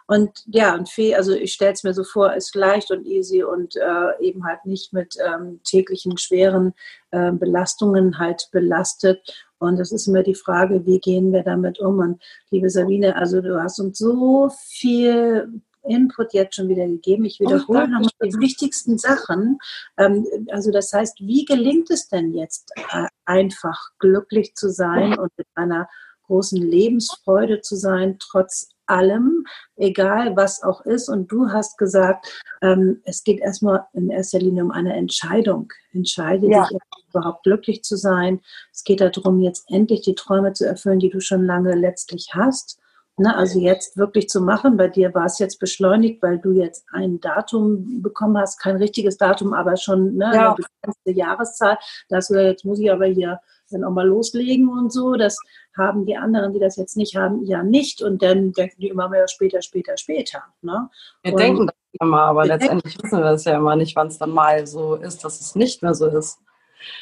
Und 0.08 0.43
ja, 0.48 0.76
und 0.76 0.89
Fee, 0.89 1.15
also 1.15 1.34
ich 1.34 1.54
stelle 1.54 1.72
es 1.72 1.84
mir 1.84 1.93
so 1.93 2.04
vor, 2.04 2.34
ist 2.34 2.56
leicht 2.56 2.91
und 2.91 3.06
easy 3.06 3.41
und 3.41 3.76
äh, 3.78 4.22
eben 4.22 4.46
halt 4.46 4.65
nicht 4.65 4.91
mit 4.91 5.15
ähm, 5.26 5.62
täglichen 5.63 6.17
schweren 6.17 6.74
äh, 7.12 7.32
Belastungen 7.32 8.20
halt 8.20 8.50
belastet. 8.52 9.48
Und 9.60 9.78
das 9.80 9.93
ist 9.93 10.08
immer 10.08 10.24
die 10.24 10.36
Frage, 10.36 10.86
wie 10.86 11.00
gehen 11.00 11.32
wir 11.32 11.43
damit 11.43 11.80
um? 11.80 12.00
Und 12.00 12.22
liebe 12.52 12.70
Sabine, 12.70 13.15
also 13.15 13.41
du 13.41 13.62
hast 13.62 13.80
uns 13.80 13.98
so 13.98 14.50
viel 14.58 15.62
Input 15.88 16.34
jetzt 16.34 16.56
schon 16.56 16.69
wieder 16.69 16.88
gegeben. 16.88 17.26
Ich 17.26 17.39
wiederhole 17.39 17.84
oh, 17.84 17.88
nochmal 17.88 18.12
die 18.23 18.39
wichtigsten 18.39 18.97
Sachen. 18.97 19.58
Ähm, 19.97 20.26
also 20.52 20.71
das 20.71 20.91
heißt, 20.93 21.19
wie 21.19 21.45
gelingt 21.45 21.89
es 21.89 22.08
denn 22.08 22.34
jetzt 22.34 22.71
äh, 22.91 23.08
einfach 23.26 23.91
glücklich 24.00 24.56
zu 24.56 24.69
sein 24.69 25.17
und 25.17 25.32
mit 25.38 25.47
einer 25.56 25.88
großen 26.28 26.62
Lebensfreude 26.62 27.62
zu 27.62 27.76
sein, 27.76 28.17
trotz 28.19 28.69
allem, 28.86 29.45
egal 29.76 30.36
was 30.36 30.63
auch 30.63 30.82
ist. 30.82 31.10
Und 31.10 31.32
du 31.32 31.50
hast 31.50 31.78
gesagt, 31.78 32.28
ähm, 32.62 33.02
es 33.04 33.23
geht 33.23 33.39
erstmal 33.39 33.86
in 33.93 34.10
erster 34.10 34.39
Linie 34.39 34.63
um 34.63 34.71
eine 34.71 34.95
Entscheidung. 34.95 35.71
Entscheide 35.93 36.50
ja. 36.50 36.67
dich 36.67 36.80
überhaupt 37.10 37.43
glücklich 37.43 37.84
zu 37.84 37.97
sein. 37.97 38.41
Es 38.73 38.84
geht 38.84 39.02
darum, 39.02 39.39
jetzt 39.41 39.65
endlich 39.69 40.02
die 40.02 40.15
Träume 40.15 40.54
zu 40.54 40.65
erfüllen, 40.65 41.00
die 41.00 41.10
du 41.10 41.19
schon 41.19 41.45
lange 41.45 41.76
letztlich 41.76 42.30
hast. 42.34 42.80
Ne, 43.19 43.36
also 43.36 43.60
jetzt 43.60 43.97
wirklich 43.97 44.30
zu 44.30 44.41
machen. 44.41 44.77
Bei 44.77 44.88
dir 44.88 45.12
war 45.15 45.25
es 45.25 45.39
jetzt 45.39 45.60
beschleunigt, 45.60 46.21
weil 46.21 46.38
du 46.38 46.51
jetzt 46.51 46.86
ein 46.91 47.19
Datum 47.19 48.03
bekommen 48.03 48.38
hast, 48.38 48.60
kein 48.60 48.75
richtiges 48.75 49.17
Datum, 49.17 49.53
aber 49.53 49.75
schon 49.75 50.17
ne, 50.17 50.32
ja. 50.34 50.47
eine 50.49 50.56
begrenzte 50.56 51.12
Jahreszahl. 51.12 51.80
Da 52.10 52.17
hast 52.17 52.30
du 52.30 52.36
jetzt 52.36 52.63
muss 52.63 52.80
ich 52.80 52.91
aber 52.91 53.08
hier 53.08 53.39
dann 53.71 53.84
auch 53.84 53.91
mal 53.91 54.08
loslegen 54.08 54.69
und 54.69 54.93
so. 54.93 55.15
Das 55.15 55.39
haben 55.75 56.06
die 56.06 56.15
anderen, 56.15 56.53
die 56.53 56.60
das 56.60 56.75
jetzt 56.75 56.95
nicht 56.95 57.15
haben, 57.15 57.43
ja 57.43 57.63
nicht. 57.63 58.03
Und 58.03 58.21
dann 58.21 58.51
denken 58.51 58.80
die 58.80 58.89
immer 58.89 59.10
mehr 59.10 59.27
später, 59.27 59.63
später, 59.63 59.97
später. 59.97 60.43
Ne? 60.62 60.89
Wir 61.23 61.34
und 61.34 61.39
denken 61.39 61.67
das 61.67 61.75
immer, 61.99 62.21
aber 62.21 62.45
letztendlich 62.45 63.01
wissen 63.01 63.17
wir 63.17 63.32
das 63.32 63.45
ja 63.45 63.58
immer 63.58 63.75
nicht, 63.75 63.95
wann 63.95 64.08
es 64.08 64.19
dann 64.19 64.32
mal 64.32 64.67
so 64.67 64.95
ist, 64.95 65.23
dass 65.23 65.41
es 65.41 65.56
nicht 65.56 65.82
mehr 65.82 65.95
so 65.95 66.06
ist. 66.06 66.39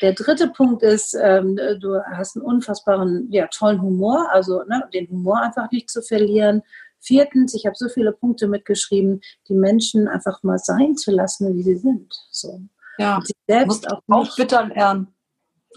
Der 0.01 0.13
dritte 0.13 0.47
Punkt 0.49 0.83
ist, 0.83 1.15
ähm, 1.19 1.55
du 1.55 2.01
hast 2.11 2.35
einen 2.35 2.45
unfassbaren, 2.45 3.31
ja, 3.31 3.47
tollen 3.47 3.81
Humor, 3.81 4.29
also 4.31 4.63
ne, 4.63 4.88
den 4.93 5.09
Humor 5.09 5.41
einfach 5.41 5.69
nicht 5.71 5.89
zu 5.89 6.01
verlieren. 6.01 6.61
Viertens, 6.99 7.53
ich 7.53 7.65
habe 7.65 7.75
so 7.75 7.88
viele 7.88 8.11
Punkte 8.11 8.47
mitgeschrieben, 8.47 9.21
die 9.47 9.53
Menschen 9.53 10.07
einfach 10.07 10.41
mal 10.43 10.57
sein 10.57 10.95
zu 10.95 11.11
lassen, 11.11 11.55
wie 11.55 11.63
sie 11.63 11.77
sind. 11.77 12.13
So. 12.31 12.61
Ja, 12.97 13.17
und 13.17 13.29
selbst 13.47 13.91
auch, 13.91 14.01
auch 14.09 14.36
bitter 14.36 14.65
lernen. 14.67 15.13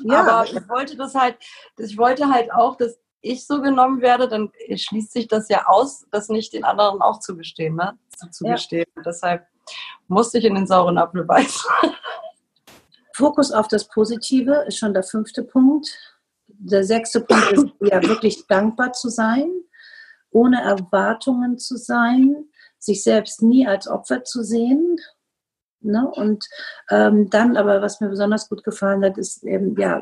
Ja, 0.04 0.20
aber 0.20 0.44
ich 0.44 0.68
wollte 0.68 0.96
das 0.96 1.14
halt, 1.14 1.36
ich 1.76 1.98
wollte 1.98 2.30
halt 2.30 2.52
auch, 2.52 2.76
dass 2.76 2.98
ich 3.20 3.46
so 3.46 3.60
genommen 3.60 4.00
werde, 4.00 4.28
dann 4.28 4.50
schließt 4.72 5.12
sich 5.12 5.26
das 5.26 5.48
ja 5.48 5.66
aus, 5.66 6.06
das 6.10 6.28
nicht 6.28 6.52
den 6.52 6.64
anderen 6.64 7.02
auch 7.02 7.18
zu 7.20 7.36
gestehen, 7.36 7.74
ne? 7.74 7.98
Zu 8.30 8.44
gestehen. 8.44 8.86
Ja. 8.96 9.02
Deshalb 9.02 9.46
musste 10.06 10.38
ich 10.38 10.44
in 10.44 10.54
den 10.54 10.66
sauren 10.66 10.98
Apfel 10.98 11.24
beißen. 11.24 11.70
Fokus 13.18 13.50
auf 13.50 13.66
das 13.66 13.88
Positive 13.88 14.64
ist 14.68 14.78
schon 14.78 14.94
der 14.94 15.02
fünfte 15.02 15.42
Punkt. 15.42 15.88
Der 16.46 16.84
sechste 16.84 17.20
Punkt 17.20 17.50
ist 17.50 17.66
ja 17.80 18.00
wirklich 18.04 18.46
dankbar 18.46 18.92
zu 18.92 19.08
sein, 19.08 19.50
ohne 20.30 20.62
Erwartungen 20.62 21.58
zu 21.58 21.76
sein, 21.76 22.44
sich 22.78 23.02
selbst 23.02 23.42
nie 23.42 23.66
als 23.66 23.88
Opfer 23.88 24.22
zu 24.22 24.44
sehen. 24.44 24.98
Ne? 25.80 26.08
Und 26.08 26.46
ähm, 26.90 27.28
dann 27.28 27.56
aber, 27.56 27.82
was 27.82 28.00
mir 28.00 28.08
besonders 28.08 28.48
gut 28.48 28.62
gefallen 28.62 29.04
hat, 29.04 29.18
ist 29.18 29.42
eben, 29.42 29.76
ja, 29.76 30.00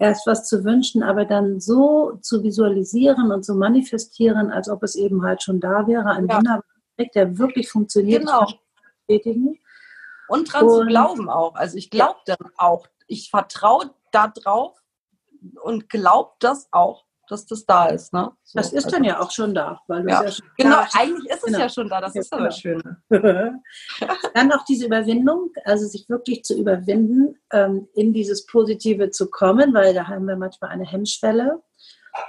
erst 0.00 0.26
was 0.26 0.48
zu 0.48 0.64
wünschen, 0.64 1.04
aber 1.04 1.24
dann 1.24 1.60
so 1.60 2.18
zu 2.22 2.42
visualisieren 2.42 3.30
und 3.30 3.44
zu 3.44 3.54
manifestieren, 3.54 4.50
als 4.50 4.68
ob 4.68 4.82
es 4.82 4.96
eben 4.96 5.22
halt 5.22 5.44
schon 5.44 5.60
da 5.60 5.86
wäre, 5.86 6.10
ein 6.10 6.26
ja. 6.26 6.36
wunderbarer 6.36 6.64
Trick, 6.96 7.12
der 7.12 7.38
wirklich 7.38 7.70
funktioniert. 7.70 8.26
Genau. 8.26 8.48
Bestätigen. 9.06 9.60
Und 10.28 10.52
dran 10.52 10.64
und, 10.64 10.70
zu 10.70 10.86
glauben 10.86 11.28
auch. 11.28 11.54
Also 11.54 11.76
ich 11.76 11.90
glaube 11.90 12.18
dann 12.26 12.50
auch. 12.56 12.86
Ich 13.06 13.30
vertraue 13.30 13.90
da 14.12 14.28
drauf 14.28 14.78
und 15.62 15.88
glaube 15.88 16.32
das 16.40 16.68
auch 16.72 17.04
dass 17.28 17.46
das 17.46 17.66
da 17.66 17.86
ist. 17.86 18.12
Ne? 18.12 18.30
So, 18.42 18.58
das 18.58 18.72
ist 18.72 18.86
also. 18.86 18.96
dann 18.96 19.04
ja 19.04 19.20
auch 19.20 19.30
schon 19.30 19.54
da. 19.54 19.80
Weil 19.86 20.08
ja. 20.08 20.22
ja 20.22 20.30
schon 20.30 20.46
genau, 20.56 20.76
da 20.76 20.88
eigentlich 20.94 21.30
ist 21.30 21.38
es 21.38 21.44
genau. 21.44 21.58
ja 21.58 21.68
schon 21.68 21.88
da. 21.88 22.00
Das 22.00 22.14
ja, 22.14 22.20
ist 22.20 22.32
aber 22.32 22.48
genau. 22.48 22.54
schön. 22.54 22.82
dann 24.34 24.52
auch 24.52 24.64
diese 24.64 24.86
Überwindung, 24.86 25.50
also 25.64 25.86
sich 25.86 26.08
wirklich 26.08 26.44
zu 26.44 26.58
überwinden, 26.58 27.36
ähm, 27.52 27.88
in 27.94 28.12
dieses 28.12 28.46
Positive 28.46 29.10
zu 29.10 29.30
kommen, 29.30 29.74
weil 29.74 29.94
da 29.94 30.08
haben 30.08 30.26
wir 30.26 30.36
manchmal 30.36 30.70
eine 30.70 30.86
Hemmschwelle. 30.86 31.62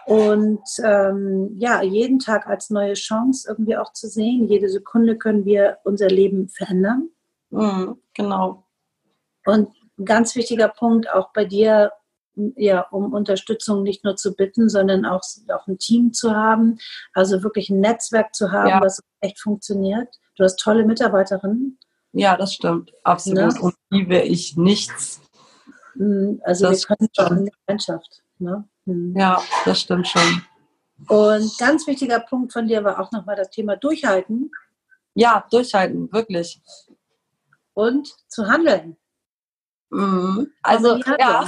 Und 0.05 0.61
ähm, 0.83 1.55
ja, 1.57 1.81
jeden 1.81 2.19
Tag 2.19 2.45
als 2.47 2.69
neue 2.69 2.93
Chance 2.93 3.47
irgendwie 3.49 3.77
auch 3.77 3.93
zu 3.93 4.07
sehen. 4.07 4.47
Jede 4.47 4.69
Sekunde 4.69 5.17
können 5.17 5.45
wir 5.45 5.77
unser 5.83 6.09
Leben 6.09 6.49
verändern. 6.49 7.09
Mhm, 7.49 8.01
genau. 8.13 8.65
Und 9.45 9.69
ein 9.97 10.05
ganz 10.05 10.35
wichtiger 10.35 10.67
Punkt 10.67 11.09
auch 11.09 11.31
bei 11.33 11.45
dir, 11.45 11.91
ja, 12.55 12.81
um 12.91 13.13
Unterstützung 13.13 13.83
nicht 13.83 14.03
nur 14.03 14.15
zu 14.15 14.35
bitten, 14.35 14.69
sondern 14.69 15.05
auch, 15.05 15.21
auch 15.53 15.67
ein 15.67 15.77
Team 15.77 16.13
zu 16.13 16.35
haben, 16.35 16.77
also 17.13 17.43
wirklich 17.43 17.69
ein 17.69 17.79
Netzwerk 17.79 18.33
zu 18.33 18.51
haben, 18.51 18.69
ja. 18.69 18.79
das 18.79 19.01
echt 19.19 19.39
funktioniert. 19.39 20.07
Du 20.35 20.43
hast 20.43 20.57
tolle 20.57 20.85
Mitarbeiterinnen. 20.85 21.79
Ja, 22.13 22.37
das 22.37 22.53
stimmt, 22.53 22.91
absolut. 23.03 23.55
Ne? 23.55 23.61
Und 23.61 23.75
die 23.91 24.07
wäre 24.07 24.25
ich 24.25 24.55
nichts. 24.55 25.21
Mhm, 25.95 26.41
also 26.43 26.69
das 26.69 26.87
wir 26.87 26.95
können 26.95 27.09
schon 27.13 27.37
eine 27.37 27.51
Gemeinschaft. 27.65 28.23
Ne? 28.39 28.67
Mhm. 28.85 29.15
Ja, 29.17 29.41
das 29.65 29.81
stimmt 29.81 30.07
schon. 30.07 30.41
Und 31.07 31.57
ganz 31.57 31.87
wichtiger 31.87 32.19
Punkt 32.19 32.51
von 32.53 32.67
dir 32.67 32.83
war 32.83 32.99
auch 32.99 33.11
nochmal 33.11 33.35
das 33.35 33.49
Thema 33.51 33.75
Durchhalten. 33.77 34.51
Ja, 35.13 35.45
durchhalten, 35.51 36.11
wirklich. 36.11 36.61
Und 37.79 38.13
zu 38.27 38.47
handeln. 38.47 38.97
Mhm. 39.89 40.51
Also, 40.63 40.97
ja, 41.17 41.47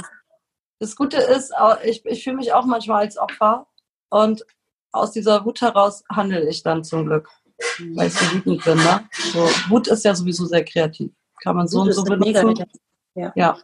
das 0.78 0.96
Gute 0.96 1.18
ist, 1.18 1.52
ich, 1.84 2.06
ich 2.06 2.24
fühle 2.24 2.36
mich 2.36 2.54
auch 2.54 2.64
manchmal 2.64 3.02
als 3.02 3.18
Opfer 3.18 3.66
und 4.08 4.46
aus 4.92 5.12
dieser 5.12 5.44
Wut 5.44 5.60
heraus 5.60 6.04
handle 6.10 6.48
ich 6.48 6.62
dann 6.62 6.84
zum 6.84 7.04
Glück, 7.04 7.28
weil 7.94 8.06
ich 8.06 8.14
so 8.14 8.34
wütend 8.34 8.64
bin. 8.64 8.76
Ne? 8.78 9.08
So, 9.32 9.40
Wut 9.68 9.88
ist 9.88 10.06
ja 10.06 10.14
sowieso 10.14 10.46
sehr 10.46 10.64
kreativ. 10.64 11.12
Kann 11.42 11.56
man 11.56 11.68
so 11.68 11.80
Wut 11.80 11.88
und 11.88 11.92
so 11.92 12.02
benutzen. 12.02 12.64
Ja. 13.14 13.32
ja. 13.36 13.58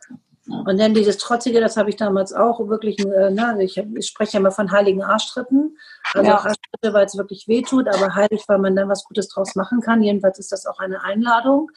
Und 0.46 0.78
dann 0.78 0.92
dieses 0.92 1.16
Trotzige, 1.16 1.60
das 1.60 1.78
habe 1.78 1.88
ich 1.88 1.96
damals 1.96 2.34
auch 2.34 2.60
wirklich, 2.68 2.98
äh, 2.98 3.30
ne, 3.30 3.56
ich, 3.62 3.78
ich 3.78 4.06
spreche 4.06 4.34
ja 4.34 4.40
immer 4.40 4.50
von 4.50 4.70
heiligen 4.70 5.02
Arschtritten. 5.02 5.78
Also 6.12 6.28
ja. 6.28 6.36
Arschtritte, 6.36 6.92
weil 6.92 7.06
es 7.06 7.16
wirklich 7.16 7.48
wehtut, 7.48 7.88
aber 7.88 8.14
heilig, 8.14 8.44
weil 8.46 8.58
man 8.58 8.76
dann 8.76 8.88
was 8.88 9.04
Gutes 9.04 9.28
draus 9.28 9.54
machen 9.54 9.80
kann. 9.80 10.02
Jedenfalls 10.02 10.38
ist 10.38 10.52
das 10.52 10.66
auch 10.66 10.78
eine 10.78 11.02
Einladung. 11.02 11.70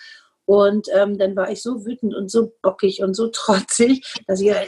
Und 0.45 0.87
ähm, 0.93 1.17
dann 1.17 1.35
war 1.35 1.49
ich 1.49 1.61
so 1.61 1.85
wütend 1.85 2.15
und 2.15 2.29
so 2.29 2.53
bockig 2.61 3.03
und 3.03 3.13
so 3.13 3.27
trotzig, 3.33 4.05
dass 4.27 4.41
ich, 4.41 4.49
äh, 4.49 4.65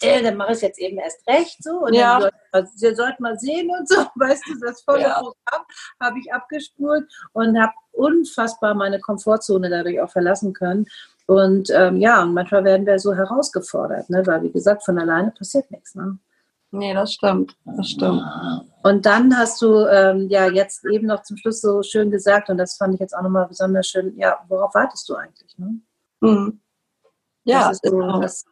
äh, 0.00 0.18
äh, 0.18 0.22
dann 0.22 0.36
mache 0.36 0.50
ich 0.50 0.56
es 0.56 0.62
jetzt 0.62 0.78
eben 0.80 0.98
erst 0.98 1.26
recht 1.28 1.62
so. 1.62 1.84
Und 1.84 1.94
ja. 1.94 2.18
dann 2.52 2.66
sollt, 2.66 2.82
ihr 2.82 2.96
sollt 2.96 3.20
mal 3.20 3.38
sehen 3.38 3.70
und 3.70 3.88
so, 3.88 3.96
weißt 4.16 4.42
du, 4.46 4.60
das 4.60 4.82
volle 4.82 5.02
ja. 5.02 5.14
Programm 5.14 5.66
habe 6.00 6.18
ich 6.18 6.32
abgespult 6.32 7.04
und 7.32 7.60
habe 7.60 7.72
unfassbar 7.92 8.74
meine 8.74 9.00
Komfortzone 9.00 9.70
dadurch 9.70 10.00
auch 10.00 10.10
verlassen 10.10 10.52
können. 10.52 10.86
Und 11.26 11.70
ähm, 11.70 11.98
ja, 11.98 12.22
und 12.22 12.34
manchmal 12.34 12.64
werden 12.64 12.86
wir 12.86 12.98
so 12.98 13.14
herausgefordert, 13.14 14.10
ne? 14.10 14.26
weil 14.26 14.42
wie 14.42 14.50
gesagt, 14.50 14.84
von 14.84 14.98
alleine 14.98 15.30
passiert 15.30 15.70
nichts. 15.70 15.94
Ne? 15.94 16.18
Nee, 16.72 16.94
das 16.94 17.12
stimmt. 17.12 17.54
Das 17.64 17.88
stimmt. 17.88 18.22
Und 18.82 19.06
dann 19.06 19.36
hast 19.36 19.60
du 19.62 19.86
ähm, 19.86 20.28
ja 20.28 20.50
jetzt 20.50 20.84
eben 20.86 21.06
noch 21.06 21.22
zum 21.22 21.36
Schluss 21.36 21.60
so 21.60 21.82
schön 21.82 22.10
gesagt, 22.10 22.48
und 22.48 22.56
das 22.58 22.76
fand 22.76 22.94
ich 22.94 23.00
jetzt 23.00 23.14
auch 23.14 23.22
nochmal 23.22 23.46
besonders 23.46 23.86
schön, 23.86 24.16
ja, 24.16 24.38
worauf 24.48 24.74
wartest 24.74 25.08
du 25.08 25.14
eigentlich? 25.14 25.56
Ne? 25.58 25.80
Mhm. 26.20 26.60
Ja, 27.44 27.68
das 27.68 27.80
ist 27.82 27.90
so, 27.90 28.20
das, 28.20 28.44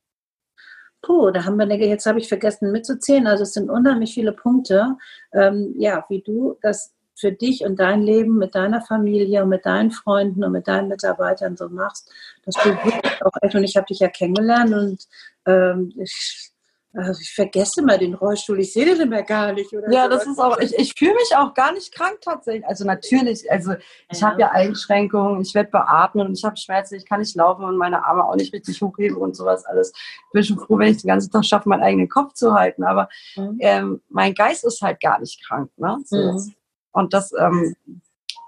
Puh, 1.03 1.31
da 1.31 1.45
haben 1.45 1.57
wir, 1.57 1.67
jetzt 1.67 2.07
habe 2.07 2.19
ich 2.19 2.29
vergessen 2.29 2.73
mitzuzählen. 2.73 3.27
Also 3.27 3.45
es 3.45 3.55
sind 3.55 3.71
unheimlich 3.71 4.13
viele 4.13 4.33
Punkte, 4.33 4.99
ähm, 5.33 5.75
ja, 5.79 6.05
wie 6.09 6.21
du 6.21 6.59
das 6.61 6.95
für 7.17 7.33
dich 7.33 7.65
und 7.65 7.81
dein 7.81 8.03
Leben 8.03 8.37
mit 8.37 8.55
deiner 8.55 8.83
Familie 8.83 9.43
und 9.43 9.49
mit 9.49 9.67
deinen 9.67 9.91
Freunden 9.91 10.45
und 10.45 10.53
mit 10.53 10.69
deinen 10.69 10.89
Mitarbeitern 10.89 11.57
so 11.57 11.69
machst, 11.69 12.11
dass 12.45 12.55
du 12.57 12.71
wirklich 12.71 13.23
auch 13.23 13.33
echt, 13.41 13.55
und 13.55 13.65
ich 13.65 13.77
habe 13.77 13.87
dich 13.87 14.01
ja 14.01 14.09
kennengelernt 14.09 14.73
und 14.73 15.07
ähm, 15.47 15.93
ich, 15.97 16.51
also 16.93 17.21
ich 17.21 17.33
vergesse 17.33 17.83
mal 17.83 17.99
den 17.99 18.15
Rollstuhl, 18.15 18.59
ich 18.59 18.73
sehe 18.73 18.85
den 18.85 19.01
immer 19.01 19.23
gar 19.23 19.53
nicht. 19.53 19.71
Ja, 19.91 20.05
so. 20.05 20.11
das 20.11 20.27
ist 20.27 20.39
auch, 20.41 20.59
ich, 20.59 20.77
ich 20.77 20.95
fühle 20.99 21.15
mich 21.15 21.37
auch 21.37 21.55
gar 21.55 21.73
nicht 21.73 21.93
krank 21.93 22.21
tatsächlich. 22.21 22.67
Also 22.67 22.85
natürlich, 22.85 23.51
also 23.51 23.75
ich 24.11 24.21
ja. 24.21 24.29
habe 24.29 24.41
ja 24.41 24.51
Einschränkungen, 24.51 25.41
ich 25.41 25.55
werde 25.55 25.71
beatmet 25.71 26.27
und 26.27 26.37
ich 26.37 26.45
habe 26.45 26.57
Schmerzen, 26.57 26.97
ich 26.97 27.07
kann 27.07 27.21
nicht 27.21 27.37
laufen 27.37 27.65
und 27.65 27.77
meine 27.77 28.05
Arme 28.05 28.25
auch 28.25 28.35
nicht 28.35 28.53
richtig 28.53 28.83
hochheben 28.83 29.19
und 29.19 29.37
sowas 29.37 29.65
alles. 29.67 29.93
Ich 29.95 30.33
bin 30.33 30.43
schon 30.43 30.59
froh, 30.59 30.79
wenn 30.79 30.89
ich 30.89 31.03
den 31.03 31.09
ganzen 31.09 31.31
Tag 31.31 31.45
schaffe, 31.45 31.69
meinen 31.69 31.83
eigenen 31.83 32.09
Kopf 32.09 32.35
zu 32.35 32.55
halten. 32.55 32.83
Aber 32.83 33.09
mhm. 33.37 33.59
ähm, 33.61 34.03
mein 34.09 34.35
Geist 34.35 34.65
ist 34.65 34.83
halt 34.83 35.01
gar 35.01 35.21
nicht 35.21 35.47
krank. 35.47 35.71
Ne? 35.77 35.97
So. 36.05 36.17
Mhm. 36.17 36.55
Und 36.91 37.15
das, 37.15 37.33
ähm, 37.39 37.77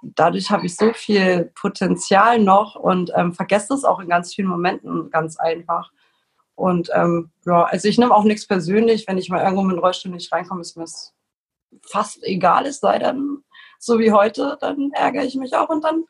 dadurch 0.03 0.51
habe 0.51 0.66
ich 0.66 0.76
so 0.76 0.93
viel 0.93 1.53
Potenzial 1.55 2.40
noch 2.40 2.74
und 2.74 3.12
ähm, 3.14 3.32
vergesse 3.32 3.74
es 3.74 3.84
auch 3.84 4.01
in 4.01 4.09
ganz 4.09 4.34
vielen 4.34 4.49
Momenten 4.49 5.11
ganz 5.12 5.38
einfach. 5.38 5.93
Und 6.55 6.90
ähm, 6.94 7.30
ja, 7.46 7.64
also 7.64 7.88
ich 7.88 7.98
nehme 7.98 8.14
auch 8.14 8.24
nichts 8.24 8.46
persönlich, 8.46 9.07
wenn 9.09 9.18
ich 9.18 9.28
mal 9.30 9.42
irgendwo 9.42 9.62
mit 9.62 9.76
dem 9.76 9.80
Rollstuhl 9.80 10.12
nicht 10.12 10.32
reinkomme, 10.32 10.61
ist 10.61 10.76
mir 10.76 10.84
das 10.84 11.14
fast 11.82 12.22
egal, 12.22 12.66
es 12.66 12.80
sei 12.80 12.98
dann 12.98 13.44
so 13.78 13.98
wie 13.98 14.12
heute, 14.12 14.59
dann 14.61 14.90
ärgere 14.92 15.24
ich 15.24 15.34
mich 15.34 15.55
auch 15.57 15.68
und 15.70 15.82
dann 15.82 16.05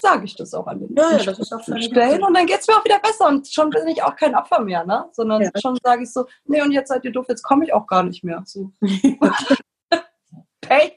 sage 0.00 0.24
ich 0.24 0.36
das 0.36 0.52
auch 0.52 0.66
an 0.66 0.80
den 0.80 0.94
ja, 0.94 1.16
ja, 1.16 1.34
Stellen 1.80 2.22
und 2.22 2.34
dann 2.34 2.46
geht 2.46 2.60
es 2.60 2.66
mir 2.66 2.74
auch 2.74 2.84
wieder 2.84 2.98
besser 2.98 3.28
und 3.28 3.48
schon 3.48 3.70
bin 3.70 3.88
ich 3.88 4.02
auch 4.02 4.14
kein 4.14 4.34
Opfer 4.34 4.60
mehr, 4.60 4.84
ne? 4.84 5.08
sondern 5.12 5.42
ja. 5.42 5.50
schon 5.60 5.78
sage 5.82 6.02
ich 6.02 6.12
so, 6.12 6.26
nee 6.44 6.60
und 6.60 6.72
jetzt 6.72 6.88
seid 6.88 7.04
ihr 7.04 7.12
doof, 7.12 7.26
jetzt 7.28 7.42
komme 7.42 7.64
ich 7.64 7.72
auch 7.72 7.86
gar 7.86 8.02
nicht 8.02 8.22
mehr. 8.22 8.42
So. 8.44 8.72
hey. 10.66 10.92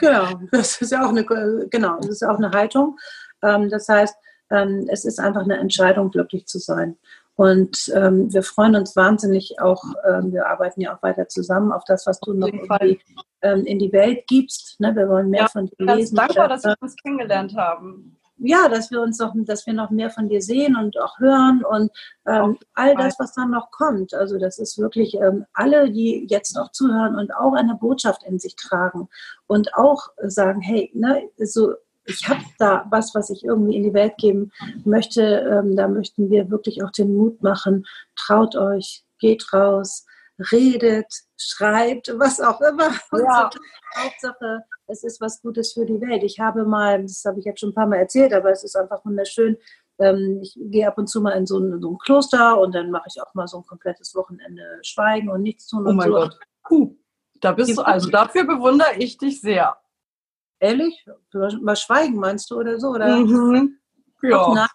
Genau, 0.00 0.40
das 0.52 0.80
ist 0.80 0.92
ja 0.92 1.04
auch 1.04 1.10
eine, 1.10 1.24
genau, 1.70 1.96
das 1.98 2.08
ist 2.08 2.24
auch 2.24 2.36
eine 2.36 2.50
Haltung. 2.50 2.98
Ähm, 3.42 3.68
das 3.68 3.88
heißt, 3.88 4.14
ähm, 4.50 4.86
es 4.90 5.04
ist 5.04 5.18
einfach 5.18 5.42
eine 5.42 5.58
Entscheidung, 5.58 6.10
glücklich 6.10 6.46
zu 6.46 6.58
sein. 6.58 6.96
Und 7.38 7.92
ähm, 7.94 8.32
wir 8.32 8.42
freuen 8.42 8.74
uns 8.74 8.96
wahnsinnig 8.96 9.60
auch, 9.60 9.84
ähm, 10.04 10.32
wir 10.32 10.48
arbeiten 10.48 10.80
ja 10.80 10.96
auch 10.96 11.02
weiter 11.04 11.28
zusammen 11.28 11.70
auf 11.70 11.84
das, 11.84 12.04
was 12.04 12.18
du 12.18 12.32
noch 12.32 12.50
ähm, 13.42 13.64
in 13.64 13.78
die 13.78 13.92
Welt 13.92 14.26
gibst. 14.26 14.80
Ne? 14.80 14.94
Wir 14.96 15.08
wollen 15.08 15.30
mehr 15.30 15.42
ja, 15.42 15.48
von 15.48 15.66
dir 15.66 15.86
ganz 15.86 16.00
lesen. 16.00 16.16
Dankbar, 16.16 16.48
dass 16.48 16.64
wir 16.64 16.74
uns 16.80 16.96
kennengelernt 16.96 17.54
haben. 17.56 18.18
Ja, 18.38 18.68
dass 18.68 18.90
wir 18.90 19.00
uns 19.00 19.20
noch, 19.20 19.34
dass 19.36 19.66
wir 19.66 19.72
noch 19.72 19.90
mehr 19.90 20.10
von 20.10 20.28
dir 20.28 20.42
sehen 20.42 20.76
und 20.76 20.98
auch 21.00 21.18
hören 21.20 21.64
und 21.64 21.90
ähm, 22.26 22.56
all 22.74 22.96
das, 22.96 23.18
was 23.20 23.34
dann 23.34 23.50
noch 23.50 23.70
kommt. 23.70 24.14
Also 24.14 24.38
das 24.38 24.58
ist 24.58 24.78
wirklich 24.78 25.14
ähm, 25.14 25.44
alle, 25.52 25.92
die 25.92 26.26
jetzt 26.28 26.56
noch 26.56 26.72
zuhören 26.72 27.16
und 27.16 27.32
auch 27.34 27.54
eine 27.54 27.76
Botschaft 27.76 28.24
in 28.24 28.40
sich 28.40 28.56
tragen 28.56 29.08
und 29.46 29.74
auch 29.74 30.08
sagen, 30.18 30.60
hey, 30.60 30.90
ne, 30.94 31.22
so 31.36 31.74
ich 32.08 32.28
habe 32.28 32.40
da 32.58 32.86
was, 32.90 33.14
was 33.14 33.30
ich 33.30 33.44
irgendwie 33.44 33.76
in 33.76 33.82
die 33.82 33.94
Welt 33.94 34.16
geben 34.16 34.50
möchte. 34.84 35.22
Ähm, 35.22 35.76
da 35.76 35.88
möchten 35.88 36.30
wir 36.30 36.50
wirklich 36.50 36.82
auch 36.82 36.90
den 36.90 37.14
Mut 37.14 37.42
machen. 37.42 37.86
Traut 38.16 38.56
euch, 38.56 39.04
geht 39.18 39.52
raus, 39.52 40.06
redet, 40.52 41.12
schreibt, 41.36 42.12
was 42.18 42.40
auch 42.40 42.60
immer. 42.60 42.90
Ja. 43.12 43.50
Hauptsache, 43.96 44.64
es 44.86 45.02
ist 45.02 45.20
was 45.20 45.42
Gutes 45.42 45.72
für 45.72 45.84
die 45.84 46.00
Welt. 46.00 46.22
Ich 46.22 46.38
habe 46.40 46.64
mal, 46.64 47.02
das 47.02 47.24
habe 47.26 47.40
ich 47.40 47.44
jetzt 47.44 47.60
schon 47.60 47.70
ein 47.70 47.74
paar 47.74 47.86
Mal 47.86 47.96
erzählt, 47.96 48.32
aber 48.32 48.50
es 48.50 48.64
ist 48.64 48.76
einfach 48.76 49.04
wunderschön. 49.04 49.56
Ähm, 49.98 50.40
ich 50.42 50.56
gehe 50.56 50.86
ab 50.86 50.96
und 50.98 51.08
zu 51.08 51.20
mal 51.20 51.32
in 51.32 51.46
so 51.46 51.58
ein, 51.58 51.80
so 51.80 51.90
ein 51.90 51.98
Kloster 51.98 52.58
und 52.60 52.74
dann 52.74 52.90
mache 52.90 53.08
ich 53.08 53.20
auch 53.20 53.34
mal 53.34 53.48
so 53.48 53.58
ein 53.58 53.66
komplettes 53.66 54.14
Wochenende 54.14 54.62
Schweigen 54.82 55.28
und 55.28 55.42
nichts 55.42 55.66
tun. 55.66 55.86
Oh 55.86 55.92
mein 55.92 56.08
so. 56.08 56.14
Gott. 56.14 56.38
Puh. 56.64 56.94
Da 57.40 57.52
bist 57.52 57.76
du, 57.76 57.82
also 57.82 58.10
dafür 58.10 58.44
bewundere 58.44 58.96
ich 58.98 59.16
dich 59.16 59.40
sehr. 59.40 59.76
Ehrlich? 60.60 61.06
Mal 61.60 61.76
schweigen 61.76 62.16
meinst 62.16 62.50
du 62.50 62.58
oder 62.58 62.78
so? 62.78 62.88
Oder? 62.88 63.16
Mhm. 63.16 63.78
Ja. 64.22 64.66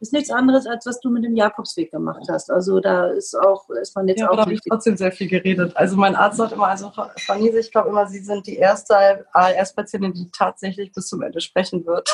Ist 0.00 0.12
nichts 0.12 0.30
anderes, 0.30 0.66
als 0.66 0.84
was 0.84 1.00
du 1.00 1.10
mit 1.10 1.24
dem 1.24 1.36
Jakobsweg 1.36 1.92
gemacht 1.92 2.26
hast. 2.28 2.50
Also 2.50 2.80
da 2.80 3.06
ist 3.06 3.36
auch, 3.36 3.70
ist 3.70 3.94
man 3.94 4.08
jetzt 4.08 4.18
ja, 4.18 4.28
auch. 4.28 4.34
Da 4.34 4.42
habe 4.42 4.52
ich 4.52 4.60
trotzdem 4.68 4.96
sehr 4.96 5.12
viel 5.12 5.28
geredet. 5.28 5.76
Also 5.76 5.96
mein 5.96 6.16
Arzt 6.16 6.38
sagt 6.38 6.52
immer, 6.52 6.66
also 6.66 6.90
Frau 6.90 7.34
Niese, 7.36 7.60
ich 7.60 7.70
glaube 7.70 7.88
immer, 7.88 8.06
Sie 8.08 8.18
sind 8.18 8.46
die 8.46 8.56
erste 8.56 9.24
ALS-Patientin, 9.32 10.12
die 10.12 10.28
tatsächlich 10.32 10.92
bis 10.92 11.06
zum 11.06 11.22
Ende 11.22 11.40
sprechen 11.40 11.86
wird. 11.86 12.10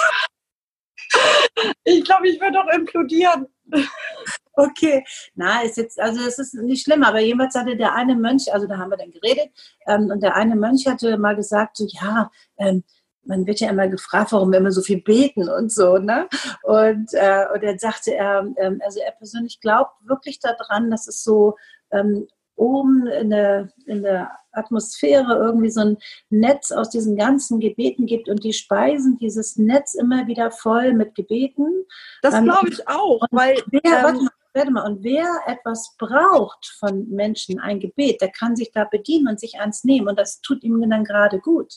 ich 1.84 2.04
glaube, 2.04 2.28
ich 2.28 2.40
würde 2.40 2.60
auch 2.60 2.68
implodieren. 2.74 3.46
Okay, 4.52 5.04
na, 5.34 5.62
ist 5.62 5.76
jetzt, 5.76 6.00
also 6.00 6.20
es 6.26 6.38
ist 6.38 6.54
nicht 6.54 6.82
schlimm, 6.82 7.04
aber 7.04 7.20
jemals 7.20 7.54
hatte 7.54 7.76
der 7.76 7.94
eine 7.94 8.16
Mönch, 8.16 8.52
also 8.52 8.66
da 8.66 8.76
haben 8.76 8.90
wir 8.90 8.96
dann 8.96 9.12
geredet, 9.12 9.50
ähm, 9.86 10.10
und 10.10 10.20
der 10.20 10.34
eine 10.34 10.56
Mönch 10.56 10.84
hatte 10.86 11.16
mal 11.16 11.36
gesagt, 11.36 11.76
so 11.76 11.86
ja, 11.88 12.30
ähm, 12.56 12.82
man 13.28 13.46
wird 13.46 13.60
ja 13.60 13.70
immer 13.70 13.88
gefragt, 13.88 14.32
warum 14.32 14.50
wir 14.50 14.58
immer 14.58 14.72
so 14.72 14.82
viel 14.82 15.00
beten 15.00 15.48
und 15.48 15.72
so, 15.72 15.98
ne? 15.98 16.28
Und, 16.62 17.12
äh, 17.12 17.44
und 17.54 17.62
dann 17.62 17.78
sagte 17.78 18.14
er, 18.14 18.46
ähm, 18.56 18.80
also 18.84 19.00
er 19.00 19.12
persönlich 19.12 19.60
glaubt 19.60 19.92
wirklich 20.06 20.40
daran, 20.40 20.90
dass 20.90 21.06
es 21.06 21.22
so 21.22 21.56
ähm, 21.92 22.26
oben 22.56 23.06
in 23.06 23.30
der, 23.30 23.68
in 23.86 24.02
der 24.02 24.32
Atmosphäre 24.52 25.36
irgendwie 25.36 25.70
so 25.70 25.80
ein 25.80 25.98
Netz 26.30 26.72
aus 26.72 26.90
diesen 26.90 27.16
ganzen 27.16 27.60
Gebeten 27.60 28.06
gibt 28.06 28.28
und 28.28 28.42
die 28.42 28.52
speisen 28.52 29.16
dieses 29.18 29.56
Netz 29.56 29.94
immer 29.94 30.26
wieder 30.26 30.50
voll 30.50 30.94
mit 30.94 31.14
Gebeten. 31.14 31.84
Das 32.22 32.34
ähm, 32.34 32.44
glaube 32.44 32.68
ich 32.70 32.88
auch, 32.88 33.20
weil 33.30 33.62
wer, 33.70 33.80
ähm, 33.84 34.02
warte 34.02 34.22
mal, 34.24 34.30
und 34.66 35.02
wer 35.04 35.26
etwas 35.46 35.94
braucht 35.98 36.66
von 36.78 37.08
Menschen, 37.08 37.60
ein 37.60 37.80
Gebet, 37.80 38.20
der 38.20 38.30
kann 38.30 38.56
sich 38.56 38.72
da 38.72 38.84
bedienen 38.84 39.28
und 39.28 39.40
sich 39.40 39.60
eins 39.60 39.84
nehmen 39.84 40.08
und 40.08 40.18
das 40.18 40.40
tut 40.40 40.62
ihm 40.62 40.88
dann 40.88 41.04
gerade 41.04 41.38
gut. 41.38 41.72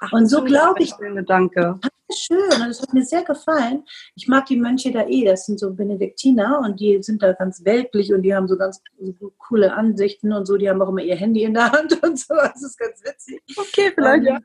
Ach, 0.00 0.12
und 0.12 0.26
so 0.26 0.44
glaube 0.44 0.82
ich. 0.82 0.92
Danke. 1.26 1.78
Schön, 2.10 2.38
und 2.54 2.68
das 2.68 2.80
hat 2.80 2.94
mir 2.94 3.04
sehr 3.04 3.22
gefallen. 3.22 3.84
Ich 4.14 4.28
mag 4.28 4.46
die 4.46 4.56
Mönche 4.56 4.90
da 4.92 5.06
eh, 5.06 5.24
das 5.26 5.44
sind 5.44 5.60
so 5.60 5.74
Benediktiner 5.74 6.60
und 6.64 6.80
die 6.80 7.02
sind 7.02 7.22
da 7.22 7.32
ganz 7.32 7.64
weltlich 7.64 8.12
und 8.14 8.22
die 8.22 8.34
haben 8.34 8.48
so 8.48 8.56
ganz 8.56 8.80
so 9.20 9.32
coole 9.36 9.74
Ansichten 9.74 10.32
und 10.32 10.46
so, 10.46 10.56
die 10.56 10.70
haben 10.70 10.80
auch 10.80 10.88
immer 10.88 11.02
ihr 11.02 11.16
Handy 11.16 11.42
in 11.42 11.54
der 11.54 11.70
Hand 11.70 12.02
und 12.02 12.18
so, 12.18 12.34
das 12.34 12.62
ist 12.62 12.78
ganz 12.78 13.02
witzig. 13.04 13.42
Okay, 13.56 13.92
vielleicht, 13.94 14.24
ja. 14.24 14.38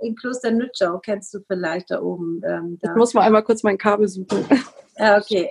In 0.00 0.14
Kloster 0.14 0.52
Nützschau 0.52 1.00
kennst 1.00 1.34
du 1.34 1.40
vielleicht 1.44 1.90
da 1.90 2.00
oben. 2.00 2.40
Ähm, 2.46 2.78
da. 2.80 2.92
Ich 2.92 2.96
muss 2.96 3.14
mal 3.14 3.22
einmal 3.22 3.42
kurz 3.42 3.64
mein 3.64 3.78
Kabel 3.78 4.06
suchen. 4.06 4.46
Ja, 4.96 5.18
okay. 5.18 5.50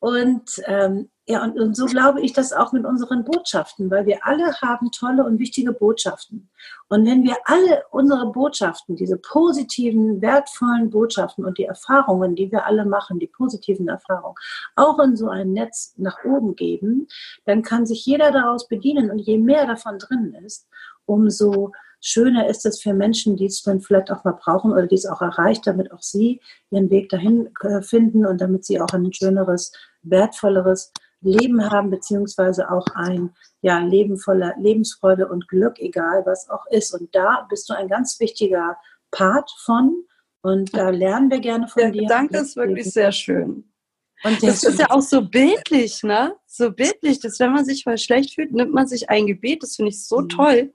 Und 0.00 0.50
ähm, 0.66 1.10
ja, 1.30 1.44
und, 1.44 1.60
und 1.60 1.76
so 1.76 1.84
glaube 1.84 2.22
ich 2.22 2.32
das 2.32 2.54
auch 2.54 2.72
mit 2.72 2.86
unseren 2.86 3.22
Botschaften, 3.22 3.90
weil 3.90 4.06
wir 4.06 4.24
alle 4.26 4.50
haben 4.62 4.90
tolle 4.90 5.24
und 5.24 5.38
wichtige 5.38 5.74
Botschaften. 5.74 6.48
Und 6.88 7.04
wenn 7.04 7.22
wir 7.22 7.36
alle 7.44 7.82
unsere 7.90 8.32
Botschaften, 8.32 8.96
diese 8.96 9.18
positiven, 9.18 10.22
wertvollen 10.22 10.88
Botschaften 10.88 11.44
und 11.44 11.58
die 11.58 11.64
Erfahrungen, 11.64 12.34
die 12.34 12.50
wir 12.50 12.64
alle 12.64 12.86
machen, 12.86 13.18
die 13.18 13.26
positiven 13.26 13.88
Erfahrungen, 13.88 14.36
auch 14.74 14.98
in 15.00 15.16
so 15.16 15.28
ein 15.28 15.52
Netz 15.52 15.92
nach 15.98 16.24
oben 16.24 16.56
geben, 16.56 17.08
dann 17.44 17.60
kann 17.60 17.84
sich 17.84 18.06
jeder 18.06 18.32
daraus 18.32 18.66
bedienen. 18.66 19.10
Und 19.10 19.18
je 19.18 19.36
mehr 19.36 19.66
davon 19.66 19.98
drin 19.98 20.34
ist, 20.46 20.66
umso 21.04 21.72
schöner 22.00 22.48
ist 22.48 22.64
es 22.64 22.80
für 22.80 22.94
Menschen, 22.94 23.36
die 23.36 23.46
es 23.46 23.62
dann 23.62 23.82
vielleicht 23.82 24.10
auch 24.10 24.24
mal 24.24 24.38
brauchen 24.40 24.72
oder 24.72 24.86
die 24.86 24.94
es 24.94 25.04
auch 25.04 25.20
erreicht, 25.20 25.66
damit 25.66 25.92
auch 25.92 26.00
sie 26.00 26.40
ihren 26.70 26.88
Weg 26.88 27.10
dahin 27.10 27.50
äh, 27.60 27.82
finden 27.82 28.24
und 28.24 28.40
damit 28.40 28.64
sie 28.64 28.80
auch 28.80 28.94
ein 28.94 29.12
schöneres, 29.12 29.72
wertvolleres 30.02 30.90
Leben 31.20 31.70
haben, 31.70 31.90
beziehungsweise 31.90 32.70
auch 32.70 32.86
ein 32.94 33.34
ja, 33.60 33.78
Leben 33.78 34.18
voller 34.18 34.54
Lebensfreude 34.58 35.28
und 35.28 35.48
Glück, 35.48 35.78
egal 35.78 36.22
was 36.24 36.48
auch 36.48 36.64
ist. 36.70 36.94
Und 36.94 37.14
da 37.14 37.46
bist 37.48 37.68
du 37.68 37.74
ein 37.74 37.88
ganz 37.88 38.18
wichtiger 38.20 38.76
Part 39.10 39.50
von. 39.64 40.04
Und 40.42 40.76
da 40.76 40.90
lernen 40.90 41.30
wir 41.30 41.40
gerne 41.40 41.66
von 41.66 41.82
Der 41.82 41.90
dir. 41.90 42.06
Danke 42.08 42.38
ist 42.38 42.56
wirklich 42.56 42.92
sehr 42.92 43.12
schön. 43.12 43.64
Und 44.24 44.42
das 44.42 44.64
ist 44.64 44.80
ja 44.80 44.90
auch 44.90 45.02
so 45.02 45.22
bildlich, 45.22 46.02
ne? 46.02 46.34
So 46.46 46.72
bildlich, 46.72 47.20
dass 47.20 47.38
wenn 47.38 47.52
man 47.52 47.64
sich 47.64 47.86
mal 47.86 47.98
schlecht 47.98 48.34
fühlt, 48.34 48.52
nimmt 48.52 48.72
man 48.72 48.86
sich 48.86 49.10
ein 49.10 49.26
Gebet. 49.26 49.62
Das 49.62 49.76
finde 49.76 49.90
ich 49.90 50.04
so 50.04 50.20
mhm. 50.20 50.28
toll. 50.28 50.72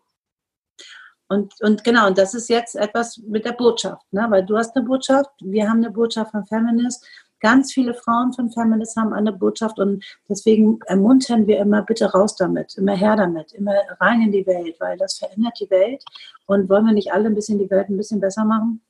Und, 1.33 1.53
und 1.61 1.83
genau, 1.83 2.07
und 2.07 2.17
das 2.17 2.33
ist 2.35 2.49
jetzt 2.49 2.75
etwas 2.75 3.17
mit 3.17 3.45
der 3.45 3.53
Botschaft, 3.53 4.05
ne? 4.11 4.27
weil 4.29 4.45
du 4.45 4.55
hast 4.55 4.75
eine 4.75 4.85
Botschaft, 4.85 5.31
wir 5.41 5.67
haben 5.67 5.77
eine 5.77 5.89
Botschaft 5.89 6.31
von 6.31 6.45
Feminist 6.45 7.07
Ganz 7.43 7.73
viele 7.73 7.93
Frauen 7.93 8.31
von 8.31 8.49
Feminist 8.53 8.95
haben 8.95 9.11
eine 9.11 9.33
Botschaft 9.33 9.77
und 9.77 10.01
deswegen 10.29 10.79
ermuntern 10.85 11.45
wir 11.45 11.59
immer, 11.59 11.81
bitte 11.81 12.09
raus 12.09 12.37
damit, 12.37 12.75
immer 12.77 12.95
her 12.95 13.17
damit, 13.17 13.51
immer 13.51 13.73
rein 13.99 14.21
in 14.21 14.31
die 14.31 14.47
Welt, 14.47 14.77
weil 14.79 14.97
das 14.97 15.17
verändert 15.17 15.59
die 15.59 15.69
Welt. 15.69 16.05
Und 16.45 16.69
wollen 16.69 16.85
wir 16.85 16.93
nicht 16.93 17.11
alle 17.11 17.25
ein 17.25 17.35
bisschen 17.35 17.59
die 17.59 17.69
Welt 17.69 17.89
ein 17.89 17.97
bisschen 17.97 18.21
besser 18.21 18.45
machen? 18.45 18.81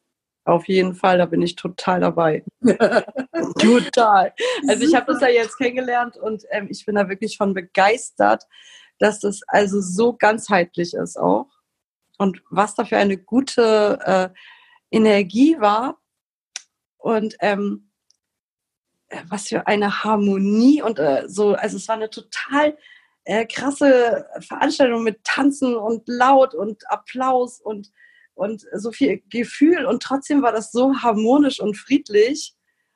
Auf 0.45 0.67
jeden 0.67 0.93
Fall, 0.93 1.17
da 1.17 1.25
bin 1.25 1.41
ich 1.41 1.55
total 1.55 2.01
dabei. 2.01 2.43
total. 2.61 4.33
Also 4.67 4.85
ich 4.85 4.93
habe 4.93 5.11
das 5.13 5.21
ja 5.21 5.29
jetzt 5.29 5.57
kennengelernt 5.57 6.15
und 6.17 6.43
ähm, 6.51 6.67
ich 6.69 6.85
bin 6.85 6.93
da 6.93 7.09
wirklich 7.09 7.37
von 7.37 7.55
begeistert, 7.55 8.43
dass 8.99 9.19
das 9.19 9.41
also 9.47 9.81
so 9.81 10.13
ganzheitlich 10.13 10.93
ist 10.93 11.17
auch. 11.17 11.47
Und 12.19 12.43
was 12.51 12.75
da 12.75 12.85
für 12.85 12.97
eine 12.97 13.17
gute 13.17 13.97
äh, 14.05 14.29
Energie 14.91 15.59
war. 15.59 15.97
Und 16.99 17.35
ähm, 17.39 17.89
was 19.29 19.47
für 19.47 19.67
eine 19.67 20.03
Harmonie 20.03 20.81
und 20.81 20.99
äh, 20.99 21.23
so, 21.27 21.53
also 21.53 21.77
es 21.77 21.87
war 21.87 21.95
eine 21.95 22.09
total 22.09 22.77
äh, 23.25 23.45
krasse 23.45 24.27
Veranstaltung 24.39 25.03
mit 25.03 25.23
Tanzen 25.23 25.75
und 25.75 26.07
Laut 26.07 26.53
und 26.53 26.89
Applaus 26.89 27.59
und, 27.61 27.91
und 28.33 28.65
so 28.73 28.91
viel 28.91 29.21
Gefühl 29.29 29.85
und 29.85 30.03
trotzdem 30.03 30.41
war 30.41 30.51
das 30.51 30.71
so 30.71 30.95
harmonisch 31.01 31.59
und 31.59 31.77
friedlich. 31.77 32.55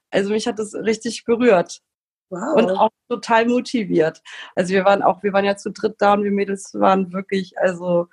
Also 0.10 0.32
mich 0.32 0.48
hat 0.48 0.60
das 0.60 0.74
richtig 0.74 1.26
berührt. 1.26 1.82
Wow. 2.30 2.56
Und 2.58 2.72
auch 2.72 2.90
total 3.10 3.46
motiviert. 3.48 4.22
Also 4.56 4.74
wir 4.74 4.84
waren 4.84 5.02
auch, 5.02 5.24
wir 5.24 5.32
waren 5.32 5.46
ja 5.46 5.56
zu 5.56 5.72
dritt 5.72 5.96
da 6.00 6.14
und 6.14 6.24
wir 6.24 6.32
Mädels 6.32 6.74
waren 6.74 7.14
wirklich, 7.14 7.58
also 7.58 8.08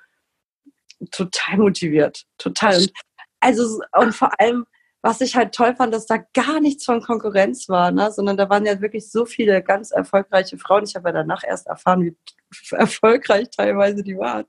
total 1.10 1.58
motiviert. 1.58 2.24
Total. 2.38 2.76
Und, 2.76 2.92
also, 3.40 3.80
und 3.98 4.14
vor 4.14 4.30
allem, 4.40 4.66
was 5.04 5.20
ich 5.20 5.36
halt 5.36 5.54
toll 5.54 5.76
fand, 5.76 5.92
dass 5.92 6.06
da 6.06 6.16
gar 6.32 6.60
nichts 6.60 6.86
von 6.86 7.02
Konkurrenz 7.02 7.68
war, 7.68 7.90
ne? 7.90 8.10
sondern 8.10 8.38
da 8.38 8.48
waren 8.48 8.64
ja 8.64 8.80
wirklich 8.80 9.10
so 9.10 9.26
viele 9.26 9.62
ganz 9.62 9.90
erfolgreiche 9.90 10.56
Frauen. 10.56 10.84
Ich 10.84 10.96
habe 10.96 11.10
ja 11.10 11.12
danach 11.12 11.44
erst 11.44 11.66
erfahren, 11.66 12.04
wie 12.04 12.16
erfolgreich 12.74 13.50
teilweise 13.50 14.02
die 14.02 14.16
waren. 14.16 14.46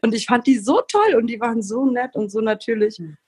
Und 0.00 0.14
ich 0.14 0.24
fand 0.24 0.46
die 0.46 0.56
so 0.56 0.80
toll 0.80 1.14
und 1.14 1.26
die 1.26 1.38
waren 1.40 1.60
so 1.60 1.84
nett 1.84 2.16
und 2.16 2.30
so 2.30 2.40
natürlich. 2.40 2.96
Hm. 2.96 3.18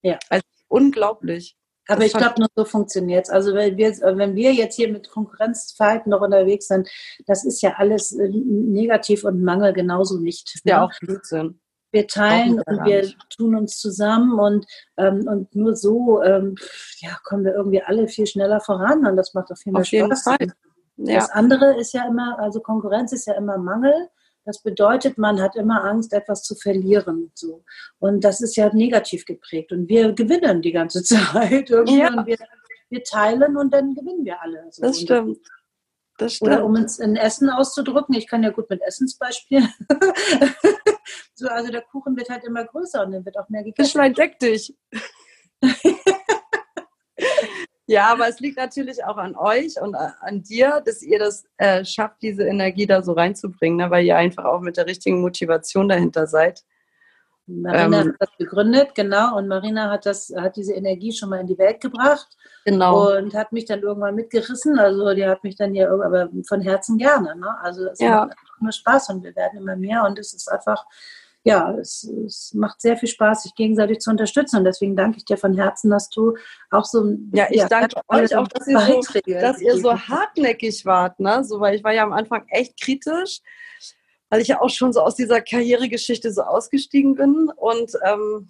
Ja. 0.00 0.18
Also 0.30 0.46
unglaublich. 0.68 1.54
Aber 1.86 2.00
das 2.00 2.06
ich 2.06 2.14
glaube, 2.14 2.40
nur 2.40 2.48
so 2.56 2.64
funktioniert 2.64 3.26
es. 3.26 3.30
Also 3.30 3.52
wenn 3.52 3.76
wir, 3.76 3.90
wenn 3.90 4.34
wir 4.34 4.54
jetzt 4.54 4.76
hier 4.76 4.90
mit 4.90 5.10
Konkurrenzverhalten 5.10 6.08
noch 6.08 6.22
unterwegs 6.22 6.66
sind, 6.66 6.88
das 7.26 7.44
ist 7.44 7.60
ja 7.60 7.74
alles 7.76 8.10
äh, 8.12 8.30
negativ 8.30 9.24
und 9.24 9.42
Mangel 9.42 9.74
genauso 9.74 10.18
nicht. 10.18 10.62
Ja, 10.64 10.78
ne? 10.78 10.84
auch 10.84 10.92
Blödsinn 10.98 11.60
wir 11.92 12.06
teilen 12.06 12.60
und 12.60 12.84
wir 12.84 13.08
tun 13.28 13.54
uns 13.54 13.78
zusammen 13.78 14.38
und, 14.38 14.66
ähm, 14.96 15.28
und 15.28 15.54
nur 15.54 15.76
so 15.76 16.22
ähm, 16.22 16.56
ja, 16.98 17.16
kommen 17.24 17.44
wir 17.44 17.54
irgendwie 17.54 17.82
alle 17.82 18.08
viel 18.08 18.26
schneller 18.26 18.60
voran 18.60 19.06
und 19.06 19.16
das 19.16 19.34
macht 19.34 19.52
auch 19.52 19.56
viel 19.56 19.72
mehr 19.72 19.82
auf 19.82 19.86
Spaß. 19.86 20.24
Ja. 20.96 21.16
Das 21.16 21.30
andere 21.30 21.78
ist 21.78 21.92
ja 21.92 22.06
immer, 22.06 22.38
also 22.38 22.60
Konkurrenz 22.60 23.12
ist 23.12 23.26
ja 23.26 23.34
immer 23.34 23.58
Mangel. 23.58 24.08
Das 24.44 24.60
bedeutet, 24.60 25.18
man 25.18 25.40
hat 25.40 25.54
immer 25.56 25.84
Angst, 25.84 26.12
etwas 26.12 26.42
zu 26.42 26.54
verlieren. 26.54 27.30
So. 27.34 27.64
Und 27.98 28.24
das 28.24 28.40
ist 28.40 28.56
ja 28.56 28.72
negativ 28.74 29.24
geprägt. 29.24 29.72
Und 29.72 29.88
wir 29.88 30.12
gewinnen 30.12 30.62
die 30.62 30.72
ganze 30.72 31.02
Zeit. 31.04 31.70
Irgendwie 31.70 32.00
ja. 32.00 32.08
und 32.12 32.26
wir, 32.26 32.36
wir 32.90 33.04
teilen 33.04 33.56
und 33.56 33.72
dann 33.72 33.94
gewinnen 33.94 34.24
wir 34.24 34.40
alle. 34.42 34.66
So. 34.70 34.82
Das 34.82 35.00
stimmt. 35.00 35.38
Das 36.18 36.34
stimmt. 36.34 36.52
Oder 36.52 36.64
um 36.64 36.76
es 36.76 36.98
in 36.98 37.16
Essen 37.16 37.50
auszudrücken, 37.50 38.14
ich 38.14 38.28
kann 38.28 38.42
ja 38.42 38.50
gut 38.50 38.68
mit 38.68 38.82
Essensbeispielen. 38.82 39.72
so, 41.42 41.48
also 41.48 41.70
der 41.70 41.82
Kuchen 41.82 42.16
wird 42.16 42.30
halt 42.30 42.44
immer 42.44 42.64
größer 42.64 43.04
und 43.04 43.12
dann 43.12 43.24
wird 43.24 43.36
auch 43.36 43.48
mehr 43.48 43.64
gegessen. 43.64 43.84
Fischlein, 43.84 44.14
deck 44.14 44.38
dich. 44.38 44.74
ja, 47.86 48.06
aber 48.12 48.28
es 48.28 48.40
liegt 48.40 48.56
natürlich 48.56 49.04
auch 49.04 49.16
an 49.16 49.36
euch 49.36 49.80
und 49.80 49.94
an 49.94 50.42
dir, 50.42 50.82
dass 50.84 51.02
ihr 51.02 51.18
das 51.18 51.44
äh, 51.56 51.84
schafft, 51.84 52.22
diese 52.22 52.44
Energie 52.44 52.86
da 52.86 53.02
so 53.02 53.12
reinzubringen, 53.12 53.78
ne? 53.78 53.90
weil 53.90 54.04
ihr 54.04 54.16
einfach 54.16 54.44
auch 54.44 54.60
mit 54.60 54.76
der 54.76 54.86
richtigen 54.86 55.20
Motivation 55.20 55.88
dahinter 55.88 56.26
seid. 56.26 56.62
Marina 57.46 58.02
ähm, 58.02 58.08
hat 58.08 58.14
das 58.20 58.30
gegründet, 58.38 58.94
genau, 58.94 59.36
und 59.36 59.48
Marina 59.48 59.90
hat 59.90 60.06
das, 60.06 60.32
hat 60.36 60.54
diese 60.56 60.74
Energie 60.74 61.12
schon 61.12 61.28
mal 61.28 61.40
in 61.40 61.48
die 61.48 61.58
Welt 61.58 61.80
gebracht. 61.80 62.28
Genau. 62.64 63.16
Und 63.16 63.34
hat 63.34 63.52
mich 63.52 63.64
dann 63.64 63.80
irgendwann 63.80 64.14
mitgerissen. 64.14 64.78
Also 64.78 65.12
die 65.14 65.26
hat 65.26 65.42
mich 65.42 65.56
dann 65.56 65.74
ja 65.74 65.90
aber 65.90 66.28
von 66.46 66.60
Herzen 66.60 66.98
gerne. 66.98 67.34
Ne? 67.36 67.58
Also 67.60 67.86
es 67.86 67.98
ja. 67.98 68.26
macht 68.26 68.36
immer 68.60 68.72
Spaß 68.72 69.10
und 69.10 69.24
wir 69.24 69.34
werden 69.34 69.58
immer 69.58 69.76
mehr 69.76 70.04
und 70.04 70.18
es 70.18 70.32
ist 70.32 70.50
einfach, 70.50 70.84
ja, 71.44 71.72
es, 71.72 72.04
es, 72.26 72.54
macht 72.54 72.80
sehr 72.80 72.96
viel 72.96 73.08
Spaß, 73.08 73.42
sich 73.42 73.54
gegenseitig 73.54 73.98
zu 73.98 74.10
unterstützen. 74.10 74.58
Und 74.58 74.64
deswegen 74.64 74.94
danke 74.94 75.18
ich 75.18 75.24
dir 75.24 75.36
von 75.36 75.54
Herzen, 75.54 75.90
dass 75.90 76.08
du 76.08 76.36
auch 76.70 76.84
so. 76.84 77.16
Ja, 77.32 77.46
ich 77.50 77.56
ja, 77.56 77.68
danke 77.68 78.00
euch 78.08 78.36
auch, 78.36 78.46
dass 78.48 78.68
ihr, 78.68 78.78
so, 78.78 79.00
dass 79.26 79.60
ihr 79.60 79.76
so 79.78 79.92
hartnäckig 79.92 80.86
wart. 80.86 81.18
Ne? 81.18 81.42
So, 81.44 81.58
weil 81.58 81.74
ich 81.74 81.82
war 81.82 81.92
ja 81.92 82.04
am 82.04 82.12
Anfang 82.12 82.44
echt 82.48 82.80
kritisch 82.80 83.40
weil 84.32 84.40
ich 84.40 84.48
ja 84.48 84.62
auch 84.62 84.70
schon 84.70 84.94
so 84.94 85.02
aus 85.02 85.14
dieser 85.14 85.42
Karrieregeschichte 85.42 86.32
so 86.32 86.40
ausgestiegen 86.40 87.16
bin 87.16 87.52
und 87.54 87.92
ähm, 88.02 88.48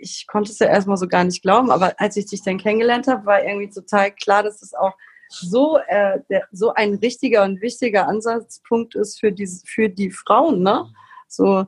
ich 0.00 0.26
konnte 0.26 0.50
es 0.50 0.58
ja 0.58 0.66
erstmal 0.66 0.96
so 0.96 1.06
gar 1.06 1.22
nicht 1.22 1.42
glauben, 1.42 1.70
aber 1.70 1.94
als 1.98 2.16
ich 2.16 2.26
dich 2.26 2.42
dann 2.42 2.58
kennengelernt 2.58 3.06
habe, 3.06 3.24
war 3.24 3.44
irgendwie 3.44 3.70
total 3.70 4.10
klar, 4.10 4.42
dass 4.42 4.62
es 4.62 4.74
auch 4.74 4.94
so, 5.28 5.78
äh, 5.86 6.18
der, 6.28 6.48
so 6.50 6.74
ein 6.74 6.94
richtiger 6.94 7.44
und 7.44 7.60
wichtiger 7.60 8.08
Ansatzpunkt 8.08 8.96
ist 8.96 9.20
für 9.20 9.30
die, 9.30 9.46
für 9.64 9.88
die 9.88 10.10
Frauen, 10.10 10.62
ne? 10.62 10.92
So, 11.28 11.66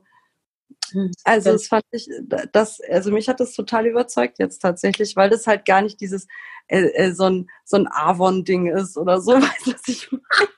also 1.25 1.53
das 1.53 1.67
fand 1.67 1.85
ich, 1.93 2.09
das, 2.53 2.81
also 2.81 3.11
mich 3.11 3.29
hat 3.29 3.41
das 3.41 3.53
total 3.55 3.87
überzeugt 3.87 4.39
jetzt 4.39 4.61
tatsächlich, 4.61 5.17
weil 5.17 5.31
das 5.31 5.47
halt 5.47 5.65
gar 5.65 5.83
nicht 5.83 6.01
dieses 6.01 6.27
äh, 6.69 6.87
äh, 6.95 7.13
so 7.13 7.25
ein 7.25 7.51
so 7.65 7.77
ein 7.77 7.89
Avon-Ding 7.91 8.67
ist 8.67 8.97
oder 8.97 9.21
so, 9.21 9.33
weißt 9.41 9.67
du, 9.67 9.73
was 9.73 9.89
ich 9.89 10.13
meine? 10.13 10.51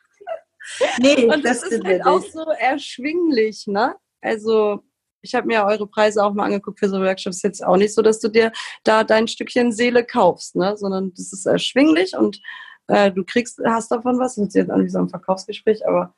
Nee, 0.98 1.24
und 1.32 1.44
das, 1.44 1.60
das 1.60 1.70
ist 1.70 1.84
halt 1.84 2.04
auch 2.04 2.22
so 2.22 2.44
erschwinglich, 2.58 3.66
ne? 3.66 3.94
Also 4.20 4.82
ich 5.26 5.34
habe 5.34 5.46
mir 5.46 5.64
eure 5.64 5.86
Preise 5.86 6.24
auch 6.24 6.32
mal 6.32 6.44
angeguckt 6.44 6.78
für 6.78 6.88
so 6.88 7.00
Workshops. 7.00 7.42
Jetzt 7.42 7.64
auch 7.64 7.76
nicht 7.76 7.94
so, 7.94 8.02
dass 8.02 8.20
du 8.20 8.28
dir 8.28 8.52
da 8.84 9.04
dein 9.04 9.28
Stückchen 9.28 9.72
Seele 9.72 10.04
kaufst, 10.04 10.56
ne? 10.56 10.76
sondern 10.76 11.12
das 11.14 11.32
ist 11.32 11.46
erschwinglich 11.46 12.16
und 12.16 12.40
äh, 12.88 13.10
du 13.10 13.24
kriegst, 13.24 13.60
hast 13.64 13.90
davon 13.90 14.18
was. 14.18 14.36
Das 14.36 14.48
ist 14.48 14.54
jetzt 14.54 14.70
an 14.70 14.84
wie 14.84 14.88
so 14.88 14.98
ein 14.98 15.08
Verkaufsgespräch, 15.08 15.86
aber 15.86 16.14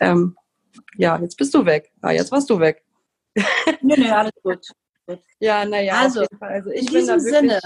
ähm, 0.00 0.36
ja, 0.96 1.18
jetzt 1.18 1.36
bist 1.36 1.52
du 1.54 1.64
weg. 1.66 1.92
Ja, 2.02 2.12
jetzt 2.12 2.32
warst 2.32 2.48
du 2.50 2.58
weg. 2.58 2.84
nee, 3.82 3.94
nee, 3.96 4.10
alles 4.10 4.32
gut. 4.42 4.66
Ja, 5.38 5.64
naja, 5.64 5.94
also, 6.00 6.24
also 6.40 6.70
ich 6.70 6.86
in 6.86 6.86
diesem 6.86 7.20
Sinne, 7.20 7.60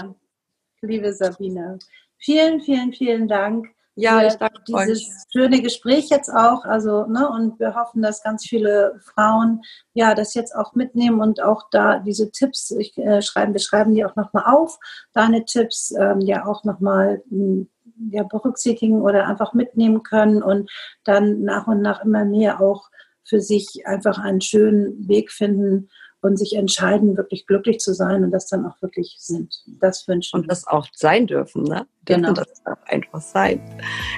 liebe 0.81 1.13
Sabine, 1.13 1.79
vielen, 2.17 2.61
vielen, 2.61 2.91
vielen 2.91 3.27
Dank. 3.27 3.67
Ja, 3.95 4.25
ich 4.25 4.35
danke 4.35 4.61
dieses 4.65 5.07
euch. 5.07 5.09
schöne 5.33 5.61
Gespräch 5.61 6.09
jetzt 6.09 6.29
auch. 6.29 6.63
Also, 6.63 7.05
ne, 7.05 7.29
und 7.29 7.59
wir 7.59 7.75
hoffen, 7.75 8.01
dass 8.01 8.23
ganz 8.23 8.45
viele 8.45 8.97
Frauen 9.13 9.61
ja 9.93 10.15
das 10.15 10.33
jetzt 10.35 10.55
auch 10.55 10.73
mitnehmen 10.73 11.19
und 11.19 11.43
auch 11.43 11.63
da 11.69 11.99
diese 11.99 12.31
Tipps, 12.31 12.71
ich, 12.71 12.97
äh, 12.97 13.21
schreiben, 13.21 13.53
wir 13.53 13.59
schreiben 13.59 13.93
die 13.93 14.05
auch 14.05 14.15
nochmal 14.15 14.45
auf, 14.45 14.79
deine 15.13 15.43
Tipps 15.43 15.91
ähm, 15.91 16.21
ja 16.21 16.45
auch 16.45 16.63
nochmal 16.63 17.21
hm, 17.29 17.67
ja, 18.11 18.23
berücksichtigen 18.23 19.01
oder 19.01 19.27
einfach 19.27 19.53
mitnehmen 19.53 20.03
können 20.03 20.41
und 20.41 20.71
dann 21.03 21.41
nach 21.41 21.67
und 21.67 21.81
nach 21.81 22.03
immer 22.05 22.23
mehr 22.23 22.61
auch 22.61 22.89
für 23.29 23.39
sich 23.39 23.83
einfach 23.85 24.17
einen 24.17 24.41
schönen 24.41 25.07
Weg 25.07 25.31
finden, 25.31 25.89
und 26.21 26.37
sich 26.37 26.55
entscheiden, 26.55 27.15
wirklich 27.15 27.45
glücklich 27.45 27.79
zu 27.79 27.93
sein 27.93 28.23
und 28.23 28.31
das 28.31 28.47
dann 28.47 28.65
auch 28.65 28.81
wirklich 28.81 29.15
sind. 29.19 29.63
Das 29.79 30.07
wünschen. 30.07 30.39
Und 30.39 30.51
das 30.51 30.67
auch 30.67 30.87
sein 30.93 31.27
dürfen, 31.27 31.63
ne? 31.63 31.87
Genau. 32.05 32.33
Das 32.33 32.61
darf 32.63 32.79
einfach 32.87 33.21
sein. 33.21 33.61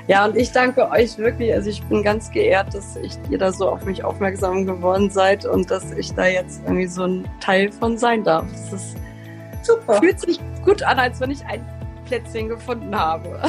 Ja, 0.07 0.25
und 0.25 0.35
ich 0.35 0.51
danke 0.51 0.89
euch 0.89 1.17
wirklich. 1.17 1.53
Also 1.53 1.69
ich 1.69 1.83
bin 1.83 2.01
ganz 2.01 2.31
geehrt, 2.31 2.73
dass 2.73 2.95
ich, 2.95 3.13
ihr 3.29 3.37
da 3.37 3.51
so 3.51 3.69
auf 3.69 3.85
mich 3.85 4.03
aufmerksam 4.03 4.65
geworden 4.65 5.09
seid 5.09 5.45
und 5.45 5.69
dass 5.69 5.91
ich 5.91 6.11
da 6.13 6.25
jetzt 6.25 6.61
irgendwie 6.63 6.87
so 6.87 7.03
ein 7.03 7.29
Teil 7.39 7.71
von 7.71 7.97
sein 7.97 8.23
darf. 8.23 8.47
Das 8.51 8.73
ist 8.73 8.97
super. 9.61 9.99
Fühlt 10.01 10.19
sich 10.19 10.39
gut 10.63 10.81
an, 10.81 10.97
als 10.97 11.19
wenn 11.19 11.29
ich 11.29 11.45
ein 11.45 11.63
Plätzchen 12.05 12.49
gefunden 12.49 12.95
habe. 12.95 13.39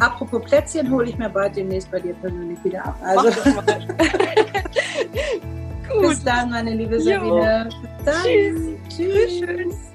Apropos 0.00 0.42
Plätzchen, 0.42 0.90
hole 0.90 1.08
ich 1.08 1.18
mir 1.18 1.28
bald 1.28 1.56
demnächst 1.56 1.90
bei 1.90 2.00
dir 2.00 2.14
persönlich 2.14 2.62
wieder 2.64 2.84
ab. 2.84 2.96
Also. 3.02 3.28
Gut. 5.88 6.08
Bis 6.08 6.24
dann, 6.24 6.50
meine 6.50 6.74
liebe 6.74 7.00
Sabine. 7.00 7.68
Bis 7.68 8.04
dann. 8.04 8.22
Tschüss. 8.22 8.78
Tschüss. 8.88 9.40
Tschüss. 9.40 9.89